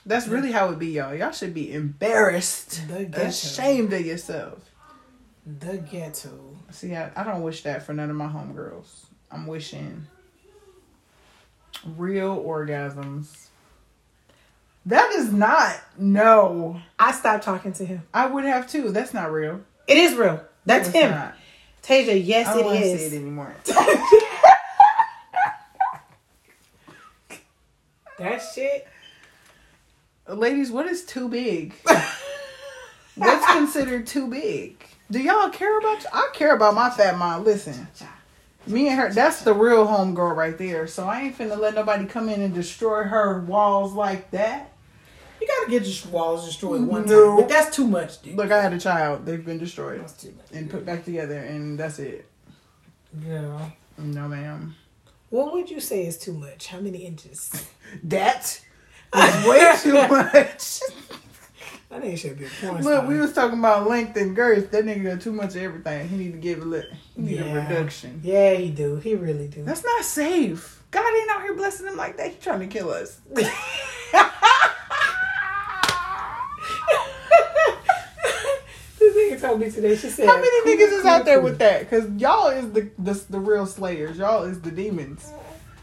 That's 0.07 0.26
really 0.26 0.52
how 0.52 0.70
it 0.70 0.78
be, 0.78 0.92
y'all. 0.92 1.14
Y'all 1.14 1.33
should 1.33 1.52
be 1.52 1.72
embarrassed, 1.72 2.88
The 2.88 3.26
ashamed 3.26 3.92
of 3.92 4.07
yourself. 4.07 4.70
The 5.44 5.78
ghetto. 5.78 6.57
See, 6.70 6.94
I, 6.94 7.11
I 7.14 7.24
don't 7.24 7.42
wish 7.42 7.62
that 7.62 7.83
for 7.83 7.92
none 7.92 8.09
of 8.09 8.16
my 8.16 8.28
homegirls. 8.28 9.04
I'm 9.31 9.46
wishing 9.46 10.07
real 11.85 12.42
orgasms. 12.42 13.47
That 14.88 15.12
is 15.12 15.31
not 15.33 15.79
no. 15.98 16.81
I 16.98 17.12
stopped 17.12 17.44
talking 17.44 17.72
to 17.74 17.85
him. 17.85 18.03
I 18.14 18.27
would 18.27 18.44
have 18.44 18.66
too. 18.70 18.90
That's 18.90 19.12
not 19.12 19.31
real. 19.31 19.61
It 19.87 19.98
is 19.98 20.14
real. 20.16 20.40
That's 20.64 20.88
It's 20.88 20.96
him. 20.96 21.11
not. 21.11 21.35
Tasia, 21.83 22.20
yes, 22.24 22.48
I 22.48 22.53
don't 22.55 22.61
it 22.62 22.64
want 22.66 22.79
to 22.81 22.85
is. 22.85 23.01
see 23.11 23.16
it 23.16 23.20
anymore. 23.20 23.55
That 28.18 28.38
shit. 28.38 28.88
Ladies, 30.27 30.72
what 30.72 30.87
is 30.87 31.05
too 31.05 31.29
big? 31.29 31.72
What's 33.14 33.53
considered 33.53 34.09
too 34.09 34.27
big? 34.29 34.85
Do 35.11 35.20
y'all 35.20 35.48
care 35.51 35.79
about? 35.79 36.05
I 36.12 36.29
care 36.35 36.53
about 36.55 36.74
my 36.74 36.90
fat 36.90 37.16
mom. 37.16 37.44
Listen, 37.44 37.87
me 38.66 38.88
and 38.88 38.98
her. 38.98 39.12
That's 39.12 39.42
the 39.42 39.55
real 39.55 39.87
homegirl 39.87 40.35
right 40.35 40.59
there. 40.59 40.88
So 40.88 41.07
I 41.07 41.20
ain't 41.22 41.38
finna 41.38 41.57
let 41.57 41.74
nobody 41.77 42.07
come 42.07 42.29
in 42.29 42.42
and 42.42 42.52
destroy 42.52 43.04
her 43.04 43.40
walls 43.42 43.92
like 43.92 44.33
that. 44.33 44.73
You 45.49 45.55
gotta 45.67 45.71
get 45.71 46.05
your 46.05 46.13
walls 46.13 46.44
destroyed 46.44 46.83
one 46.83 47.07
No. 47.07 47.29
time, 47.29 47.37
but 47.38 47.49
that's 47.49 47.75
too 47.75 47.87
much, 47.87 48.21
dude. 48.23 48.37
Look, 48.37 48.51
I 48.53 48.61
had 48.61 48.73
a 48.75 48.79
child. 48.79 49.25
They've 49.25 49.44
been 49.44 49.59
destroyed 49.59 50.01
That's 50.01 50.13
too 50.13 50.35
much. 50.37 50.46
and 50.53 50.69
put 50.71 50.85
back 50.85 51.05
together, 51.05 51.38
and 51.38 51.79
that's 51.79 51.99
it. 51.99 52.27
Girl, 53.27 53.73
No, 53.96 54.29
ma'am. 54.29 54.75
what 55.31 55.53
would 55.55 55.71
you 55.71 55.81
say 55.81 56.07
is 56.07 56.19
too 56.19 56.35
much? 56.35 56.67
How 56.67 56.81
many 56.81 56.99
inches? 57.07 57.51
That 58.05 58.61
is 59.17 59.46
way 59.46 59.75
too 59.83 59.94
much. 59.94 60.81
That 61.90 62.03
nigga 62.03 62.19
should 62.19 62.38
be 62.38 62.44
a 62.44 62.49
porn 62.61 62.75
Look, 62.85 62.99
star. 62.99 63.07
we 63.07 63.17
was 63.19 63.33
talking 63.33 63.59
about 63.59 63.88
length 63.88 64.15
and 64.19 64.37
girth. 64.37 64.71
That 64.73 64.85
nigga 64.85 65.05
got 65.05 65.23
too 65.23 65.33
much 65.33 65.57
of 65.57 65.63
everything. 65.63 66.07
He 66.07 66.17
need 66.19 66.33
to 66.33 66.38
give 66.38 66.61
a 66.61 66.83
he 67.17 67.23
need 67.23 67.40
a 67.40 67.44
Yeah. 67.46 67.67
reduction. 67.67 68.21
Yeah, 68.23 68.53
he 68.57 68.69
do. 68.71 68.96
He 68.96 69.15
really 69.15 69.49
do. 69.49 69.65
That's 69.65 69.83
not 69.83 70.05
safe. 70.05 70.83
God 70.90 71.07
ain't 71.17 71.31
out 71.31 71.40
here 71.44 71.55
blessing 71.55 71.87
him 71.87 71.96
like 71.96 72.19
that. 72.19 72.31
He 72.33 72.37
trying 72.37 72.61
to 72.61 72.67
kill 72.67 72.90
us. 72.90 73.21
this 73.35 73.49
nigga 79.01 79.17
lady 79.17 79.38
told 79.49 79.61
me 79.61 79.71
today. 79.71 79.96
She 79.96 80.09
said, 80.09 80.27
How 80.27 80.37
many 80.37 80.63
"Cool, 80.63 80.73
niggas 80.87 80.92
is 80.92 81.03
cool, 81.03 81.11
out 81.11 81.25
there 81.25 81.40
with 81.40 81.59
that? 81.59 81.88
Cause 81.90 82.09
y'all 82.19 82.49
is 82.49 82.71
the, 82.73 82.90
the 82.99 83.15
the 83.31 83.40
real 83.40 83.67
slayers. 83.67 84.19
Y'all 84.19 84.44
is 84.44 84.61
the 84.61 84.71
demons. 84.71 85.33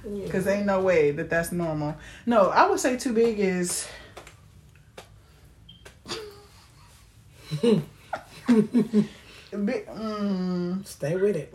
Yeah. 0.07 0.28
Cause 0.30 0.47
ain't 0.47 0.66
no 0.68 0.82
way 0.82 1.11
that 1.11 1.30
that's 1.30 1.51
normal. 1.51 1.95
No, 2.26 2.49
I 2.49 2.70
would 2.70 2.80
say 2.80 2.95
too 2.97 3.13
big 3.13 3.39
is. 3.39 3.88
Big, 8.51 9.88
mm, 9.88 10.86
Stay 10.86 11.16
with 11.16 11.36
it. 11.36 11.53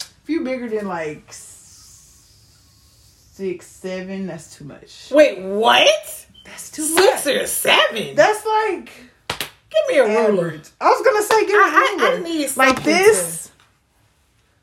if 0.00 0.28
you 0.28 0.42
bigger 0.42 0.68
than 0.68 0.88
like 0.88 1.32
six, 1.32 3.66
seven, 3.66 4.26
that's 4.26 4.56
too 4.56 4.64
much. 4.64 5.10
Wait, 5.10 5.40
what? 5.42 6.26
That's 6.44 6.70
too 6.70 6.82
Six 6.82 7.26
much. 7.26 7.34
or 7.36 7.46
seven? 7.46 8.14
That's 8.16 8.44
like 8.46 8.90
Give 9.72 9.88
me 9.88 9.98
a 9.98 10.28
ruler. 10.28 10.60
I 10.80 10.88
was 10.90 11.04
gonna 11.04 11.22
say 11.22 11.40
give 11.46 11.48
me 11.48 11.54
a 11.54 11.58
I, 11.58 11.66
I, 11.66 11.96
I 12.00 12.04
ruler. 12.10 12.18
i 12.18 12.22
need 12.22 12.56
like 12.56 12.82
this, 12.84 13.50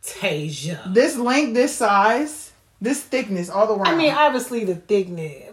to- 0.03 0.09
Tasia. 0.19 0.93
this 0.93 1.17
length, 1.17 1.53
this 1.55 1.75
size, 1.75 2.51
this 2.81 3.01
thickness, 3.01 3.49
all 3.49 3.67
the 3.67 3.73
way. 3.75 3.89
I 3.89 3.95
mean, 3.95 4.11
obviously 4.13 4.65
the 4.65 4.75
thickness. 4.75 5.51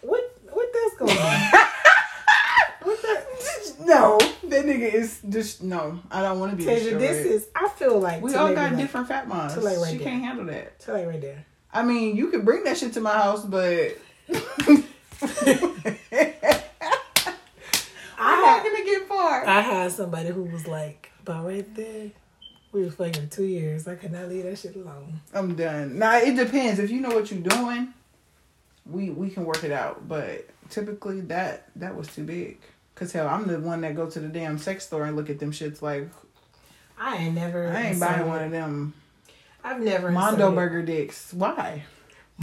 What 0.00 0.34
what 0.50 0.68
that's 0.72 0.96
going 0.96 1.18
on? 1.26 1.40
what 2.82 3.02
that? 3.02 3.26
no, 3.80 4.18
that 4.48 4.64
nigga 4.64 4.92
is 4.94 5.20
just 5.28 5.62
no. 5.62 6.00
I 6.10 6.22
don't 6.22 6.40
want 6.40 6.52
to 6.52 6.56
be. 6.56 6.64
Tasia, 6.64 6.98
this 6.98 7.26
is. 7.26 7.48
I 7.54 7.68
feel 7.68 7.98
like 8.00 8.22
We 8.22 8.34
all 8.34 8.54
got 8.54 8.70
like- 8.72 8.76
different 8.80 9.08
fat 9.08 9.28
moms. 9.28 9.56
like 9.58 9.76
right 9.78 9.90
she 9.92 9.98
there. 9.98 10.06
can't 10.06 10.22
handle 10.24 10.46
that. 10.46 10.72
Like 10.88 11.06
right 11.06 11.20
there. 11.20 11.44
I 11.72 11.82
mean, 11.84 12.16
you 12.16 12.28
could 12.28 12.44
bring 12.44 12.64
that 12.64 12.78
shit 12.78 12.94
to 12.94 13.00
my 13.00 13.12
house, 13.12 13.44
but 13.44 13.96
I 18.90 18.98
not 18.98 18.98
had, 18.98 18.98
get 19.00 19.08
far. 19.08 19.46
I 19.46 19.60
had 19.60 19.92
somebody 19.92 20.28
who 20.30 20.44
was 20.44 20.66
like, 20.66 21.10
but 21.24 21.44
right 21.44 21.74
there, 21.74 22.10
we 22.72 22.84
were 22.84 22.90
fucking 22.90 23.28
two 23.30 23.44
years. 23.44 23.86
I 23.88 23.94
could 23.96 24.12
not 24.12 24.28
leave 24.28 24.44
that 24.44 24.58
shit 24.58 24.76
alone. 24.76 25.20
I'm 25.34 25.54
done. 25.54 25.98
Now 25.98 26.18
it 26.18 26.36
depends. 26.36 26.78
If 26.78 26.90
you 26.90 27.00
know 27.00 27.10
what 27.10 27.30
you're 27.30 27.40
doing, 27.40 27.92
we 28.86 29.10
we 29.10 29.30
can 29.30 29.44
work 29.44 29.64
it 29.64 29.72
out. 29.72 30.08
But 30.08 30.48
typically 30.68 31.20
that 31.22 31.68
that 31.76 31.96
was 31.96 32.08
too 32.08 32.24
big. 32.24 32.58
Cause 32.94 33.12
hell, 33.12 33.28
I'm 33.28 33.46
the 33.46 33.58
one 33.58 33.80
that 33.80 33.96
go 33.96 34.10
to 34.10 34.20
the 34.20 34.28
damn 34.28 34.58
sex 34.58 34.86
store 34.86 35.06
and 35.06 35.16
look 35.16 35.30
at 35.30 35.38
them 35.38 35.52
shits 35.52 35.80
like 35.80 36.08
I 36.98 37.16
ain't 37.16 37.34
never. 37.34 37.68
I 37.68 37.82
ain't 37.82 38.00
buying 38.00 38.26
one 38.28 38.42
of 38.44 38.50
them 38.50 38.92
I've 39.64 39.80
never 39.80 40.10
Mondo 40.10 40.34
inserted- 40.48 40.54
burger 40.54 40.82
dicks. 40.82 41.32
Why? 41.32 41.84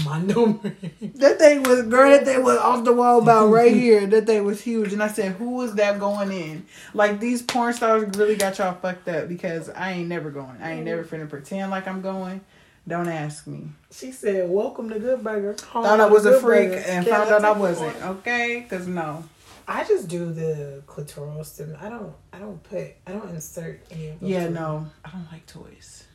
Mondo 0.04 0.48
burger. 0.48 0.76
That 1.16 1.40
thing 1.40 1.64
was 1.64 1.84
girl. 1.84 2.12
That 2.12 2.26
thing 2.26 2.44
was 2.44 2.58
off 2.58 2.84
the 2.86 2.94
wall 2.94 3.22
about 3.22 3.48
right 3.48 3.74
here. 3.74 4.06
That 4.08 4.26
thing 4.28 4.44
was 4.46 4.62
huge, 4.62 4.94
and 4.94 5.02
I 5.02 5.08
said, 5.08 5.34
"Who 5.34 5.52
was 5.52 5.76
that 5.76 6.00
going 6.00 6.32
in?" 6.32 6.66
Like 6.94 7.20
these 7.20 7.42
porn 7.42 7.74
stars 7.74 8.16
really 8.18 8.36
got 8.36 8.58
y'all 8.60 8.76
fucked 8.76 9.08
up 9.08 9.28
because 9.28 9.70
I 9.70 9.94
ain't 9.94 10.10
never 10.10 10.30
going. 10.30 10.58
I 10.62 10.74
ain't 10.74 10.86
never 10.86 11.04
finna 11.04 11.30
pretend 11.30 11.72
like 11.72 11.88
I'm 11.88 12.02
going. 12.02 12.42
Don't 12.88 13.10
ask 13.10 13.48
me. 13.48 13.70
She 13.92 14.12
said, 14.12 14.50
"Welcome 14.50 14.90
to 14.92 15.00
Good 15.00 15.24
Burger." 15.24 15.56
Home 15.72 15.84
Thought 15.84 16.00
I 16.00 16.06
was 16.08 16.26
a 16.26 16.40
freak 16.40 16.70
Burger. 16.70 16.84
and 16.88 17.06
Can 17.06 17.14
found 17.14 17.32
out 17.32 17.44
I 17.46 17.52
wasn't. 17.52 18.00
one? 18.00 18.10
Okay, 18.18 18.66
cause 18.70 18.88
no. 18.88 19.24
I 19.68 19.84
just 19.84 20.08
do 20.08 20.32
the 20.32 20.82
clitoral 20.88 21.44
stim. 21.46 21.76
I 21.82 21.90
don't. 21.90 22.14
I 22.32 22.40
don't 22.40 22.62
put. 22.64 22.86
I 23.06 23.12
don't 23.12 23.30
insert 23.32 23.82
any. 23.92 24.10
Of 24.10 24.20
those 24.22 24.30
Yeah, 24.30 24.46
in. 24.46 24.54
no. 24.54 24.86
I 25.04 25.10
don't 25.10 25.28
like 25.32 25.46
toys. 25.48 26.06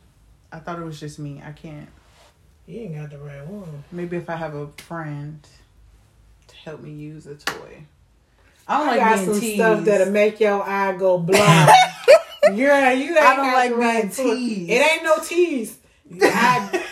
I 0.51 0.59
thought 0.61 0.79
it 0.79 0.85
was 0.85 0.99
just 1.01 1.19
me. 1.19 1.43
I 1.45 1.53
can't. 1.53 1.89
You 2.67 2.81
ain't 2.83 2.95
got 2.95 3.11
the 3.11 3.19
right 3.19 3.47
one. 3.47 3.85
Maybe 3.91 4.17
if 4.17 4.31
I 4.31 4.37
have 4.37 4.55
a 4.55 4.69
friend 4.79 5.47
to 6.49 6.55
help 6.57 6.81
me 6.81 6.91
use 6.93 7.27
a 7.27 7.35
toy. 7.35 7.85
I 8.69 8.79
don't 8.79 8.87
I 8.87 8.91
like 8.93 9.01
got 9.01 9.15
being 9.17 9.31
some 9.33 9.41
teased. 9.41 9.55
stuff 9.57 9.85
that'll 9.85 10.13
make 10.13 10.41
your 10.41 10.63
eye 10.63 10.93
go 10.97 11.19
blind. 11.19 11.71
yeah, 12.53 12.93
you 12.93 13.09
ain't 13.17 13.19
I 13.19 13.37
don't 13.37 13.53
like 13.53 13.75
right 13.77 14.03
being 14.03 14.11
foot. 14.11 14.25
teased. 14.37 14.71
It 14.71 14.93
ain't 14.93 15.03
no 15.03 15.17
tease. 15.19 15.79
I, 16.23 16.85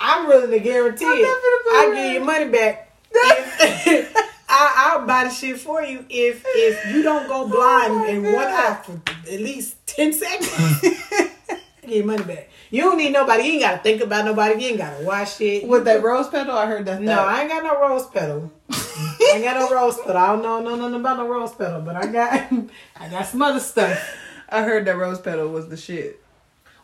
I'm 0.00 0.26
willing 0.26 0.50
to 0.50 0.58
guarantee 0.58 1.04
I'm 1.04 1.12
it. 1.18 1.26
I 1.26 1.92
give 1.94 2.12
you 2.14 2.20
money 2.26 2.48
back. 2.48 2.92
If- 3.12 4.16
I, 4.56 4.92
I'll 4.98 5.06
buy 5.06 5.24
the 5.24 5.30
shit 5.30 5.58
for 5.58 5.82
you 5.82 6.04
if 6.08 6.44
if 6.46 6.94
you 6.94 7.02
don't 7.02 7.26
go 7.26 7.42
oh 7.44 7.48
blind 7.48 7.92
Oh 7.92 8.08
in 8.08 8.22
one 8.32 8.46
eye 8.46 8.78
for 8.84 9.00
at 9.26 9.40
least 9.40 9.84
ten 9.86 10.12
seconds. 10.12 10.50
I 10.52 11.60
give 11.82 11.90
you 11.90 12.04
money 12.04 12.22
back. 12.22 12.50
You 12.74 12.80
don't 12.80 12.98
need 12.98 13.12
nobody. 13.12 13.44
You 13.44 13.52
ain't 13.52 13.60
gotta 13.60 13.78
think 13.78 14.02
about 14.02 14.24
nobody. 14.24 14.60
You 14.60 14.70
ain't 14.70 14.78
gotta 14.78 15.04
wash 15.04 15.40
it. 15.40 15.64
With 15.68 15.84
that 15.84 16.02
rose 16.02 16.26
petal, 16.26 16.58
I 16.58 16.66
heard 16.66 16.84
that. 16.86 17.00
No, 17.00 17.24
I 17.24 17.42
ain't 17.42 17.48
got 17.48 17.62
no 17.62 17.80
rose 17.80 18.08
petal. 18.08 18.50
I 18.72 19.32
ain't 19.34 19.44
got 19.44 19.60
no 19.60 19.72
rose 19.72 19.96
petal. 19.98 20.16
I 20.16 20.26
don't 20.26 20.42
know 20.42 20.60
no 20.60 20.74
nothing 20.74 20.96
about 20.96 21.18
no 21.18 21.28
rose 21.28 21.54
petal, 21.54 21.82
but 21.82 21.94
I 21.94 22.06
got 22.08 22.52
I 22.96 23.08
got 23.08 23.26
some 23.26 23.42
other 23.42 23.60
stuff. 23.60 24.16
I 24.48 24.64
heard 24.64 24.86
that 24.86 24.96
rose 24.96 25.20
petal 25.20 25.50
was 25.50 25.68
the 25.68 25.76
shit. 25.76 26.20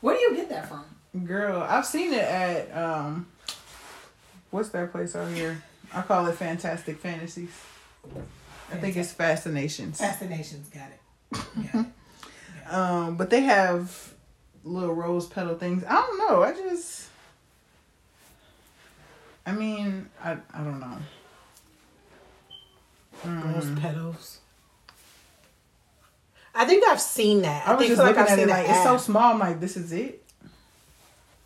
Where 0.01 0.15
do 0.15 0.21
you 0.21 0.37
get 0.37 0.49
that 0.51 0.69
from? 0.69 0.85
Girl, 1.25 1.61
I've 1.61 1.87
seen 1.87 2.13
it 2.13 2.23
at 2.23 2.71
um, 2.73 3.27
what's 4.53 4.69
that 4.69 4.93
place 4.93 5.17
out 5.17 5.33
here? 5.33 5.61
I 5.93 6.03
call 6.03 6.25
it 6.29 6.37
Fantastic 6.37 7.01
Fantasies. 7.01 7.51
I 8.73 8.77
think 8.77 8.97
it's 8.97 9.11
Fascinations. 9.11 9.99
Fascinations 9.99 10.69
got 10.69 10.87
it. 10.93 11.73
Got 11.73 11.87
it. 11.87 11.87
Um, 12.71 13.17
but 13.17 13.31
they 13.31 13.41
have 13.41 14.10
little 14.65 14.95
rose 14.95 15.27
petal 15.27 15.57
things. 15.57 15.85
I 15.89 15.95
don't 15.95 16.19
know. 16.19 16.43
I 16.43 16.53
just, 16.53 17.09
I 19.47 19.53
mean, 19.53 20.09
I 20.23 20.33
I 20.53 20.59
don't 20.59 20.81
know. 20.81 20.97
Mm. 23.25 23.55
Rose 23.55 23.81
petals. 23.81 24.39
I 26.55 26.65
think 26.65 26.85
I've 26.89 27.01
seen 27.01 27.43
that. 27.43 27.67
I 27.69 27.73
was 27.75 27.81
think 27.87 27.97
just 27.97 28.03
looking 28.07 28.23
at 28.33 28.39
it 28.39 28.49
like 28.49 28.69
it's 28.69 28.83
so 28.83 28.97
small. 28.97 29.33
I'm 29.35 29.39
like, 29.39 29.61
this 29.61 29.77
is 29.77 29.93
it. 29.93 30.23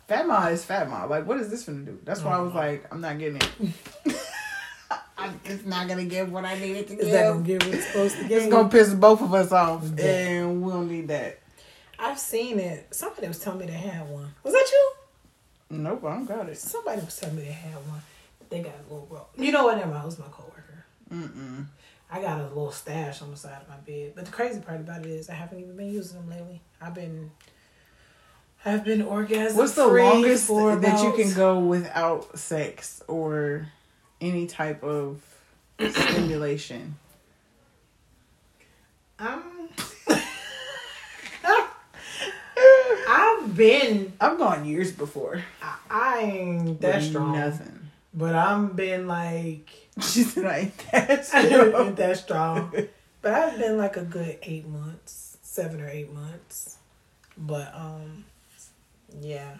Fat 0.07 0.27
Ma 0.27 0.47
is 0.47 0.63
Fat 0.63 0.89
Ma. 0.89 1.05
Like, 1.05 1.25
what 1.25 1.37
is 1.39 1.49
this 1.49 1.63
gonna 1.63 1.79
do? 1.79 1.99
That's 2.03 2.21
why 2.21 2.33
I 2.37 2.39
was 2.39 2.53
Oh. 2.53 2.57
like, 2.57 2.85
I'm 2.91 3.01
not 3.01 3.17
getting 3.19 3.37
it. 3.37 3.49
I- 5.17 5.31
it's 5.45 5.65
not 5.65 5.87
gonna 5.87 6.05
give 6.05 6.31
what 6.31 6.45
I 6.45 6.57
needed 6.59 6.87
to 6.89 6.97
Is 6.97 7.11
that 7.11 7.29
gonna 7.31 7.41
give 7.43 7.61
what 7.65 7.73
it's 7.75 7.87
supposed 7.87 8.15
to 8.17 8.25
It's 8.33 8.47
gonna 8.47 8.69
piss 8.69 8.93
both 8.93 9.21
of 9.21 9.33
us 9.33 9.51
off, 9.51 9.83
Yeah. 9.97 10.05
and 10.05 10.61
we 10.61 10.71
don't 10.71 10.89
need 10.89 11.07
that. 11.07 11.39
I've 11.97 12.19
seen 12.19 12.59
it. 12.59 12.93
Somebody 12.93 13.27
was 13.27 13.39
telling 13.39 13.59
me 13.59 13.65
they 13.67 13.73
had 13.73 14.09
one. 14.09 14.33
Was 14.43 14.53
that 14.53 14.67
you? 14.71 14.91
Nope, 15.77 16.03
I 16.05 16.13
don't 16.15 16.25
got 16.25 16.49
it. 16.49 16.57
Somebody 16.57 17.01
was 17.01 17.15
telling 17.17 17.37
me 17.37 17.43
they 17.43 17.51
had 17.51 17.75
one. 17.87 18.01
They 18.49 18.61
got 18.61 18.73
a 18.73 18.93
little 18.93 19.07
roll. 19.09 19.27
You 19.37 19.51
know 19.51 19.65
what? 19.65 19.77
Never 19.77 19.89
mind. 19.89 20.03
It 20.03 20.05
was 20.05 20.19
my 20.19 20.25
coworker. 20.25 20.85
Mm-mm. 21.11 21.65
I 22.11 22.21
got 22.21 22.39
a 22.39 22.43
little 22.43 22.71
stash 22.71 23.21
on 23.21 23.31
the 23.31 23.37
side 23.37 23.61
of 23.61 23.67
my 23.67 23.77
bed. 23.77 24.13
But 24.15 24.25
the 24.25 24.31
crazy 24.31 24.59
part 24.59 24.79
about 24.79 25.01
it 25.01 25.07
is 25.07 25.29
I 25.29 25.33
haven't 25.33 25.59
even 25.59 25.75
been 25.75 25.91
using 25.91 26.19
them 26.19 26.29
lately. 26.29 26.61
I've 26.79 26.93
been 26.93 27.31
I've 28.63 28.83
been 28.83 29.01
orgasm. 29.03 29.57
What's 29.57 29.73
the 29.73 29.85
longest 29.85 30.47
for 30.47 30.75
that 30.75 31.03
you 31.03 31.13
can 31.13 31.33
go 31.35 31.59
without 31.59 32.37
sex 32.37 33.03
or 33.07 33.67
any 34.21 34.47
type 34.47 34.83
of 34.83 35.21
stimulation? 35.79 36.95
I'm 39.19 39.43
I've 43.07 43.44
been 43.55 44.13
I've 44.19 44.37
gone 44.37 44.65
years 44.65 44.91
before. 44.91 45.43
I, 45.61 45.75
I 45.89 46.19
ain't 46.21 46.81
that 46.81 46.95
with 46.97 47.09
strong. 47.09 47.33
Nothing. 47.33 47.79
But 48.13 48.35
I'm 48.35 48.69
been 48.73 49.07
like 49.07 49.69
She 50.01 50.23
said 50.23 50.45
I 50.45 50.57
ain't 50.57 50.77
that 50.91 51.09
I 51.33 51.45
strong. 51.47 51.87
ain't 51.87 51.95
that 51.97 52.17
strong. 52.17 52.73
But 53.21 53.33
I've 53.33 53.57
been 53.57 53.77
like 53.77 53.97
a 53.97 54.03
good 54.03 54.37
eight 54.43 54.67
months, 54.67 55.37
seven 55.41 55.81
or 55.81 55.87
eight 55.89 56.13
months. 56.13 56.77
But 57.35 57.73
um, 57.73 58.25
yeah. 59.19 59.55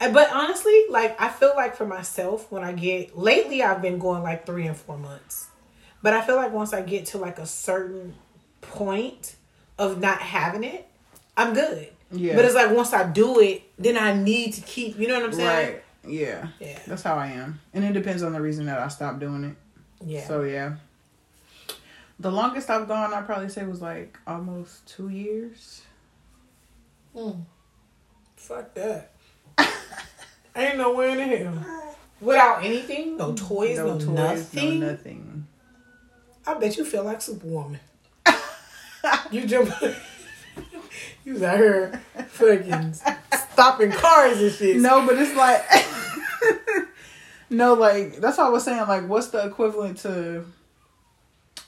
But 0.00 0.32
honestly, 0.32 0.86
like 0.90 1.18
I 1.20 1.28
feel 1.28 1.52
like 1.54 1.76
for 1.76 1.86
myself, 1.86 2.50
when 2.50 2.64
I 2.64 2.72
get 2.72 3.16
lately, 3.16 3.62
I've 3.62 3.80
been 3.80 4.00
going 4.00 4.24
like 4.24 4.44
three 4.44 4.66
and 4.66 4.76
four 4.76 4.98
months. 4.98 5.46
But 6.02 6.14
I 6.14 6.20
feel 6.26 6.34
like 6.34 6.52
once 6.52 6.72
I 6.72 6.82
get 6.82 7.06
to 7.06 7.18
like 7.18 7.38
a 7.38 7.46
certain 7.46 8.14
point 8.60 9.36
of 9.78 10.00
not 10.00 10.18
having 10.18 10.64
it, 10.64 10.88
I'm 11.36 11.54
good. 11.54 11.88
Yeah. 12.14 12.36
But 12.36 12.44
it's 12.44 12.54
like 12.54 12.70
once 12.70 12.92
I 12.92 13.10
do 13.10 13.40
it, 13.40 13.62
then 13.78 13.96
I 13.96 14.14
need 14.14 14.54
to 14.54 14.60
keep. 14.62 14.98
You 14.98 15.08
know 15.08 15.14
what 15.14 15.24
I'm 15.24 15.32
saying? 15.32 15.72
Right. 15.72 15.82
Yeah. 16.06 16.48
Yeah. 16.60 16.78
That's 16.86 17.02
how 17.02 17.16
I 17.16 17.28
am. 17.28 17.60
And 17.72 17.84
it 17.84 17.92
depends 17.92 18.22
on 18.22 18.32
the 18.32 18.40
reason 18.40 18.66
that 18.66 18.78
I 18.78 18.88
stopped 18.88 19.20
doing 19.20 19.44
it. 19.44 19.56
Yeah. 20.04 20.26
So 20.26 20.42
yeah. 20.42 20.76
The 22.20 22.30
longest 22.30 22.70
I've 22.70 22.86
gone, 22.86 23.12
I'd 23.12 23.26
probably 23.26 23.48
say 23.48 23.64
was 23.64 23.82
like 23.82 24.18
almost 24.26 24.86
two 24.86 25.08
years. 25.08 25.82
Mm. 27.14 27.44
Fuck 28.36 28.74
that. 28.74 29.12
Ain't 30.56 30.78
nowhere 30.78 31.08
in 31.08 31.16
the 31.16 31.36
hell. 31.36 31.94
Without 32.20 32.64
anything, 32.64 33.16
no 33.16 33.34
toys, 33.34 33.76
no, 33.78 33.98
toys, 33.98 34.06
nothing. 34.06 34.80
no 34.80 34.90
nothing. 34.92 35.46
I 36.46 36.54
bet 36.54 36.76
you 36.76 36.84
feel 36.84 37.04
like 37.04 37.20
Superwoman. 37.20 37.80
you 39.30 39.46
jump. 39.46 39.72
you 41.24 41.34
was 41.34 41.42
out 41.42 41.58
here 41.58 42.02
fucking 42.28 42.94
stopping 43.52 43.90
cars 43.90 44.40
and 44.40 44.52
shit. 44.52 44.76
No, 44.78 45.06
but 45.06 45.16
it's 45.18 45.34
like 45.34 45.64
No, 47.50 47.74
like 47.74 48.16
that's 48.16 48.38
what 48.38 48.46
I 48.46 48.50
was 48.50 48.64
saying, 48.64 48.80
like 48.88 49.08
what's 49.08 49.28
the 49.28 49.46
equivalent 49.46 49.98
to 49.98 50.44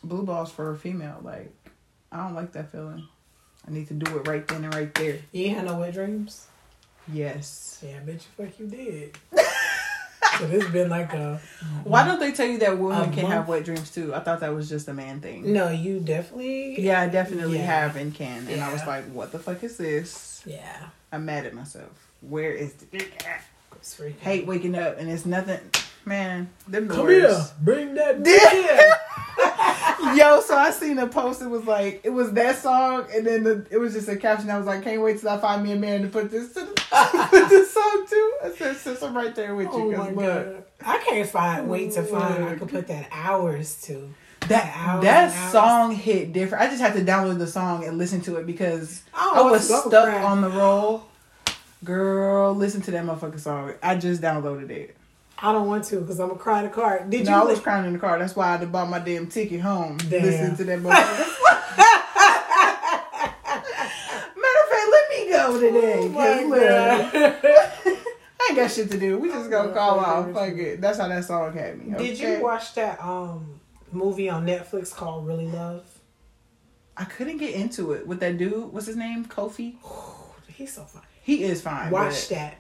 blue 0.03 0.23
balls 0.25 0.51
for 0.51 0.71
a 0.71 0.77
female? 0.77 1.21
Like 1.23 1.53
I 2.11 2.25
don't 2.25 2.35
like 2.35 2.53
that 2.53 2.73
feeling. 2.73 3.07
I 3.67 3.71
need 3.73 3.89
to 3.89 3.95
do 3.95 4.17
it 4.19 4.27
right 4.29 4.47
then 4.47 4.65
and 4.65 4.75
right 4.75 4.95
there. 4.95 5.19
You 5.33 5.47
ain't 5.47 5.57
had 5.57 5.67
no 5.67 5.79
wet 5.79 5.95
dreams? 5.95 6.47
Yes. 7.13 7.83
Yeah, 7.87 7.97
I 7.97 8.01
bet 8.01 8.15
you 8.15 8.45
fuck 8.47 8.59
you 8.59 8.67
did. 8.67 9.19
so 10.39 10.47
this 10.47 10.69
been 10.71 10.89
like 10.91 11.13
a 11.13 11.41
Why 11.85 12.05
don't 12.07 12.21
they 12.21 12.33
tell 12.33 12.47
you 12.47 12.59
that 12.59 12.79
women 12.79 13.13
can 13.13 13.23
month? 13.23 13.35
have 13.35 13.49
wet 13.49 13.65
dreams 13.65 13.91
too? 13.91 14.15
I 14.15 14.21
thought 14.21 14.41
that 14.41 14.55
was 14.55 14.69
just 14.69 14.89
a 14.89 14.95
man 14.95 15.21
thing. 15.21 15.53
no. 15.53 15.71
You 15.71 16.01
definitely 16.01 16.81
Yeah, 16.81 17.01
I 17.03 17.09
definitely 17.09 17.59
Yeah. 17.59 17.67
have 17.67 17.97
and 17.97 18.15
can. 18.15 18.47
And 18.49 18.61
I 18.63 18.73
was 18.73 18.85
like, 18.87 19.05
what 19.07 19.33
the 19.33 19.39
fuck 19.39 19.63
is 19.65 19.77
this? 19.77 20.43
yeah. 20.47 20.87
I'm 21.13 21.25
mad 21.25 21.47
at 21.47 21.55
myself. 21.55 21.91
Where 22.21 22.53
is 22.53 22.73
the 22.75 22.87
dick? 22.87 23.23
It's. 23.81 24.17
Hate 24.21 24.47
waking 24.47 24.75
up 24.75 24.99
and 24.99 25.09
it's 25.11 25.25
nothing. 25.27 25.61
Man, 26.05 26.49
them 26.69 26.89
the 26.89 26.95
come 26.95 27.05
worst. 27.05 27.53
here, 27.55 27.57
bring 27.63 27.95
that 27.95 28.21
Yeah. 28.27 29.46
Yo, 30.17 30.41
so 30.41 30.57
I 30.57 30.71
seen 30.71 30.99
a 30.99 31.07
post. 31.07 31.43
It 31.43 31.49
was 31.49 31.65
like 31.65 32.01
it 32.05 32.11
was 32.11 32.33
that 32.33 32.57
song, 32.59 33.07
and 33.15 33.27
then 33.27 33.45
the, 33.45 33.67
it 33.71 33.79
was 33.79 33.93
just 33.95 34.09
a 34.09 34.17
caption. 34.17 34.51
I 34.51 34.59
was 34.59 34.67
like, 34.67 34.83
"Can't 34.83 35.03
wait 35.03 35.21
till 35.21 35.29
I 35.31 35.39
find 35.39 35.63
me 35.63 35.73
a 35.73 35.77
man 35.77 36.03
to 36.03 36.09
put 36.09 36.31
this 36.31 36.53
to 36.55 36.61
the, 36.61 36.83
put 37.31 37.49
this 37.49 37.73
song 37.73 38.07
to." 38.09 38.33
I 38.45 38.51
said, 38.57 38.77
"Sis, 38.77 39.03
I'm 39.03 39.17
right 39.17 39.35
there 39.35 39.55
with 39.55 39.67
you." 39.69 39.95
Oh 39.95 39.97
my 39.97 40.11
look, 40.11 40.15
god! 40.17 40.65
I 40.85 40.99
can't 40.99 41.29
find. 41.29 41.69
Wait 41.69 41.93
to 41.93 42.03
find. 42.03 42.45
I 42.45 42.55
could 42.55 42.69
put 42.69 42.87
that 42.89 43.09
hours 43.11 43.81
to. 43.83 44.09
that 44.49 44.73
Hours 44.77 45.03
that 45.05 45.33
hours. 45.33 45.53
song 45.53 45.93
hit 45.93 46.33
different. 46.33 46.63
I 46.65 46.69
just 46.69 46.81
had 46.81 46.95
to 46.95 47.01
download 47.01 47.39
the 47.39 47.47
song 47.47 47.85
and 47.85 47.99
listen 47.99 48.21
to 48.23 48.37
it 48.37 48.47
because 48.47 49.03
I, 49.15 49.33
I 49.37 49.51
was 49.51 49.67
stuck 49.67 49.93
on 50.09 50.41
the 50.41 50.51
roll. 50.51 51.05
Girl, 51.85 52.55
listen 52.55 52.81
to 52.83 52.91
that 52.93 53.05
motherfucking 53.05 53.41
song. 53.41 53.73
I 53.83 53.97
just 53.97 54.23
downloaded 54.23 54.71
it. 54.71 54.97
I 55.39 55.53
don't 55.53 55.67
want 55.67 55.85
to 55.85 56.01
because 56.01 56.19
I'm 56.19 56.29
gonna 56.29 56.41
cry 56.41 56.61
in 56.61 56.65
the 56.65 56.71
car. 56.71 57.05
Did 57.07 57.27
no, 57.27 57.31
you? 57.31 57.37
I 57.37 57.45
was 57.45 57.59
li- 57.59 57.65
crying 57.65 57.87
in 57.87 57.93
the 57.93 57.99
car. 57.99 58.19
That's 58.19 58.35
why 58.35 58.55
I 58.55 58.65
bought 58.65 58.89
my 58.89 58.99
damn 58.99 59.27
ticket 59.27 59.61
home. 59.61 59.99
Damn. 59.99 60.23
Listen 60.23 60.57
to 60.57 60.65
that. 60.65 60.81
Matter 60.83 60.93
of 64.63 64.69
fact, 64.71 64.89
let 64.91 65.05
me 65.11 65.31
go 65.31 65.61
today. 65.61 65.99
Oh 65.99 66.09
my 66.09 66.59
God. 66.59 67.11
I 68.41 68.49
ain't 68.51 68.57
got 68.57 68.71
shit 68.71 68.91
to 68.91 68.99
do. 68.99 69.19
We 69.19 69.29
just 69.29 69.51
gonna 69.51 69.73
call 69.73 70.01
off. 70.01 70.33
Fuck 70.33 70.55
it. 70.55 70.81
That's 70.81 70.99
how 70.99 71.09
that 71.09 71.25
song 71.25 71.53
had 71.53 71.79
me. 71.79 71.97
Did 71.99 72.19
you 72.19 72.41
watch 72.41 72.75
that 72.75 73.03
um 73.03 73.61
movie 73.93 74.31
on 74.31 74.47
Netflix 74.47 74.95
called 74.95 75.27
Really 75.27 75.49
Love? 75.49 75.85
I 76.97 77.05
couldn't 77.05 77.37
get 77.37 77.55
into 77.55 77.93
it 77.93 78.07
with 78.07 78.21
that 78.21 78.39
dude. 78.39 78.73
What's 78.73 78.87
his 78.87 78.97
name? 78.97 79.27
Kofi. 79.27 79.77
He's 80.49 80.73
so 80.73 80.85
fine. 80.85 81.03
He 81.23 81.43
is 81.43 81.61
fine. 81.61 81.91
Watch 81.91 82.29
that. 82.29 82.55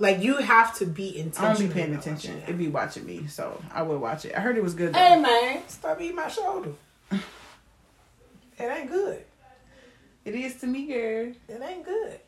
Like 0.00 0.22
you 0.22 0.38
have 0.38 0.74
to 0.78 0.86
be 0.86 1.18
intentional. 1.18 1.50
I 1.50 1.54
don't 1.54 1.68
be 1.68 1.72
paying 1.72 1.94
attention. 1.94 2.36
watching 2.36 2.54
It 2.54 2.58
be 2.58 2.68
watching 2.68 3.06
me, 3.06 3.26
so 3.28 3.62
I 3.72 3.82
will 3.82 3.98
watch 3.98 4.24
it. 4.24 4.34
I 4.34 4.40
heard 4.40 4.56
it 4.56 4.62
was 4.62 4.72
good. 4.72 4.94
Though. 4.94 4.98
Hey 4.98 5.20
man, 5.20 5.62
stop 5.68 6.00
eating 6.00 6.16
my 6.16 6.28
shoulder. 6.28 6.72
it 7.12 7.20
ain't 8.58 8.90
good. 8.90 9.22
It 10.24 10.34
is 10.34 10.56
to 10.56 10.66
me, 10.66 10.86
girl. 10.86 11.32
It 11.48 11.62
ain't 11.62 11.84
good. 11.84 12.18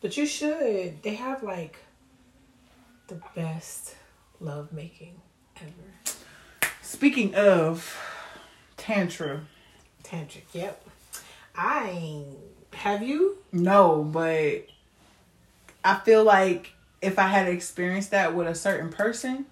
But 0.00 0.16
you 0.16 0.26
should. 0.26 1.02
They 1.04 1.14
have 1.14 1.44
like 1.44 1.78
the 3.06 3.20
best 3.36 3.94
love 4.40 4.72
making 4.72 5.20
ever. 5.60 6.16
Speaking 6.82 7.36
of 7.36 7.96
tantra, 8.76 9.42
Tantric. 10.02 10.42
Yep. 10.52 10.84
I. 11.54 12.24
Have 12.72 13.02
you? 13.02 13.36
no, 13.52 14.02
but 14.02 14.66
I 15.84 15.98
feel 16.00 16.24
like 16.24 16.72
if 17.00 17.18
I 17.18 17.26
had 17.26 17.48
experienced 17.48 18.10
that 18.12 18.34
with 18.34 18.46
a 18.46 18.54
certain 18.54 18.90
person, 18.90 19.46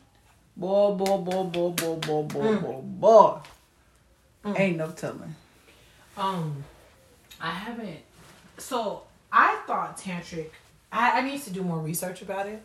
boy, 0.56 0.92
boy, 0.94 1.18
boy, 1.18 1.44
boy, 1.44 1.70
boy, 1.70 1.96
boy, 1.96 2.22
boy, 2.22 2.42
Mm. 2.42 2.62
boy, 2.62 2.80
boy, 2.82 3.40
Mm. 4.44 4.58
ain't 4.58 4.76
no 4.78 4.90
telling. 4.92 5.34
Um, 6.16 6.64
I 7.40 7.50
haven't. 7.50 8.00
So 8.58 9.02
I 9.32 9.60
thought 9.66 9.98
tantric. 9.98 10.50
I, 10.92 11.18
I 11.18 11.20
need 11.22 11.42
to 11.42 11.50
do 11.50 11.62
more 11.62 11.78
research 11.78 12.22
about 12.22 12.46
it, 12.46 12.62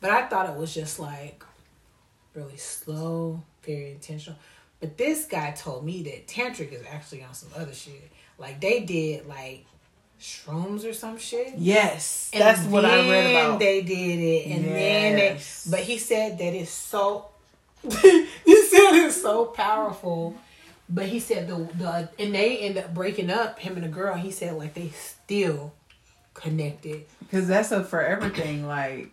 but 0.00 0.10
I 0.10 0.26
thought 0.28 0.48
it 0.48 0.56
was 0.56 0.72
just 0.74 0.98
like 0.98 1.42
really 2.34 2.56
slow, 2.56 3.42
very 3.62 3.92
intentional. 3.92 4.38
But 4.80 4.96
this 4.98 5.26
guy 5.26 5.52
told 5.52 5.84
me 5.84 6.02
that 6.04 6.26
tantric 6.26 6.72
is 6.72 6.82
actually 6.90 7.22
on 7.22 7.34
some 7.34 7.50
other 7.56 7.72
shit. 7.72 8.10
Like 8.38 8.60
they 8.60 8.80
did 8.80 9.26
like 9.26 9.64
shrooms 10.22 10.88
or 10.88 10.92
some 10.92 11.18
shit. 11.18 11.54
Yes, 11.58 12.30
And 12.32 12.40
that's 12.40 12.62
what 12.64 12.84
I 12.84 13.10
read 13.10 13.30
about. 13.30 13.58
They 13.58 13.82
did 13.82 14.18
it, 14.20 14.50
and 14.50 14.64
then 14.64 15.16
they. 15.16 15.40
But 15.68 15.80
he 15.80 15.98
said 15.98 16.38
that 16.38 16.54
it's 16.54 16.70
so. 16.70 17.26
he 17.82 17.90
said 17.90 18.26
it's 18.44 19.20
so 19.20 19.46
powerful. 19.46 20.36
But 20.88 21.06
he 21.06 21.20
said 21.20 21.48
the 21.48 21.56
the 21.76 22.08
and 22.18 22.34
they 22.34 22.58
end 22.58 22.78
up 22.78 22.94
breaking 22.94 23.30
up 23.30 23.58
him 23.58 23.74
and 23.74 23.84
the 23.84 23.88
girl. 23.88 24.14
He 24.14 24.30
said 24.30 24.54
like 24.54 24.74
they 24.74 24.90
still 24.90 25.72
connected. 26.34 27.04
Because 27.20 27.48
that's 27.48 27.72
a 27.72 27.82
forever 27.82 28.28
thing. 28.28 28.66
Like 28.66 29.10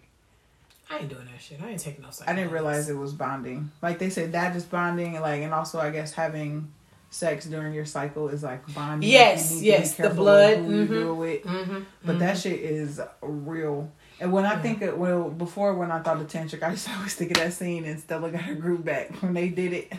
I 0.90 1.00
ain't 1.00 1.10
doing 1.10 1.26
that 1.26 1.42
shit. 1.42 1.62
I 1.62 1.70
ain't 1.70 1.80
taking 1.80 2.04
no. 2.04 2.10
I 2.26 2.34
didn't 2.34 2.52
realize 2.52 2.90
it 2.90 2.98
was 2.98 3.14
bonding. 3.14 3.72
Like 3.82 4.00
they 4.00 4.10
said, 4.10 4.32
that 4.34 4.56
is 4.56 4.66
bonding, 4.66 5.16
and 5.16 5.22
like, 5.24 5.42
and 5.42 5.54
also 5.54 5.80
I 5.80 5.92
guess 5.92 6.14
having 6.14 6.72
sex 7.10 7.46
during 7.46 7.74
your 7.74 7.86
cycle 7.86 8.30
is 8.30 8.44
like 8.44 8.72
bonding. 8.74 9.10
Yes, 9.10 9.50
You 9.50 9.56
need 9.56 9.60
to 9.60 9.62
be 9.62 9.68
yes, 9.68 9.96
the 9.96 10.10
blood, 10.12 10.58
Who 10.58 10.76
you 10.76 10.86
mhm. 10.86 10.88
do 10.90 11.10
it 11.12 11.14
with. 11.16 11.44
Mm-hmm. 11.44 11.80
But 12.06 12.20
that 12.20 12.38
shit 12.38 12.60
is 12.60 13.02
real. 13.22 13.92
And 14.20 14.32
when 14.32 14.46
I 14.46 14.54
Yeah. 14.54 14.62
think 14.62 14.82
of, 14.82 14.98
well, 14.98 15.30
before 15.30 15.74
when 15.76 15.92
I 15.92 16.00
thought 16.02 16.22
of 16.22 16.28
tantric, 16.28 16.62
I 16.62 16.72
used 16.72 16.86
to 16.88 16.94
always 16.96 17.16
think 17.16 17.32
of 17.32 17.38
that 17.38 17.54
scene 17.54 17.86
and 17.86 18.00
Stella 18.00 18.30
got 18.32 18.42
her 18.42 18.54
groove 18.56 18.84
back 18.86 19.12
when 19.22 19.34
they 19.34 19.50
did 19.50 19.74
it. 19.74 19.94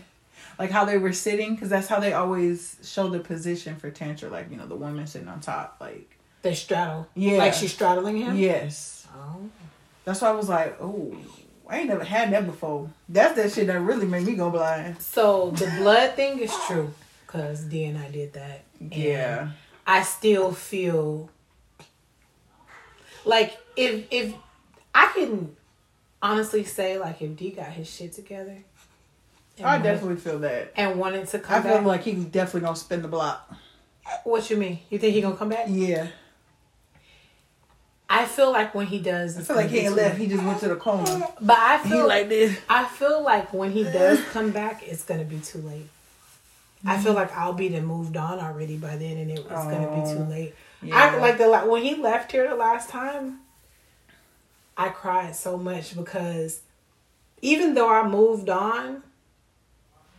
Like 0.58 0.70
how 0.70 0.84
they 0.84 0.98
were 0.98 1.12
sitting, 1.14 1.54
because 1.54 1.70
that's 1.70 1.88
how 1.88 2.00
they 2.00 2.12
always 2.12 2.76
show 2.84 3.08
the 3.08 3.20
position 3.20 3.76
for 3.76 3.90
tantric, 3.90 4.30
Like, 4.30 4.50
you 4.50 4.56
know, 4.58 4.66
the 4.66 4.76
woman 4.76 5.06
sitting 5.06 5.28
on 5.28 5.40
top. 5.40 5.76
Like, 5.80 6.16
they 6.42 6.54
straddle. 6.54 7.08
Yeah. 7.14 7.38
like 7.38 7.54
she's 7.54 7.72
straddling 7.72 8.18
him. 8.18 8.36
yes. 8.36 9.06
Oh. 9.16 9.48
That's 10.04 10.20
why 10.20 10.28
I 10.28 10.32
was 10.32 10.48
like, 10.48 10.76
oh, 10.80 11.16
I 11.68 11.78
ain't 11.78 11.88
never 11.88 12.04
had 12.04 12.32
that 12.32 12.46
before. 12.46 12.90
That's 13.08 13.36
that 13.36 13.52
shit 13.52 13.68
that 13.68 13.80
really 13.80 14.06
made 14.06 14.24
me 14.26 14.34
go 14.34 14.50
blind. 14.50 15.00
So 15.00 15.50
the 15.52 15.66
blood 15.78 16.14
thing 16.14 16.38
is 16.40 16.52
true 16.66 16.92
because 17.30 17.60
D 17.64 17.84
and 17.84 17.96
I 17.98 18.10
did 18.10 18.32
that. 18.32 18.62
Yeah. 18.80 19.50
I 19.86 20.02
still 20.02 20.52
feel 20.52 21.30
like 23.24 23.56
if 23.76 24.06
if 24.10 24.34
I 24.94 25.10
can 25.14 25.56
honestly 26.22 26.64
say 26.64 26.98
like 26.98 27.22
if 27.22 27.36
D 27.36 27.50
got 27.50 27.66
his 27.68 27.88
shit 27.88 28.12
together, 28.12 28.56
I 29.58 29.62
wanted- 29.62 29.82
definitely 29.84 30.16
feel 30.16 30.38
that. 30.40 30.72
and 30.76 30.98
wanted 30.98 31.28
to 31.28 31.38
come 31.38 31.60
I 31.60 31.62
feel 31.62 31.76
back. 31.78 31.84
like 31.86 32.02
he's 32.02 32.24
definitely 32.24 32.62
gonna 32.62 32.76
spin 32.76 33.02
the 33.02 33.08
block. 33.08 33.52
what 34.24 34.48
you 34.50 34.56
mean? 34.56 34.80
You 34.90 34.98
think 34.98 35.14
he 35.14 35.20
gonna 35.20 35.36
come 35.36 35.50
back? 35.50 35.66
Yeah. 35.68 36.08
I 38.12 38.24
feel 38.26 38.50
like 38.50 38.74
when 38.74 38.88
he 38.88 38.98
does, 38.98 39.38
I 39.38 39.42
feel 39.42 39.54
like 39.54 39.70
he 39.70 39.78
ain't 39.80 39.94
left. 39.94 40.18
He 40.18 40.26
just 40.26 40.42
went 40.42 40.58
to 40.60 40.68
the 40.68 40.74
corner. 40.74 41.28
But 41.40 41.56
I 41.58 41.78
He 41.84 41.90
feel 41.90 42.08
like 42.08 42.28
this. 42.28 42.58
I 42.68 42.84
feel 42.86 43.22
like 43.22 43.52
when 43.52 43.70
he 43.70 43.84
does 43.84 44.20
come 44.32 44.50
back, 44.50 44.82
it's 44.82 45.04
gonna 45.04 45.22
be 45.24 45.38
too 45.38 45.58
late. 45.58 45.86
I 46.86 46.98
feel 46.98 47.12
like 47.12 47.36
I'll 47.36 47.52
be 47.52 47.68
then 47.68 47.84
moved 47.84 48.16
on 48.16 48.38
already 48.38 48.76
by 48.76 48.96
then, 48.96 49.18
and 49.18 49.30
it, 49.30 49.38
it's 49.38 49.66
gonna 49.66 49.86
be 49.86 50.02
too 50.14 50.24
Oh, 50.26 50.30
late. 50.30 50.54
Yeah. 50.82 51.12
I 51.14 51.18
like 51.18 51.36
the 51.38 51.48
when 51.70 51.82
he 51.82 51.94
left 51.94 52.32
here 52.32 52.48
the 52.48 52.54
last 52.56 52.88
time. 52.88 53.40
I 54.76 54.88
cried 54.88 55.36
so 55.36 55.58
much 55.58 55.94
because 55.94 56.60
even 57.42 57.74
though 57.74 57.90
I 57.90 58.08
moved 58.08 58.48
on, 58.48 59.02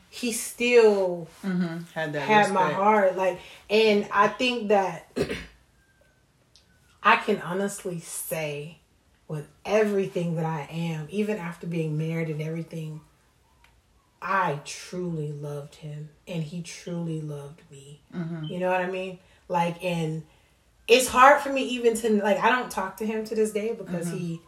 he 0.10 0.32
still 0.32 1.28
hmm 1.42 1.80
Had 1.96 2.14
that. 2.14 2.22
had 2.22 2.52
my 2.52 2.72
heart. 2.72 3.18
Like, 3.18 3.40
and 3.70 4.08
I 4.12 4.28
think 4.28 4.68
that 4.68 5.08
I 7.04 7.16
can 7.16 7.42
honestly 7.42 8.00
say 8.00 8.78
with 9.28 9.48
everything 9.66 10.36
that 10.36 10.46
I 10.46 10.68
am, 10.70 11.08
even 11.10 11.38
after 11.38 11.66
being 11.66 11.98
married 11.98 12.30
and 12.30 12.42
everything, 12.42 13.02
I 14.22 14.60
truly 14.66 15.32
loved 15.32 15.76
him 15.76 16.10
and 16.28 16.44
he 16.44 16.62
truly 16.62 17.22
loved 17.22 17.62
me. 17.72 18.02
Mm-hmm. 18.16 18.46
You 18.46 18.60
know 18.60 18.70
what 18.72 18.82
I 18.82 18.88
mean? 18.90 19.18
Like, 19.48 19.84
and 19.84 20.24
it's 20.88 21.08
hard 21.08 21.42
for 21.42 21.52
me 21.52 21.64
even 21.64 21.96
to 21.98 22.22
like. 22.24 22.38
I 22.40 22.50
don't 22.50 22.70
talk 22.70 22.98
to 22.98 23.06
him 23.06 23.24
to 23.26 23.36
this 23.36 23.52
day 23.52 23.74
because 23.74 24.08
Mm-hmm. 24.08 24.18
he 24.18 24.42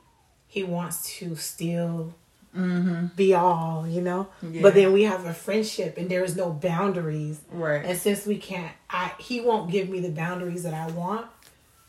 he 0.48 0.64
wants 0.64 1.16
to 1.18 1.36
still 1.36 2.14
Mm-hmm. 2.56 3.08
be 3.16 3.34
all, 3.34 3.88
you 3.88 4.00
know. 4.00 4.28
Yeah. 4.44 4.62
But 4.62 4.76
then 4.76 4.94
we 4.94 5.04
have 5.04 5.26
a 5.26 5.34
friendship 5.34 5.98
and 5.98 6.08
there 6.08 6.24
is 6.24 6.36
no 6.36 6.52
boundaries. 6.52 7.42
Right. 7.50 7.84
And 7.84 7.98
since 7.98 8.28
we 8.28 8.38
can't, 8.38 8.72
I 8.92 9.12
he 9.18 9.42
won't 9.42 9.72
give 9.72 9.90
me 9.90 10.02
the 10.02 10.12
boundaries 10.12 10.62
that 10.62 10.74
I 10.76 10.86
want, 10.92 11.26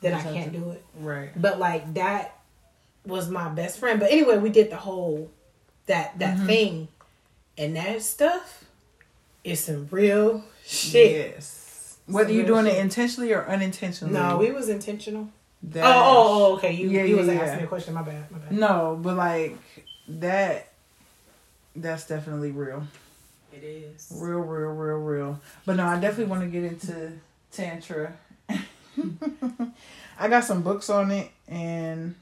then 0.01 0.15
I 0.15 0.23
can't 0.23 0.53
do 0.55 0.71
it. 0.71 0.83
right. 0.99 1.31
But 1.37 1.59
like 1.59 1.93
that 1.95 2.39
was 3.05 3.29
my 3.29 3.51
best 3.51 3.79
friend. 3.79 4.01
But 4.01 4.11
anyway, 4.11 4.39
we 4.39 4.49
did 4.49 4.71
the 4.71 4.77
whole 4.77 5.31
that 5.85 6.19
that 6.21 6.39
Mm-hmm. 6.39 6.47
thing, 6.47 6.89
and 7.59 7.77
that 7.77 8.03
stuff 8.03 8.65
is 9.43 9.61
some 9.61 9.89
real 9.91 10.45
shit. 10.65 11.35
Yes. 11.35 11.99
Whether 12.07 12.33
you're 12.33 12.45
real 12.45 12.63
doing 12.63 12.67
it 12.67 12.79
intentionally 12.79 13.33
or 13.33 13.45
unintentionally. 13.47 14.13
No, 14.13 14.37
we 14.39 14.51
was 14.51 14.69
intentional. 14.69 15.29
that- 15.63 15.85
Oh, 15.85 15.89
oh, 15.89 15.93
oh, 15.95 16.47
oh 16.53 16.57
okay. 16.57 16.73
You 16.73 16.91
Yeah, 16.91 17.05
you 17.05 17.15
yeah, 17.15 17.21
was 17.21 17.27
yeah. 17.29 17.35
asking 17.35 17.59
me 17.59 17.65
a 17.65 17.67
question. 17.69 17.95
My 17.95 18.03
bad. 18.03 18.31
My 18.31 18.39
bad. 18.39 18.53
No, 18.53 18.99
but 19.01 19.17
like 19.17 19.57
that. 20.09 20.71
That's 21.77 22.07
definitely 22.07 22.53
real. 22.53 22.87
It 23.53 23.65
is. 23.65 24.13
Real, 24.15 24.39
real, 24.41 24.71
real, 24.71 24.97
real. 24.97 25.41
But 25.67 25.77
no, 25.77 25.87
I 25.87 25.99
definitely 25.99 26.27
want 26.27 26.43
to 26.43 26.49
get 26.49 26.65
into 26.65 27.13
Tantra. 27.53 28.13
I 30.19 30.29
got 30.29 30.45
some 30.45 30.63
books 30.63 30.89
on 30.91 31.11
it 31.11 31.31
and 31.49 32.15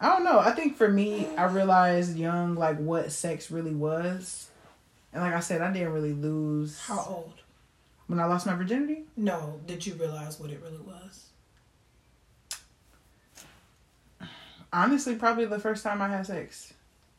I 0.00 0.08
don't 0.08 0.24
know. 0.24 0.38
I 0.38 0.52
think 0.52 0.76
for 0.76 0.88
me, 0.88 1.28
I 1.36 1.44
realized 1.44 2.16
young 2.16 2.54
like 2.54 2.78
what 2.78 3.12
sex 3.12 3.50
really 3.50 3.74
was. 3.74 4.49
And 5.12 5.22
like 5.22 5.34
I 5.34 5.40
said, 5.40 5.60
I 5.60 5.72
didn't 5.72 5.92
really 5.92 6.12
lose 6.12 6.78
How 6.80 7.04
old? 7.08 7.34
when 8.06 8.20
I 8.20 8.24
lost 8.26 8.46
my 8.46 8.54
virginity. 8.54 9.04
No, 9.16 9.60
did 9.66 9.84
you 9.86 9.94
realize 9.94 10.38
what 10.38 10.50
it 10.50 10.60
really 10.62 10.78
was? 10.78 11.26
Honestly, 14.72 15.16
probably 15.16 15.46
the 15.46 15.58
first 15.58 15.82
time 15.82 16.00
I 16.00 16.08
had 16.08 16.26
sex. 16.26 16.72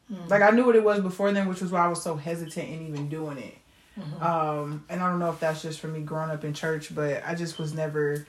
Hmm. 0.08 0.28
Like 0.30 0.42
I 0.42 0.52
knew 0.52 0.66
what 0.66 0.76
it 0.76 0.84
was 0.84 1.02
before 1.02 1.32
then, 1.34 1.48
which 1.50 1.62
was 1.62 1.72
why 1.72 1.84
I 1.84 1.88
was 1.88 2.02
so 2.02 2.16
hesitant 2.16 2.70
in 2.70 2.88
even 2.88 3.10
doing 3.10 3.38
it. 3.38 3.56
Mhm. 4.00 4.22
Um, 4.22 4.86
and 4.90 5.02
I 5.02 5.10
don't 5.10 5.20
know 5.20 5.30
if 5.32 5.40
that's 5.42 5.62
just 5.62 5.82
for 5.82 5.88
me 5.88 6.00
growing 6.02 6.32
up 6.32 6.46
in 6.46 6.54
church, 6.54 6.96
but 6.96 7.24
I 7.26 7.36
just 7.36 7.60
was 7.60 7.74
never 7.74 8.26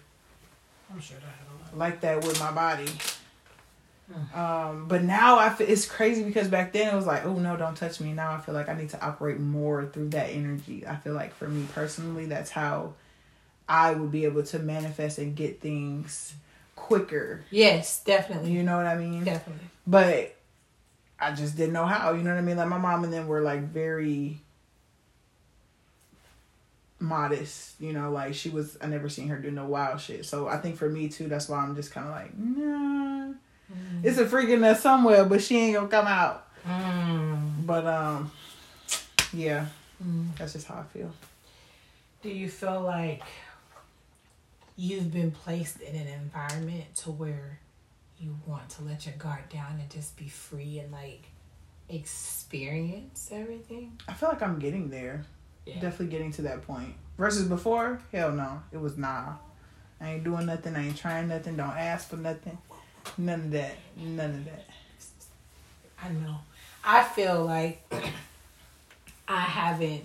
I'm 0.92 1.00
sure 1.00 1.16
that 1.18 1.24
had 1.24 1.46
a 1.46 1.62
lot. 1.70 1.78
like 1.78 2.00
that 2.00 2.24
with 2.24 2.38
my 2.40 2.50
body. 2.50 2.88
Um, 4.34 4.88
but 4.88 5.02
now 5.02 5.38
I 5.38 5.50
feel 5.50 5.68
it's 5.68 5.86
crazy 5.86 6.22
because 6.22 6.48
back 6.48 6.72
then 6.72 6.92
it 6.92 6.96
was 6.96 7.06
like, 7.06 7.24
oh 7.24 7.34
no, 7.34 7.56
don't 7.56 7.76
touch 7.76 8.00
me. 8.00 8.12
Now 8.12 8.32
I 8.32 8.40
feel 8.40 8.54
like 8.54 8.68
I 8.68 8.74
need 8.74 8.90
to 8.90 9.04
operate 9.04 9.38
more 9.38 9.86
through 9.86 10.10
that 10.10 10.30
energy. 10.30 10.86
I 10.86 10.96
feel 10.96 11.14
like 11.14 11.34
for 11.34 11.48
me 11.48 11.66
personally, 11.74 12.26
that's 12.26 12.50
how 12.50 12.94
I 13.68 13.94
would 13.94 14.12
be 14.12 14.24
able 14.24 14.42
to 14.44 14.58
manifest 14.58 15.18
and 15.18 15.34
get 15.34 15.60
things 15.60 16.34
quicker. 16.76 17.44
Yes, 17.50 18.02
definitely. 18.04 18.52
You 18.52 18.62
know 18.62 18.76
what 18.76 18.86
I 18.86 18.96
mean? 18.96 19.24
Definitely. 19.24 19.66
But 19.86 20.36
I 21.18 21.32
just 21.32 21.56
didn't 21.56 21.72
know 21.72 21.86
how. 21.86 22.12
You 22.12 22.22
know 22.22 22.30
what 22.30 22.38
I 22.38 22.42
mean? 22.42 22.56
Like 22.56 22.68
my 22.68 22.78
mom 22.78 23.04
and 23.04 23.12
them 23.12 23.28
were 23.28 23.40
like 23.40 23.62
very 23.62 24.40
modest. 26.98 27.80
You 27.80 27.92
know, 27.92 28.10
like 28.10 28.34
she 28.34 28.50
was. 28.50 28.76
I 28.80 28.86
never 28.86 29.08
seen 29.08 29.28
her 29.28 29.36
do 29.38 29.50
no 29.50 29.66
wild 29.66 30.00
shit. 30.00 30.26
So 30.26 30.48
I 30.48 30.58
think 30.58 30.76
for 30.76 30.88
me 30.88 31.08
too, 31.08 31.28
that's 31.28 31.48
why 31.48 31.58
I'm 31.58 31.76
just 31.76 31.92
kind 31.92 32.06
of 32.06 32.12
like, 32.12 32.36
nah. 32.36 33.34
It's 34.02 34.18
a 34.18 34.26
freak 34.26 34.48
in 34.48 34.60
there 34.60 34.74
somewhere, 34.74 35.24
but 35.24 35.42
she 35.42 35.56
ain't 35.58 35.74
gonna 35.76 35.88
come 35.88 36.06
out. 36.06 36.46
Mm. 36.66 37.66
But 37.66 37.86
um, 37.86 38.30
yeah, 39.32 39.66
Mm. 40.04 40.36
that's 40.36 40.54
just 40.54 40.66
how 40.66 40.76
I 40.76 40.82
feel. 40.96 41.12
Do 42.22 42.28
you 42.28 42.48
feel 42.48 42.80
like 42.80 43.22
you've 44.76 45.12
been 45.12 45.30
placed 45.30 45.80
in 45.80 45.94
an 45.94 46.08
environment 46.08 46.94
to 46.96 47.10
where 47.10 47.60
you 48.18 48.36
want 48.46 48.68
to 48.70 48.82
let 48.84 49.06
your 49.06 49.14
guard 49.16 49.48
down 49.48 49.78
and 49.80 49.88
just 49.90 50.16
be 50.16 50.28
free 50.28 50.78
and 50.80 50.90
like 50.92 51.24
experience 51.88 53.28
everything? 53.32 53.98
I 54.08 54.14
feel 54.14 54.28
like 54.28 54.42
I'm 54.42 54.58
getting 54.58 54.88
there. 54.90 55.24
Yeah. 55.66 55.74
Definitely 55.74 56.06
getting 56.08 56.32
to 56.32 56.42
that 56.42 56.62
point. 56.66 56.94
Versus 57.18 57.46
before, 57.46 58.00
hell 58.10 58.32
no, 58.32 58.62
it 58.72 58.80
was 58.80 58.96
nah. 58.96 59.34
I 60.00 60.14
ain't 60.14 60.24
doing 60.24 60.46
nothing. 60.46 60.74
I 60.74 60.86
ain't 60.88 60.96
trying 60.96 61.28
nothing. 61.28 61.56
Don't 61.56 61.76
ask 61.76 62.08
for 62.08 62.16
nothing. 62.16 62.58
None 63.18 63.40
of 63.40 63.50
that. 63.52 63.76
None 63.96 64.30
of 64.30 64.44
that. 64.46 64.64
I 66.02 66.08
know. 66.10 66.36
I 66.84 67.04
feel 67.04 67.44
like 67.44 67.82
I 69.28 69.40
haven't. 69.40 70.04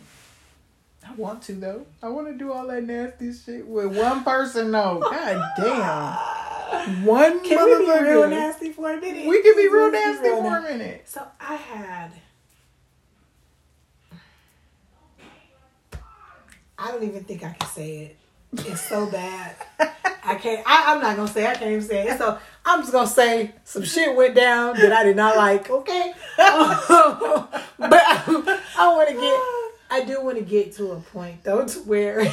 I 1.07 1.13
want 1.15 1.41
to 1.43 1.53
though. 1.53 1.85
I 2.03 2.09
want 2.09 2.27
to 2.27 2.33
do 2.33 2.51
all 2.51 2.67
that 2.67 2.83
nasty 2.83 3.33
shit 3.33 3.65
with 3.65 3.95
one 3.97 4.23
person 4.23 4.71
though. 4.71 4.99
God 5.09 5.41
damn. 5.57 7.05
One 7.05 7.41
Can 7.43 7.63
we 7.63 7.85
be 7.85 8.03
real 8.03 8.29
nasty 8.29 8.71
for 8.73 8.91
a 8.91 8.99
minute? 8.99 9.25
We 9.25 9.41
can 9.41 9.55
be 9.55 9.67
real 9.69 9.89
Let's 9.89 9.95
be 9.95 10.11
nasty 10.11 10.29
real 10.29 10.41
for 10.41 10.57
a 10.57 10.61
na- 10.61 10.69
minute. 10.69 11.03
So 11.07 11.25
I 11.39 11.55
had. 11.55 12.11
I 16.77 16.91
don't 16.91 17.03
even 17.03 17.23
think 17.23 17.43
I 17.43 17.53
can 17.53 17.69
say 17.69 17.97
it. 17.99 18.17
It's 18.67 18.81
so 18.81 19.07
bad. 19.09 19.55
I 20.23 20.35
can't. 20.35 20.61
I, 20.67 20.93
I'm 20.93 21.01
not 21.01 21.15
gonna 21.15 21.27
say. 21.27 21.47
I 21.47 21.55
can't 21.55 21.71
even 21.71 21.81
say 21.81 22.07
it. 22.07 22.17
So 22.17 22.37
I'm 22.69 22.81
just 22.81 22.91
gonna 22.91 23.07
say 23.07 23.53
some 23.63 23.85
shit 23.85 24.13
went 24.13 24.35
down 24.35 24.75
that 24.75 24.91
I 24.91 25.05
did 25.05 25.15
not 25.15 25.37
like. 25.37 25.69
Okay, 25.69 26.11
but 26.37 26.49
I, 26.49 27.63
I 28.77 28.93
want 28.93 29.07
to 29.07 29.15
get. 29.15 29.39
I 29.89 30.03
do 30.05 30.21
want 30.21 30.37
to 30.37 30.43
get 30.43 30.73
to 30.73 30.91
a 30.91 30.99
point 30.99 31.45
though 31.45 31.65
to 31.65 31.79
where. 31.79 32.19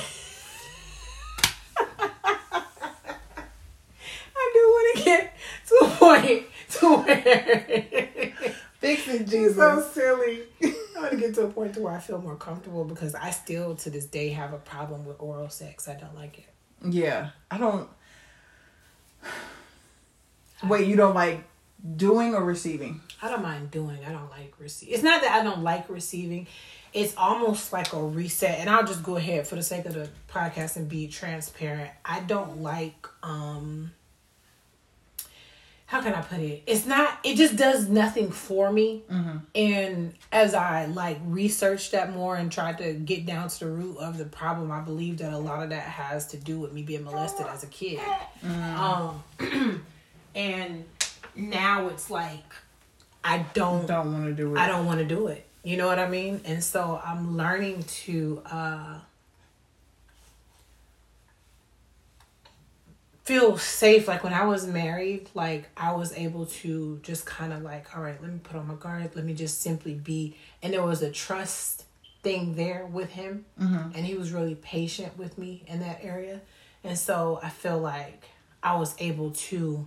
I 4.37 4.51
do 4.53 4.59
want 4.59 4.99
to 4.99 5.05
get 5.05 5.33
to 5.69 5.75
a 5.77 5.89
point 5.91 6.47
to 6.71 6.97
where. 6.97 8.33
Fix 8.81 9.07
it, 9.07 9.29
Jesus. 9.29 9.55
so 9.57 9.81
silly. 9.95 10.41
I 10.65 10.75
want 10.97 11.13
to 11.13 11.17
get 11.17 11.33
to 11.37 11.43
a 11.43 11.49
point 11.49 11.75
to 11.75 11.81
where 11.81 11.93
I 11.93 12.01
feel 12.01 12.21
more 12.21 12.35
comfortable 12.35 12.85
because 12.85 13.15
I 13.15 13.31
still 13.31 13.77
to 13.77 13.89
this 13.89 14.07
day 14.07 14.31
have 14.31 14.53
a 14.53 14.59
problem 14.59 15.05
with 15.05 15.21
oral 15.21 15.49
sex. 15.49 15.87
I 15.89 15.95
don't 15.95 16.17
like 16.17 16.41
it. 16.41 16.47
Yeah, 16.91 17.31
I 17.53 17.59
don't. 17.59 17.89
Wait, 20.63 20.87
you 20.87 20.97
don't 20.97 21.15
like 21.15 21.45
doing 21.97 22.35
or 22.35 22.45
receiving? 22.45 23.01
I 23.21 23.29
don't 23.29 23.43
mind 23.43 23.71
doing. 23.71 23.99
I 24.07 24.13
don't 24.13 24.31
like 24.31 24.55
receive. 24.59 24.91
It's 24.93 25.03
not 25.03 25.23
that 25.23 25.41
I 25.41 25.43
don't 25.45 25.63
like 25.63 25.89
receiving. 25.89 26.47
It's 26.93 27.15
almost 27.17 27.73
like 27.73 27.93
a 27.93 28.03
reset. 28.03 28.61
And 28.61 28.71
I'll 28.71 28.87
just 28.87 29.03
go 29.03 29.17
ahead 29.17 29.47
for 29.47 29.57
the 29.57 29.63
sake 29.63 29.85
of 29.87 29.95
the 29.95 30.09
podcast 30.29 30.77
and 30.77 30.89
be 30.89 31.09
transparent. 31.09 31.91
I 32.05 32.21
don't 32.21 32.63
like 32.63 33.07
um 33.23 33.93
how 35.87 36.01
can 36.01 36.15
I 36.15 36.23
put 36.23 36.39
it? 36.41 36.63
It's 36.67 36.87
not 36.87 37.19
it 37.25 37.37
just 37.37 37.57
does 37.57 37.89
nothing 37.89 38.31
for 38.31 38.73
me. 38.73 39.03
And 39.55 40.15
as 40.33 40.55
I 40.55 40.87
like 40.87 41.19
researched 41.25 41.93
that 41.93 42.13
more 42.13 42.37
and 42.37 42.51
tried 42.51 42.79
to 42.79 42.95
get 42.95 43.27
down 43.27 43.49
to 43.49 43.59
the 43.61 43.71
root 43.71 43.99
of 43.99 44.17
the 44.19 44.25
problem, 44.25 44.71
I 44.71 44.81
believe 44.81 45.19
that 45.19 45.33
a 45.33 45.39
lot 45.39 45.63
of 45.63 45.71
that 45.71 45.83
has 45.83 46.27
to 46.29 46.37
do 46.37 46.59
with 46.59 46.73
me 46.73 46.83
being 46.83 47.05
molested 47.05 47.47
as 47.47 47.65
a 47.65 47.69
kid. 47.69 48.01
Um 48.45 49.23
and 50.35 50.85
now 51.35 51.89
it's 51.89 52.11
like 52.11 52.55
I 53.23 53.39
don't 53.55 53.87
Don't 53.87 54.13
want 54.13 54.27
to 54.27 54.33
do 54.33 54.55
it. 54.55 54.59
I 54.59 54.69
don't 54.69 54.85
want 54.85 54.99
to 54.99 55.07
do 55.07 55.29
it. 55.29 55.47
You 55.63 55.79
know 55.79 55.87
what 55.87 55.99
I 55.99 56.09
mean? 56.09 56.43
And 56.45 56.63
so 56.63 57.01
I'm 57.05 57.37
learning 57.37 57.85
to 58.05 58.43
uh 58.45 58.99
feel 63.25 63.57
safe 63.57 64.07
like 64.07 64.23
when 64.23 64.35
I 64.35 64.45
was 64.45 64.67
married, 64.67 65.31
like 65.33 65.71
I 65.79 65.95
was 65.95 66.13
able 66.13 66.45
to 66.47 67.01
just 67.03 67.25
kind 67.25 67.55
of 67.55 67.63
like, 67.63 67.97
all 67.97 68.03
right, 68.03 68.21
let 68.21 68.31
me 68.31 68.39
put 68.43 68.57
on 68.57 68.69
my 68.69 68.75
guard, 68.75 69.17
let 69.17 69.25
me 69.25 69.33
just 69.33 69.63
simply 69.63 69.95
be 69.95 70.37
and 70.63 70.75
there 70.75 70.83
was 70.83 71.01
a 71.01 71.11
trust 71.11 71.85
thing 72.23 72.55
there 72.55 72.85
with 72.87 73.13
him 73.13 73.45
and 73.95 74.05
he 74.05 74.15
was 74.15 74.33
really 74.33 74.55
patient 74.55 75.17
with 75.17 75.39
me 75.39 75.63
in 75.67 75.81
that 75.81 76.01
area. 76.03 76.41
And 76.83 76.99
so 76.99 77.41
I 77.43 77.49
feel 77.49 77.79
like 77.79 78.25
I 78.63 78.77
was 78.77 78.95
able 78.99 79.31
to 79.31 79.87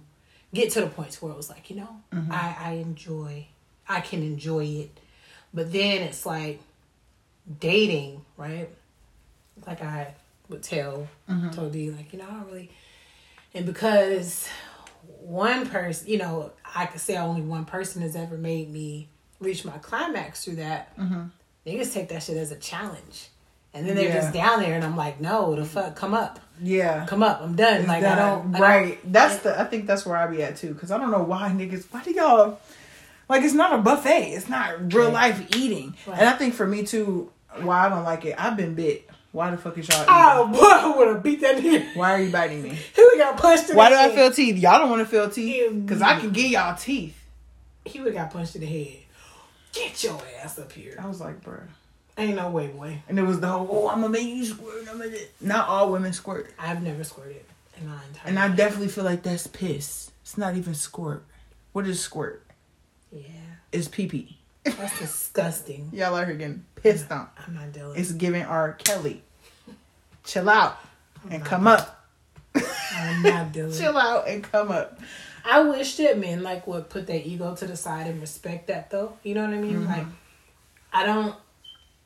get 0.58 0.72
to 0.72 0.82
the 0.82 0.88
point 0.88 1.14
where 1.22 1.32
it 1.32 1.38
was 1.38 1.50
like, 1.50 1.70
you 1.70 1.78
know, 1.78 2.02
mm-hmm. 2.14 2.32
I, 2.32 2.56
I 2.60 2.72
enjoy 2.74 3.48
I 3.90 4.02
can 4.02 4.22
enjoy 4.22 4.66
it. 4.66 5.00
But 5.54 5.72
then 5.72 6.02
it's 6.02 6.26
like 6.26 6.60
dating, 7.60 8.26
right? 8.36 8.70
Like 9.66 9.82
I 9.82 10.14
would 10.50 10.64
tell 10.64 11.08
mm-hmm. 11.30 11.50
told 11.52 11.72
D, 11.74 11.90
like, 11.92 12.12
you 12.14 12.20
know, 12.20 12.26
I 12.26 12.32
don't 12.32 12.48
really 12.48 12.72
and 13.54 13.66
because 13.66 14.48
one 15.20 15.68
person, 15.68 16.10
you 16.10 16.18
know, 16.18 16.52
I 16.76 16.86
could 16.86 17.02
say 17.02 17.18
only 17.18 17.42
one 17.42 17.66
person 17.66 18.02
has 18.02 18.16
ever 18.16 18.38
made 18.38 18.72
me 18.72 19.08
reach 19.40 19.64
my 19.64 19.78
climax 19.78 20.44
through 20.44 20.58
that. 20.58 20.98
Mm-hmm. 20.98 21.24
They 21.64 21.78
just 21.78 21.94
take 21.94 22.10
that 22.10 22.24
shit 22.24 22.38
as 22.38 22.52
a 22.52 22.58
challenge. 22.58 23.30
And 23.74 23.88
then 23.88 23.96
they're 23.96 24.10
Yeah. 24.10 24.22
just 24.22 24.34
down 24.34 24.62
there 24.62 24.74
and 24.74 24.84
I'm 24.84 24.96
like, 24.98 25.22
no, 25.22 25.56
the 25.56 25.66
fuck, 25.66 25.96
come 25.96 26.14
up. 26.14 26.40
Yeah. 26.62 27.06
Come 27.06 27.24
up. 27.24 27.42
I'm 27.42 27.56
done. 27.56 27.80
It's 27.82 27.88
like 27.88 28.04
I 28.04 28.16
don't 28.16 28.56
I 28.56 28.60
don't- 28.60 28.62
right. 28.62 29.00
that's 29.12 29.38
the. 29.44 29.60
I 29.60 29.66
think 29.66 29.86
that's 29.88 30.06
where 30.06 30.18
I 30.18 30.28
be 30.28 30.42
at 30.44 30.58
too. 30.58 30.74
Cause 30.76 30.92
I 30.92 30.98
don't 30.98 31.12
know 31.12 31.24
why 31.24 31.50
niggas. 31.50 31.86
Why 31.92 32.04
do 32.04 32.12
y'all? 32.12 32.60
Like 33.30 33.44
it's 33.44 33.54
not 33.54 33.74
a 33.74 33.78
buffet. 33.82 34.32
It's 34.34 34.48
not 34.50 34.94
real 34.94 35.12
life 35.12 35.56
eating. 35.56 35.96
Right. 36.06 36.20
And 36.20 36.30
I 36.30 36.34
think 36.34 36.54
for 36.54 36.66
me 36.66 36.84
too, 36.84 37.32
why 37.62 37.86
I 37.86 37.90
don't 37.90 38.04
like 38.04 38.26
it. 38.26 38.36
I've 38.38 38.56
been 38.58 38.74
bit. 38.74 39.10
Why 39.34 39.52
the 39.52 39.58
fuck 39.58 39.78
is 39.78 39.88
y'all? 39.90 40.06
Oh, 40.08 40.46
eating? 40.50 40.60
Oh 40.60 40.62
boy, 40.62 40.90
I 40.94 40.98
would 40.98 41.08
have 41.10 41.24
beat 41.24 41.42
that 41.42 41.58
nigga. 41.58 41.96
Why 41.96 42.14
are 42.14 42.22
you 42.22 42.32
biting 42.32 42.64
me? 42.64 42.70
He 42.96 43.04
would 43.04 43.18
got 43.20 43.38
punched 43.38 43.70
in 43.70 43.76
Why 43.76 43.90
do 43.90 43.96
I 43.96 44.10
feel 44.16 44.32
teeth? 44.32 44.56
Y'all 44.58 44.80
don't 44.80 44.90
want 44.90 45.02
to 45.02 45.06
feel 45.06 45.30
teeth. 45.30 45.88
Cause 45.88 46.02
I 46.02 46.20
can 46.20 46.32
give 46.32 46.50
y'all 46.52 46.76
teeth. 46.76 47.16
He 47.86 48.00
would 48.00 48.14
have 48.14 48.24
got 48.26 48.34
punched 48.34 48.56
in 48.56 48.62
the 48.62 48.68
head. 48.68 48.98
Get 49.74 50.04
your 50.04 50.20
ass 50.42 50.58
up 50.58 50.72
here. 50.72 50.98
I 51.00 51.08
was 51.08 51.20
like, 51.22 51.44
bruh. 51.44 51.62
Ain't 52.18 52.36
no 52.36 52.50
way, 52.50 52.68
boy. 52.68 53.02
And 53.08 53.20
it 53.20 53.24
was 53.24 53.40
the 53.40 53.48
whole, 53.48 53.68
oh, 53.72 53.90
I'm 53.90 54.02
gonna 54.02 54.10
make 54.10 54.28
you 54.28 54.44
squirt. 54.46 54.88
I'm 54.90 54.98
gonna. 54.98 55.16
Not 55.40 55.68
all 55.68 55.92
women 55.92 56.14
squirt. 56.14 56.52
I've 56.58 56.82
never 56.82 57.04
squirted 57.04 57.44
in 57.80 57.88
my 57.88 57.94
entire 58.08 58.28
And 58.28 58.40
I 58.40 58.48
life. 58.48 58.58
definitely 58.58 58.88
feel 58.88 59.04
like 59.04 59.22
that's 59.22 59.46
piss. 59.46 60.12
It's 60.24 60.38
not 60.38 60.56
even 60.58 60.74
squirt. 60.74 61.24
What 61.74 61.86
is 61.86 62.00
squirt? 62.00 62.44
Yeah. 63.12 63.22
It's 63.72 63.88
pee 63.88 64.08
pee. 64.08 64.38
That's 64.64 65.00
disgusting. 65.00 65.90
Y'all 65.94 66.16
are 66.16 66.26
here 66.26 66.36
getting 66.36 66.66
pissed 66.76 67.12
on. 67.12 67.28
I'm 67.46 67.54
not 67.54 67.72
dealing. 67.72 68.00
It's 68.00 68.12
giving 68.12 68.44
R. 68.44 68.74
Kelly. 68.74 69.22
Chill 70.24 70.50
out 70.50 70.78
and 71.30 71.40
not 71.40 71.46
come 71.46 71.68
up. 71.68 72.06
I'm 72.94 73.22
not 73.22 73.52
dealing. 73.52 73.72
Chill 73.78 73.98
out 73.98 74.28
and 74.28 74.44
come 74.44 74.72
up. 74.72 75.00
I 75.46 75.62
wish 75.62 75.96
that 75.98 76.18
men 76.20 76.44
like 76.44 76.68
would 76.68 76.90
put 76.90 77.08
their 77.08 77.22
ego 77.24 77.56
to 77.56 77.68
the 77.68 77.78
side 77.78 78.08
and 78.08 78.20
respect 78.20 78.68
that 78.68 78.90
though. 78.90 79.14
You 79.24 79.36
know 79.36 79.46
what 79.46 79.54
I 79.54 79.58
mean? 79.62 79.76
Mm-hmm. 79.76 79.92
Like 79.92 80.08
I 80.92 81.06
don't 81.06 81.36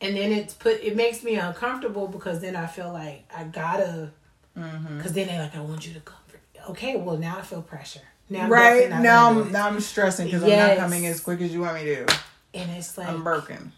and 0.02 0.16
then 0.18 0.32
it's 0.32 0.54
put 0.54 0.82
it 0.82 0.96
makes 0.96 1.24
me 1.24 1.36
uncomfortable 1.36 2.08
because 2.08 2.42
then 2.42 2.56
I 2.56 2.66
feel 2.68 2.92
like 2.92 3.24
I 3.36 3.44
gotta 3.46 4.12
because 4.54 5.14
then 5.14 5.28
they're 5.28 5.42
like 5.42 5.56
I 5.56 5.62
want 5.62 5.88
you 5.88 5.94
to 5.94 6.00
comfort. 6.02 6.42
Okay, 6.72 6.96
well 6.98 7.18
now 7.18 7.38
I 7.38 7.42
feel 7.42 7.62
pressure. 7.62 8.02
Now 8.30 8.44
I'm 8.44 8.52
right 8.52 8.90
now, 8.90 9.30
I'm 9.30 9.52
now 9.52 9.68
I'm 9.68 9.80
stressing 9.80 10.26
because 10.28 10.44
I'm 10.44 10.50
not 10.50 10.78
coming 10.78 11.06
as 11.06 11.20
quick 11.20 11.42
as 11.42 11.54
you 11.54 11.62
want 11.62 11.76
me 11.76 11.86
to. 11.86 12.02
and 12.54 12.72
it's 12.72 12.98
like 12.98 13.08
I'm 13.08 13.24
broken 13.24 13.72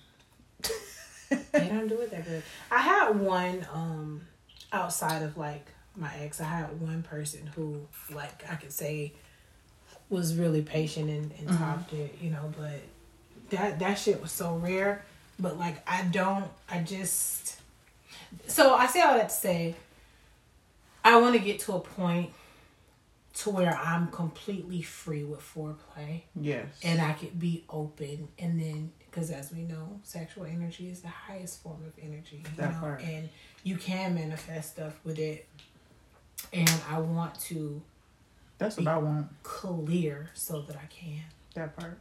they 1.52 1.68
don't 1.68 1.88
do 1.88 2.00
it 2.02 2.12
that 2.12 2.26
good. 2.26 2.44
I 2.72 2.80
had 2.80 3.20
one 3.20 3.66
um 3.74 4.22
outside 4.72 5.22
of 5.24 5.38
like 5.38 5.66
my 5.96 6.12
ex. 6.20 6.42
I 6.42 6.46
had 6.46 6.82
one 6.82 7.04
person 7.04 7.50
who 7.56 7.88
like 8.14 8.50
I 8.52 8.56
could 8.56 8.72
say 8.72 9.14
was 10.10 10.36
really 10.36 10.62
patient 10.62 11.10
and, 11.10 11.32
and 11.40 11.58
topped 11.58 11.94
it, 11.94 12.18
you 12.22 12.30
know. 12.30 12.52
But 12.58 12.82
that 13.50 13.80
that 13.80 13.96
shit 13.96 14.22
was 14.22 14.32
so 14.32 14.56
rare. 14.56 15.04
But 15.40 15.58
like 15.60 15.82
I 15.90 16.04
don't. 16.04 16.46
I 16.70 16.80
just. 16.80 17.60
So 18.48 18.74
I 18.76 18.88
say 18.88 19.02
all 19.02 19.16
that 19.18 19.30
to 19.30 19.36
say. 19.36 19.76
I 21.04 21.20
want 21.20 21.34
to 21.36 21.40
get 21.42 21.60
to 21.62 21.74
a 21.74 21.80
point 21.82 22.32
to 23.36 23.50
where 23.50 23.76
I'm 23.76 24.08
completely 24.10 24.82
free 24.84 25.24
with 25.24 25.42
foreplay 25.42 26.22
Yes. 26.40 26.68
and 26.84 27.02
I 27.02 27.14
could 27.14 27.38
be 27.40 27.66
open 27.68 28.28
and 28.38 28.62
then 28.62 28.92
because 29.10 29.32
as 29.32 29.52
we 29.52 29.64
know 29.64 30.00
sexual 30.04 30.46
energy 30.46 30.88
is 30.90 31.02
the 31.02 31.08
highest 31.10 31.62
form 31.64 31.82
of 31.86 31.92
energy 32.02 32.38
you 32.46 32.52
That 32.58 32.74
know 32.76 32.80
part. 32.80 33.02
and 33.02 33.28
you 33.64 33.76
can 33.78 34.14
manifest 34.14 34.74
stuff 34.74 34.94
with 35.04 35.18
it 35.20 35.48
and 36.54 36.72
I 36.90 37.00
want 37.00 37.38
to 37.42 37.82
That's 38.60 38.78
what 38.78 38.88
I 38.88 38.98
want. 38.98 39.28
clear 39.42 40.30
so 40.36 40.62
that 40.62 40.78
I 40.78 40.86
can 40.86 41.24
That 41.56 41.76
part. 41.76 41.98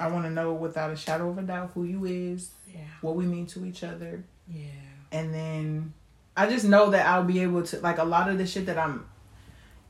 I 0.00 0.08
want 0.08 0.24
to 0.24 0.30
know 0.30 0.52
without 0.52 0.90
a 0.90 0.96
shadow 0.96 1.30
of 1.30 1.38
a 1.38 1.42
doubt 1.42 1.70
who 1.74 1.84
you 1.84 2.04
is, 2.06 2.50
yeah 2.72 2.80
what 3.00 3.14
we 3.14 3.26
mean 3.26 3.46
to 3.46 3.64
each 3.64 3.84
other, 3.84 4.24
yeah 4.48 4.70
and 5.12 5.32
then 5.32 5.92
I 6.36 6.48
just 6.48 6.64
know 6.64 6.90
that 6.90 7.06
I'll 7.06 7.24
be 7.24 7.40
able 7.40 7.62
to 7.62 7.80
like 7.80 7.98
a 7.98 8.04
lot 8.04 8.28
of 8.30 8.38
the 8.38 8.46
shit 8.46 8.66
that 8.66 8.78
I'm 8.78 9.06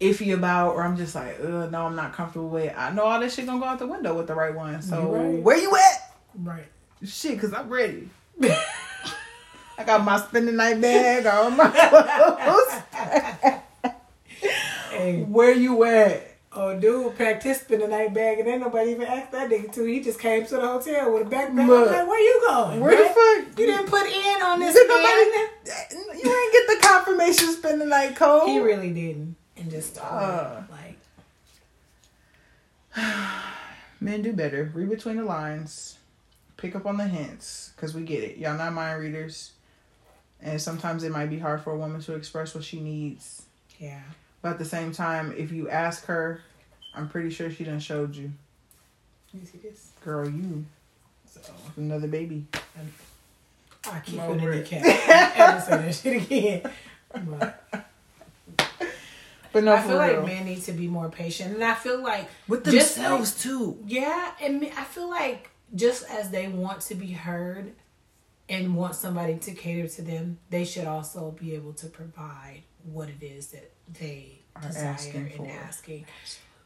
iffy 0.01 0.35
about 0.35 0.75
or 0.75 0.83
I'm 0.83 0.97
just 0.97 1.15
like, 1.15 1.41
no, 1.41 1.87
I'm 1.87 1.95
not 1.95 2.13
comfortable 2.13 2.49
with. 2.49 2.75
I 2.77 2.91
know 2.91 3.05
all 3.05 3.21
this 3.21 3.35
shit 3.35 3.47
gonna 3.47 3.61
go 3.61 3.67
out 3.67 3.79
the 3.79 3.87
window 3.87 4.17
with 4.17 4.27
the 4.27 4.35
right 4.35 4.55
one. 4.55 4.83
So 4.83 5.13
right. 5.13 5.41
where 5.41 5.57
you 5.57 5.75
at? 5.75 6.17
right 6.35 6.67
Shit, 7.05 7.41
cause 7.41 7.53
I'm 7.53 7.69
ready. 7.69 8.09
I 8.43 9.85
got 9.85 10.05
my 10.05 10.19
spending 10.19 10.57
night 10.57 10.81
bag, 10.81 11.27
all 11.27 11.51
my 11.51 11.69
clothes. 13.83 13.93
hey 14.91 15.23
where 15.23 15.53
you 15.53 15.85
at? 15.85 16.32
Oh 16.55 16.79
dude 16.79 17.17
packed 17.17 17.43
his 17.43 17.61
spend 17.61 17.83
the 17.83 17.89
night 17.89 18.13
bag 18.13 18.39
and 18.39 18.49
ain't 18.49 18.61
nobody 18.61 18.91
even 18.91 19.07
asked 19.07 19.33
that 19.33 19.49
nigga 19.51 19.73
to 19.73 19.85
he 19.85 20.01
just 20.03 20.19
came 20.21 20.45
to 20.45 20.57
the 20.57 20.61
hotel 20.61 21.13
with 21.13 21.27
a 21.27 21.31
backpack 21.31 21.61
I'm 21.61 21.69
like 21.69 22.07
where 22.07 22.21
you 22.21 22.45
going 22.47 22.81
Where 22.81 22.97
the 22.97 23.09
fuck? 23.09 23.59
you 23.59 23.67
didn't 23.67 23.87
put 23.89 24.07
in 24.07 24.43
on 24.43 24.61
this 24.61 24.75
Did 24.75 24.89
nobody- 24.89 26.23
You 26.23 26.31
ain't 26.31 26.53
get 26.53 26.67
the 26.69 26.87
confirmation 26.87 27.49
spend 27.53 27.81
the 27.81 27.87
night 27.87 28.15
code. 28.17 28.49
He 28.49 28.59
really 28.59 28.91
didn't. 28.93 29.37
And 29.57 29.71
just 29.71 29.99
Uh. 29.99 30.63
like, 30.71 30.99
Men 34.01 34.23
do 34.23 34.33
better. 34.33 34.71
Read 34.75 34.91
between 34.91 35.17
the 35.17 35.25
lines. 35.25 35.99
Pick 36.57 36.75
up 36.75 36.87
on 36.87 36.97
the 36.97 37.05
hints. 37.07 37.71
Because 37.77 37.95
we 37.95 38.03
get 38.03 38.23
it. 38.25 38.37
Y'all 38.39 38.57
not 38.59 38.73
mind 38.73 39.01
readers. 39.01 39.53
And 40.41 40.61
sometimes 40.61 41.05
it 41.05 41.13
might 41.13 41.31
be 41.31 41.39
hard 41.39 41.63
for 41.63 41.73
a 41.73 41.77
woman 41.79 42.01
to 42.03 42.15
express 42.15 42.55
what 42.55 42.65
she 42.65 42.81
needs. 42.81 43.43
yeah. 43.79 44.01
But 44.43 44.51
at 44.53 44.59
the 44.59 44.65
same 44.65 44.93
time, 44.93 45.33
if 45.37 45.53
you 45.53 45.69
ask 45.71 46.05
her, 46.07 46.41
I'm 46.95 47.09
pretty 47.09 47.31
sure 47.31 47.51
she 47.51 47.65
done 47.65 47.79
showed 47.81 48.15
you. 48.15 48.33
You 49.33 49.47
see 49.47 49.59
this? 49.59 49.93
Girl, 50.05 50.29
you. 50.29 50.65
So, 51.27 51.41
Another 51.77 52.09
baby. 52.09 52.45
I 53.91 53.99
keep 54.01 54.21
it 54.21 54.31
in 54.31 54.51
the 54.51 54.63
cat. 54.63 54.83
I 55.35 55.39
never 55.39 55.61
say 55.61 55.77
that 55.77 55.95
shit 55.95 56.23
again. 56.23 56.71
But 57.15 57.89
But 59.53 59.65
no, 59.65 59.75
I 59.75 59.81
feel 59.83 59.91
real. 59.91 59.99
like 59.99 60.25
men 60.27 60.45
need 60.47 60.63
to 60.63 60.73
be 60.73 60.87
more 60.89 61.09
patient. 61.11 61.55
And 61.55 61.65
I 61.65 61.75
feel 61.75 62.03
like, 62.03 62.29
With 62.49 62.65
themselves, 62.65 63.41
too. 63.43 63.79
yeah, 63.87 64.33
and 64.41 64.65
I 64.77 64.85
feel 64.85 65.11
like 65.11 65.51
just 65.75 66.09
as 66.11 66.31
they 66.31 66.49
want 66.49 66.81
to 66.83 66.95
be 66.95 67.09
heard 67.13 67.73
and 68.49 68.75
want 68.75 68.95
somebody 68.95 69.37
to 69.37 69.53
cater 69.53 69.89
to 69.89 70.03
them, 70.03 70.39
they 70.51 70.65
should 70.65 70.87
also 70.87 71.31
be 71.33 71.55
able 71.55 71.73
to 71.75 71.87
provide 71.87 72.63
what 72.85 73.09
it 73.09 73.23
is 73.25 73.49
that 73.49 73.71
they 74.01 74.41
Are 74.57 74.63
desire 74.63 74.85
asking 74.89 75.21
and 75.23 75.33
for. 75.35 75.49
asking. 75.51 76.07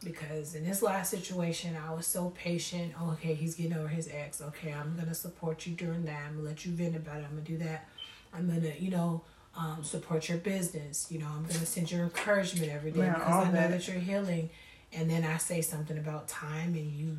Because 0.03 0.53
in 0.53 0.63
this 0.63 0.83
last 0.83 1.09
situation, 1.09 1.75
I 1.75 1.91
was 1.93 2.05
so 2.05 2.29
patient. 2.29 2.93
Oh, 2.99 3.11
okay, 3.13 3.33
he's 3.33 3.55
getting 3.55 3.73
over 3.73 3.87
his 3.87 4.07
ex. 4.13 4.41
Okay, 4.41 4.71
I'm 4.71 4.95
gonna 4.95 5.15
support 5.15 5.65
you 5.65 5.73
during 5.75 6.05
that. 6.05 6.21
I'm 6.27 6.35
gonna 6.37 6.47
let 6.49 6.65
you 6.65 6.71
vent 6.71 6.95
about 6.95 7.17
it. 7.17 7.23
I'm 7.23 7.31
gonna 7.31 7.41
do 7.41 7.57
that. 7.57 7.87
I'm 8.33 8.47
gonna, 8.47 8.73
you 8.77 8.91
know, 8.91 9.23
um, 9.55 9.83
support 9.83 10.29
your 10.29 10.37
business. 10.37 11.07
You 11.09 11.17
know, 11.19 11.27
I'm 11.27 11.41
gonna 11.43 11.65
send 11.65 11.91
you 11.91 11.99
encouragement 12.03 12.71
every 12.71 12.91
day 12.91 12.99
Man, 12.99 13.13
because 13.13 13.27
I 13.33 13.45
know 13.47 13.51
that. 13.53 13.71
that 13.71 13.87
you're 13.87 13.97
healing. 13.97 14.49
And 14.93 15.09
then 15.09 15.23
I 15.25 15.37
say 15.37 15.61
something 15.61 15.97
about 15.97 16.27
time, 16.27 16.75
and 16.75 16.91
you 16.91 17.17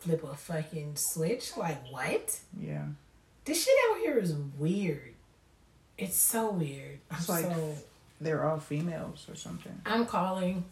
flip 0.00 0.24
a 0.24 0.34
fucking 0.34 0.96
switch. 0.96 1.56
Like 1.56 1.80
what? 1.92 2.40
Yeah. 2.60 2.84
This 3.44 3.64
shit 3.64 3.74
out 3.90 3.98
here 4.00 4.18
is 4.18 4.34
weird. 4.34 5.14
It's 5.96 6.16
so 6.16 6.50
weird. 6.50 6.98
I'm 7.12 7.24
like- 7.28 7.44
so 7.44 7.74
They're 8.20 8.48
all 8.48 8.58
females 8.58 9.26
or 9.28 9.34
something. 9.36 9.80
I'm 9.86 10.06
calling 10.06 10.64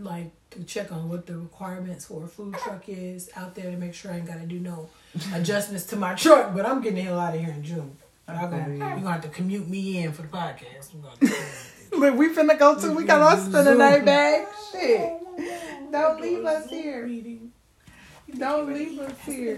like 0.00 0.30
to 0.50 0.64
check 0.64 0.90
on 0.90 1.08
what 1.08 1.26
the 1.26 1.38
requirements 1.38 2.06
for 2.06 2.24
a 2.24 2.26
food 2.26 2.54
truck 2.54 2.88
is 2.88 3.30
out 3.36 3.54
there 3.54 3.70
to 3.70 3.76
make 3.76 3.94
sure 3.94 4.10
I 4.12 4.16
ain't 4.16 4.26
gotta 4.26 4.46
do 4.46 4.58
no 4.58 4.88
adjustments 5.34 5.84
to 5.86 5.96
my 5.96 6.14
truck. 6.14 6.54
But 6.54 6.66
I'm 6.66 6.80
getting 6.80 6.96
the 6.96 7.02
hell 7.02 7.20
out 7.20 7.34
of 7.34 7.40
here 7.40 7.50
in 7.52 7.62
June. 7.62 7.96
Y'all 8.28 8.50
gonna, 8.50 8.68
you're 8.68 8.78
gonna 8.78 9.12
have 9.12 9.22
to 9.22 9.28
commute 9.28 9.68
me 9.68 10.02
in 10.02 10.12
for 10.12 10.22
the 10.22 10.28
podcast. 10.28 10.90
Look, 11.92 12.16
we 12.16 12.34
finna 12.34 12.58
go 12.58 12.78
to. 12.80 12.92
We 12.92 13.04
got 13.04 13.22
our 13.22 13.38
spend 13.38 13.66
the 13.66 13.74
night 13.74 14.04
bag. 14.04 14.46
Shit. 14.72 15.12
Don't 15.92 16.20
leave 16.20 16.44
us 16.44 16.68
here. 16.68 17.08
Don't 18.36 18.72
leave 18.72 18.98
us 18.98 19.12
here. 19.24 19.56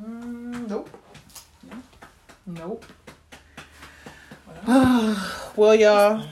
Mm, 0.00 0.68
nope. 0.68 0.90
Nope. 2.46 2.84
well, 4.66 5.74
y'all, 5.74 6.26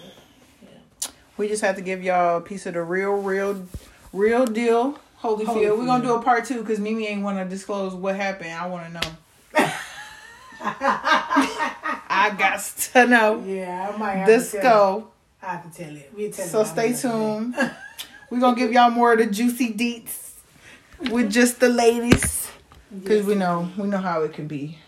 we 1.36 1.48
just 1.48 1.62
have 1.62 1.76
to 1.76 1.82
give 1.82 2.02
y'all 2.02 2.38
a 2.38 2.40
piece 2.40 2.64
of 2.64 2.72
the 2.72 2.82
real, 2.82 3.12
real, 3.12 3.66
real 4.10 4.46
deal. 4.46 4.98
Holyfield. 5.20 5.78
We're 5.78 5.84
gonna 5.84 6.02
do 6.02 6.14
a 6.14 6.22
part 6.22 6.46
two 6.46 6.60
because 6.60 6.80
Mimi 6.80 7.06
ain't 7.06 7.22
want 7.22 7.36
to 7.36 7.44
disclose 7.44 7.94
what 7.94 8.16
happened. 8.16 8.52
I 8.52 8.66
want 8.68 8.86
to 8.86 8.92
know. 8.94 9.00
I 10.62 12.34
got 12.38 12.58
to 12.92 13.06
know. 13.06 13.44
Yeah, 13.46 13.92
I 13.92 13.96
might 13.98 14.14
have 14.14 14.26
to 14.26 14.32
tell 14.32 14.40
Disco. 14.40 15.10
I 15.42 15.46
have 15.46 15.70
to 15.70 15.84
tell 15.84 15.94
it. 15.94 16.10
We 16.16 16.30
tell 16.30 16.46
So 16.46 16.60
it 16.62 16.66
stay 16.68 16.92
tuned. 16.94 17.54
We're 18.30 18.40
gonna 18.40 18.56
give 18.56 18.72
y'all 18.72 18.88
more 18.88 19.12
of 19.12 19.18
the 19.18 19.26
juicy 19.26 19.74
deets 19.74 20.36
with 21.10 21.30
just 21.30 21.60
the 21.60 21.68
ladies. 21.68 22.48
Cause 23.04 23.10
Yes, 23.10 23.24
we 23.26 23.34
know 23.34 23.68
we 23.76 23.88
know 23.88 23.98
how 23.98 24.22
it 24.22 24.32
can 24.32 24.46
be. 24.46 24.78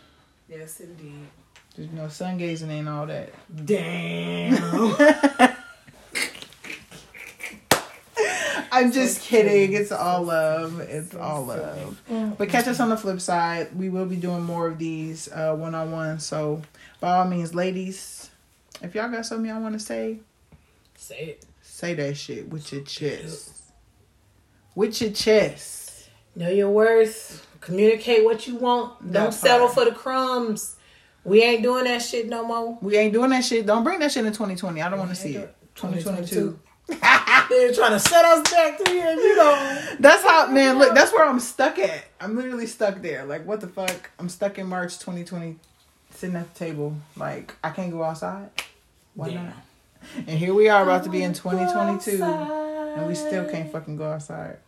Yes, 0.49 0.81
indeed. 0.81 1.29
Just, 1.77 1.91
you 1.91 1.97
know, 1.97 2.09
sun 2.09 2.39
gazing 2.39 2.71
ain't 2.71 2.89
all 2.89 3.07
that. 3.07 3.33
Damn. 3.65 4.55
I'm 8.71 8.91
just 8.91 9.21
kidding. 9.23 9.73
It's 9.73 9.93
all 9.93 10.23
love. 10.25 10.81
It's 10.81 11.15
all 11.15 11.45
love. 11.45 12.03
Mm. 12.11 12.37
But 12.37 12.49
catch 12.49 12.67
us 12.67 12.81
on 12.81 12.89
the 12.89 12.97
flip 12.97 13.21
side. 13.21 13.77
We 13.77 13.89
will 13.89 14.07
be 14.07 14.17
doing 14.17 14.43
more 14.43 14.67
of 14.67 14.79
these 14.79 15.29
one 15.33 15.75
on 15.75 15.93
one. 15.93 16.19
So 16.19 16.63
by 17.01 17.17
all 17.17 17.25
means, 17.25 17.55
ladies, 17.55 18.31
if 18.83 18.95
y'all 18.95 19.09
got 19.11 19.27
something 19.27 19.49
y'all 19.49 19.61
want 19.63 19.75
to 19.75 19.79
say, 19.81 20.19
Say 20.97 21.19
it. 21.19 21.45
say 21.63 21.95
that 21.95 22.17
shit 22.17 22.49
with 22.49 22.73
your 22.73 22.83
chest. 22.83 23.63
With 24.75 25.01
your 25.01 25.11
chest. 25.13 26.09
Know 26.35 26.49
your 26.49 26.71
worth. 26.71 27.47
Communicate 27.61 28.25
what 28.25 28.49
you 28.49 28.57
want. 28.57 29.13
Don't 29.13 29.33
settle 29.33 29.69
part. 29.69 29.75
for 29.75 29.85
the 29.85 29.93
crumbs. 29.93 30.77
We 31.25 31.43
ain't 31.43 31.63
doing 31.63 31.85
that 31.85 32.03
shit 32.03 32.29
no 32.29 32.45
more. 32.45 32.79
We 32.83 32.97
ain't 32.97 33.13
doing 33.13 33.31
that 33.31 33.45
shit. 33.45 33.65
Don't 33.67 33.83
bring 33.85 33.99
that 34.01 34.13
shit 34.13 34.25
in 34.27 34.33
2020. 34.33 34.81
I 34.83 34.91
don't 34.91 34.99
want 34.99 35.11
to 35.11 35.17
see 35.17 35.37
it. 35.37 35.55
2022. 35.75 36.59
They're 36.87 37.73
trying 37.73 37.93
to 37.93 37.99
set 38.01 38.25
us 38.25 38.51
back 38.51 38.79
to 38.79 38.91
here, 38.91 39.13
you 39.13 39.37
know. 39.37 39.81
That's 40.01 40.23
how, 40.23 40.49
man. 40.49 40.79
Look, 40.79 40.95
that's 40.95 41.13
where 41.13 41.25
I'm 41.27 41.41
stuck 41.41 41.79
at. 41.79 42.05
I'm 42.21 42.37
literally 42.37 42.67
stuck 42.67 43.01
there. 43.01 43.25
Like, 43.25 43.47
what 43.47 43.61
the 43.61 43.69
fuck? 43.69 44.11
I'm 44.19 44.29
stuck 44.29 44.59
in 44.59 44.67
March 44.67 44.99
2020, 44.99 45.57
sitting 46.11 46.37
at 46.37 46.53
the 46.53 46.59
table. 46.59 46.95
Like, 47.17 47.55
I 47.63 47.71
can't 47.71 47.91
go 47.91 48.03
outside. 48.03 48.51
Why 49.15 49.29
Yeah. 49.29 49.45
not? 49.45 49.55
And 50.27 50.39
here 50.39 50.53
we 50.53 50.69
are 50.69 50.83
about 50.83 51.05
to 51.05 51.11
be 51.11 51.23
in 51.23 51.33
2022, 51.33 52.23
and 52.23 53.07
we 53.07 53.15
still 53.15 53.49
can't 53.49 53.71
fucking 53.73 53.97
go 53.97 54.11
outside. 54.13 54.59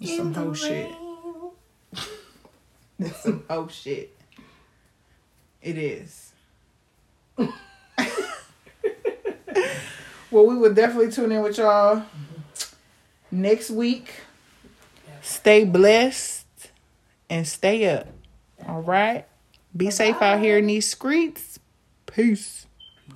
It's 0.00 0.16
some 0.16 0.34
hoe 0.34 0.54
shit. 0.54 0.90
It's 2.98 3.22
some 3.22 3.44
hoe 3.48 3.68
shit. 3.68 4.13
It 5.64 5.78
is. 5.78 6.32
well, 7.38 7.48
we 10.30 10.56
will 10.56 10.74
definitely 10.74 11.10
tune 11.10 11.32
in 11.32 11.40
with 11.40 11.56
y'all 11.56 12.02
next 13.30 13.70
week. 13.70 14.12
Stay 15.22 15.64
blessed 15.64 16.44
and 17.30 17.48
stay 17.48 17.88
up. 17.88 18.08
All 18.68 18.82
right. 18.82 19.24
Be 19.74 19.90
safe 19.90 20.20
out 20.20 20.38
here 20.38 20.58
in 20.58 20.66
these 20.66 20.86
streets. 20.86 21.58
Peace. 22.04 22.63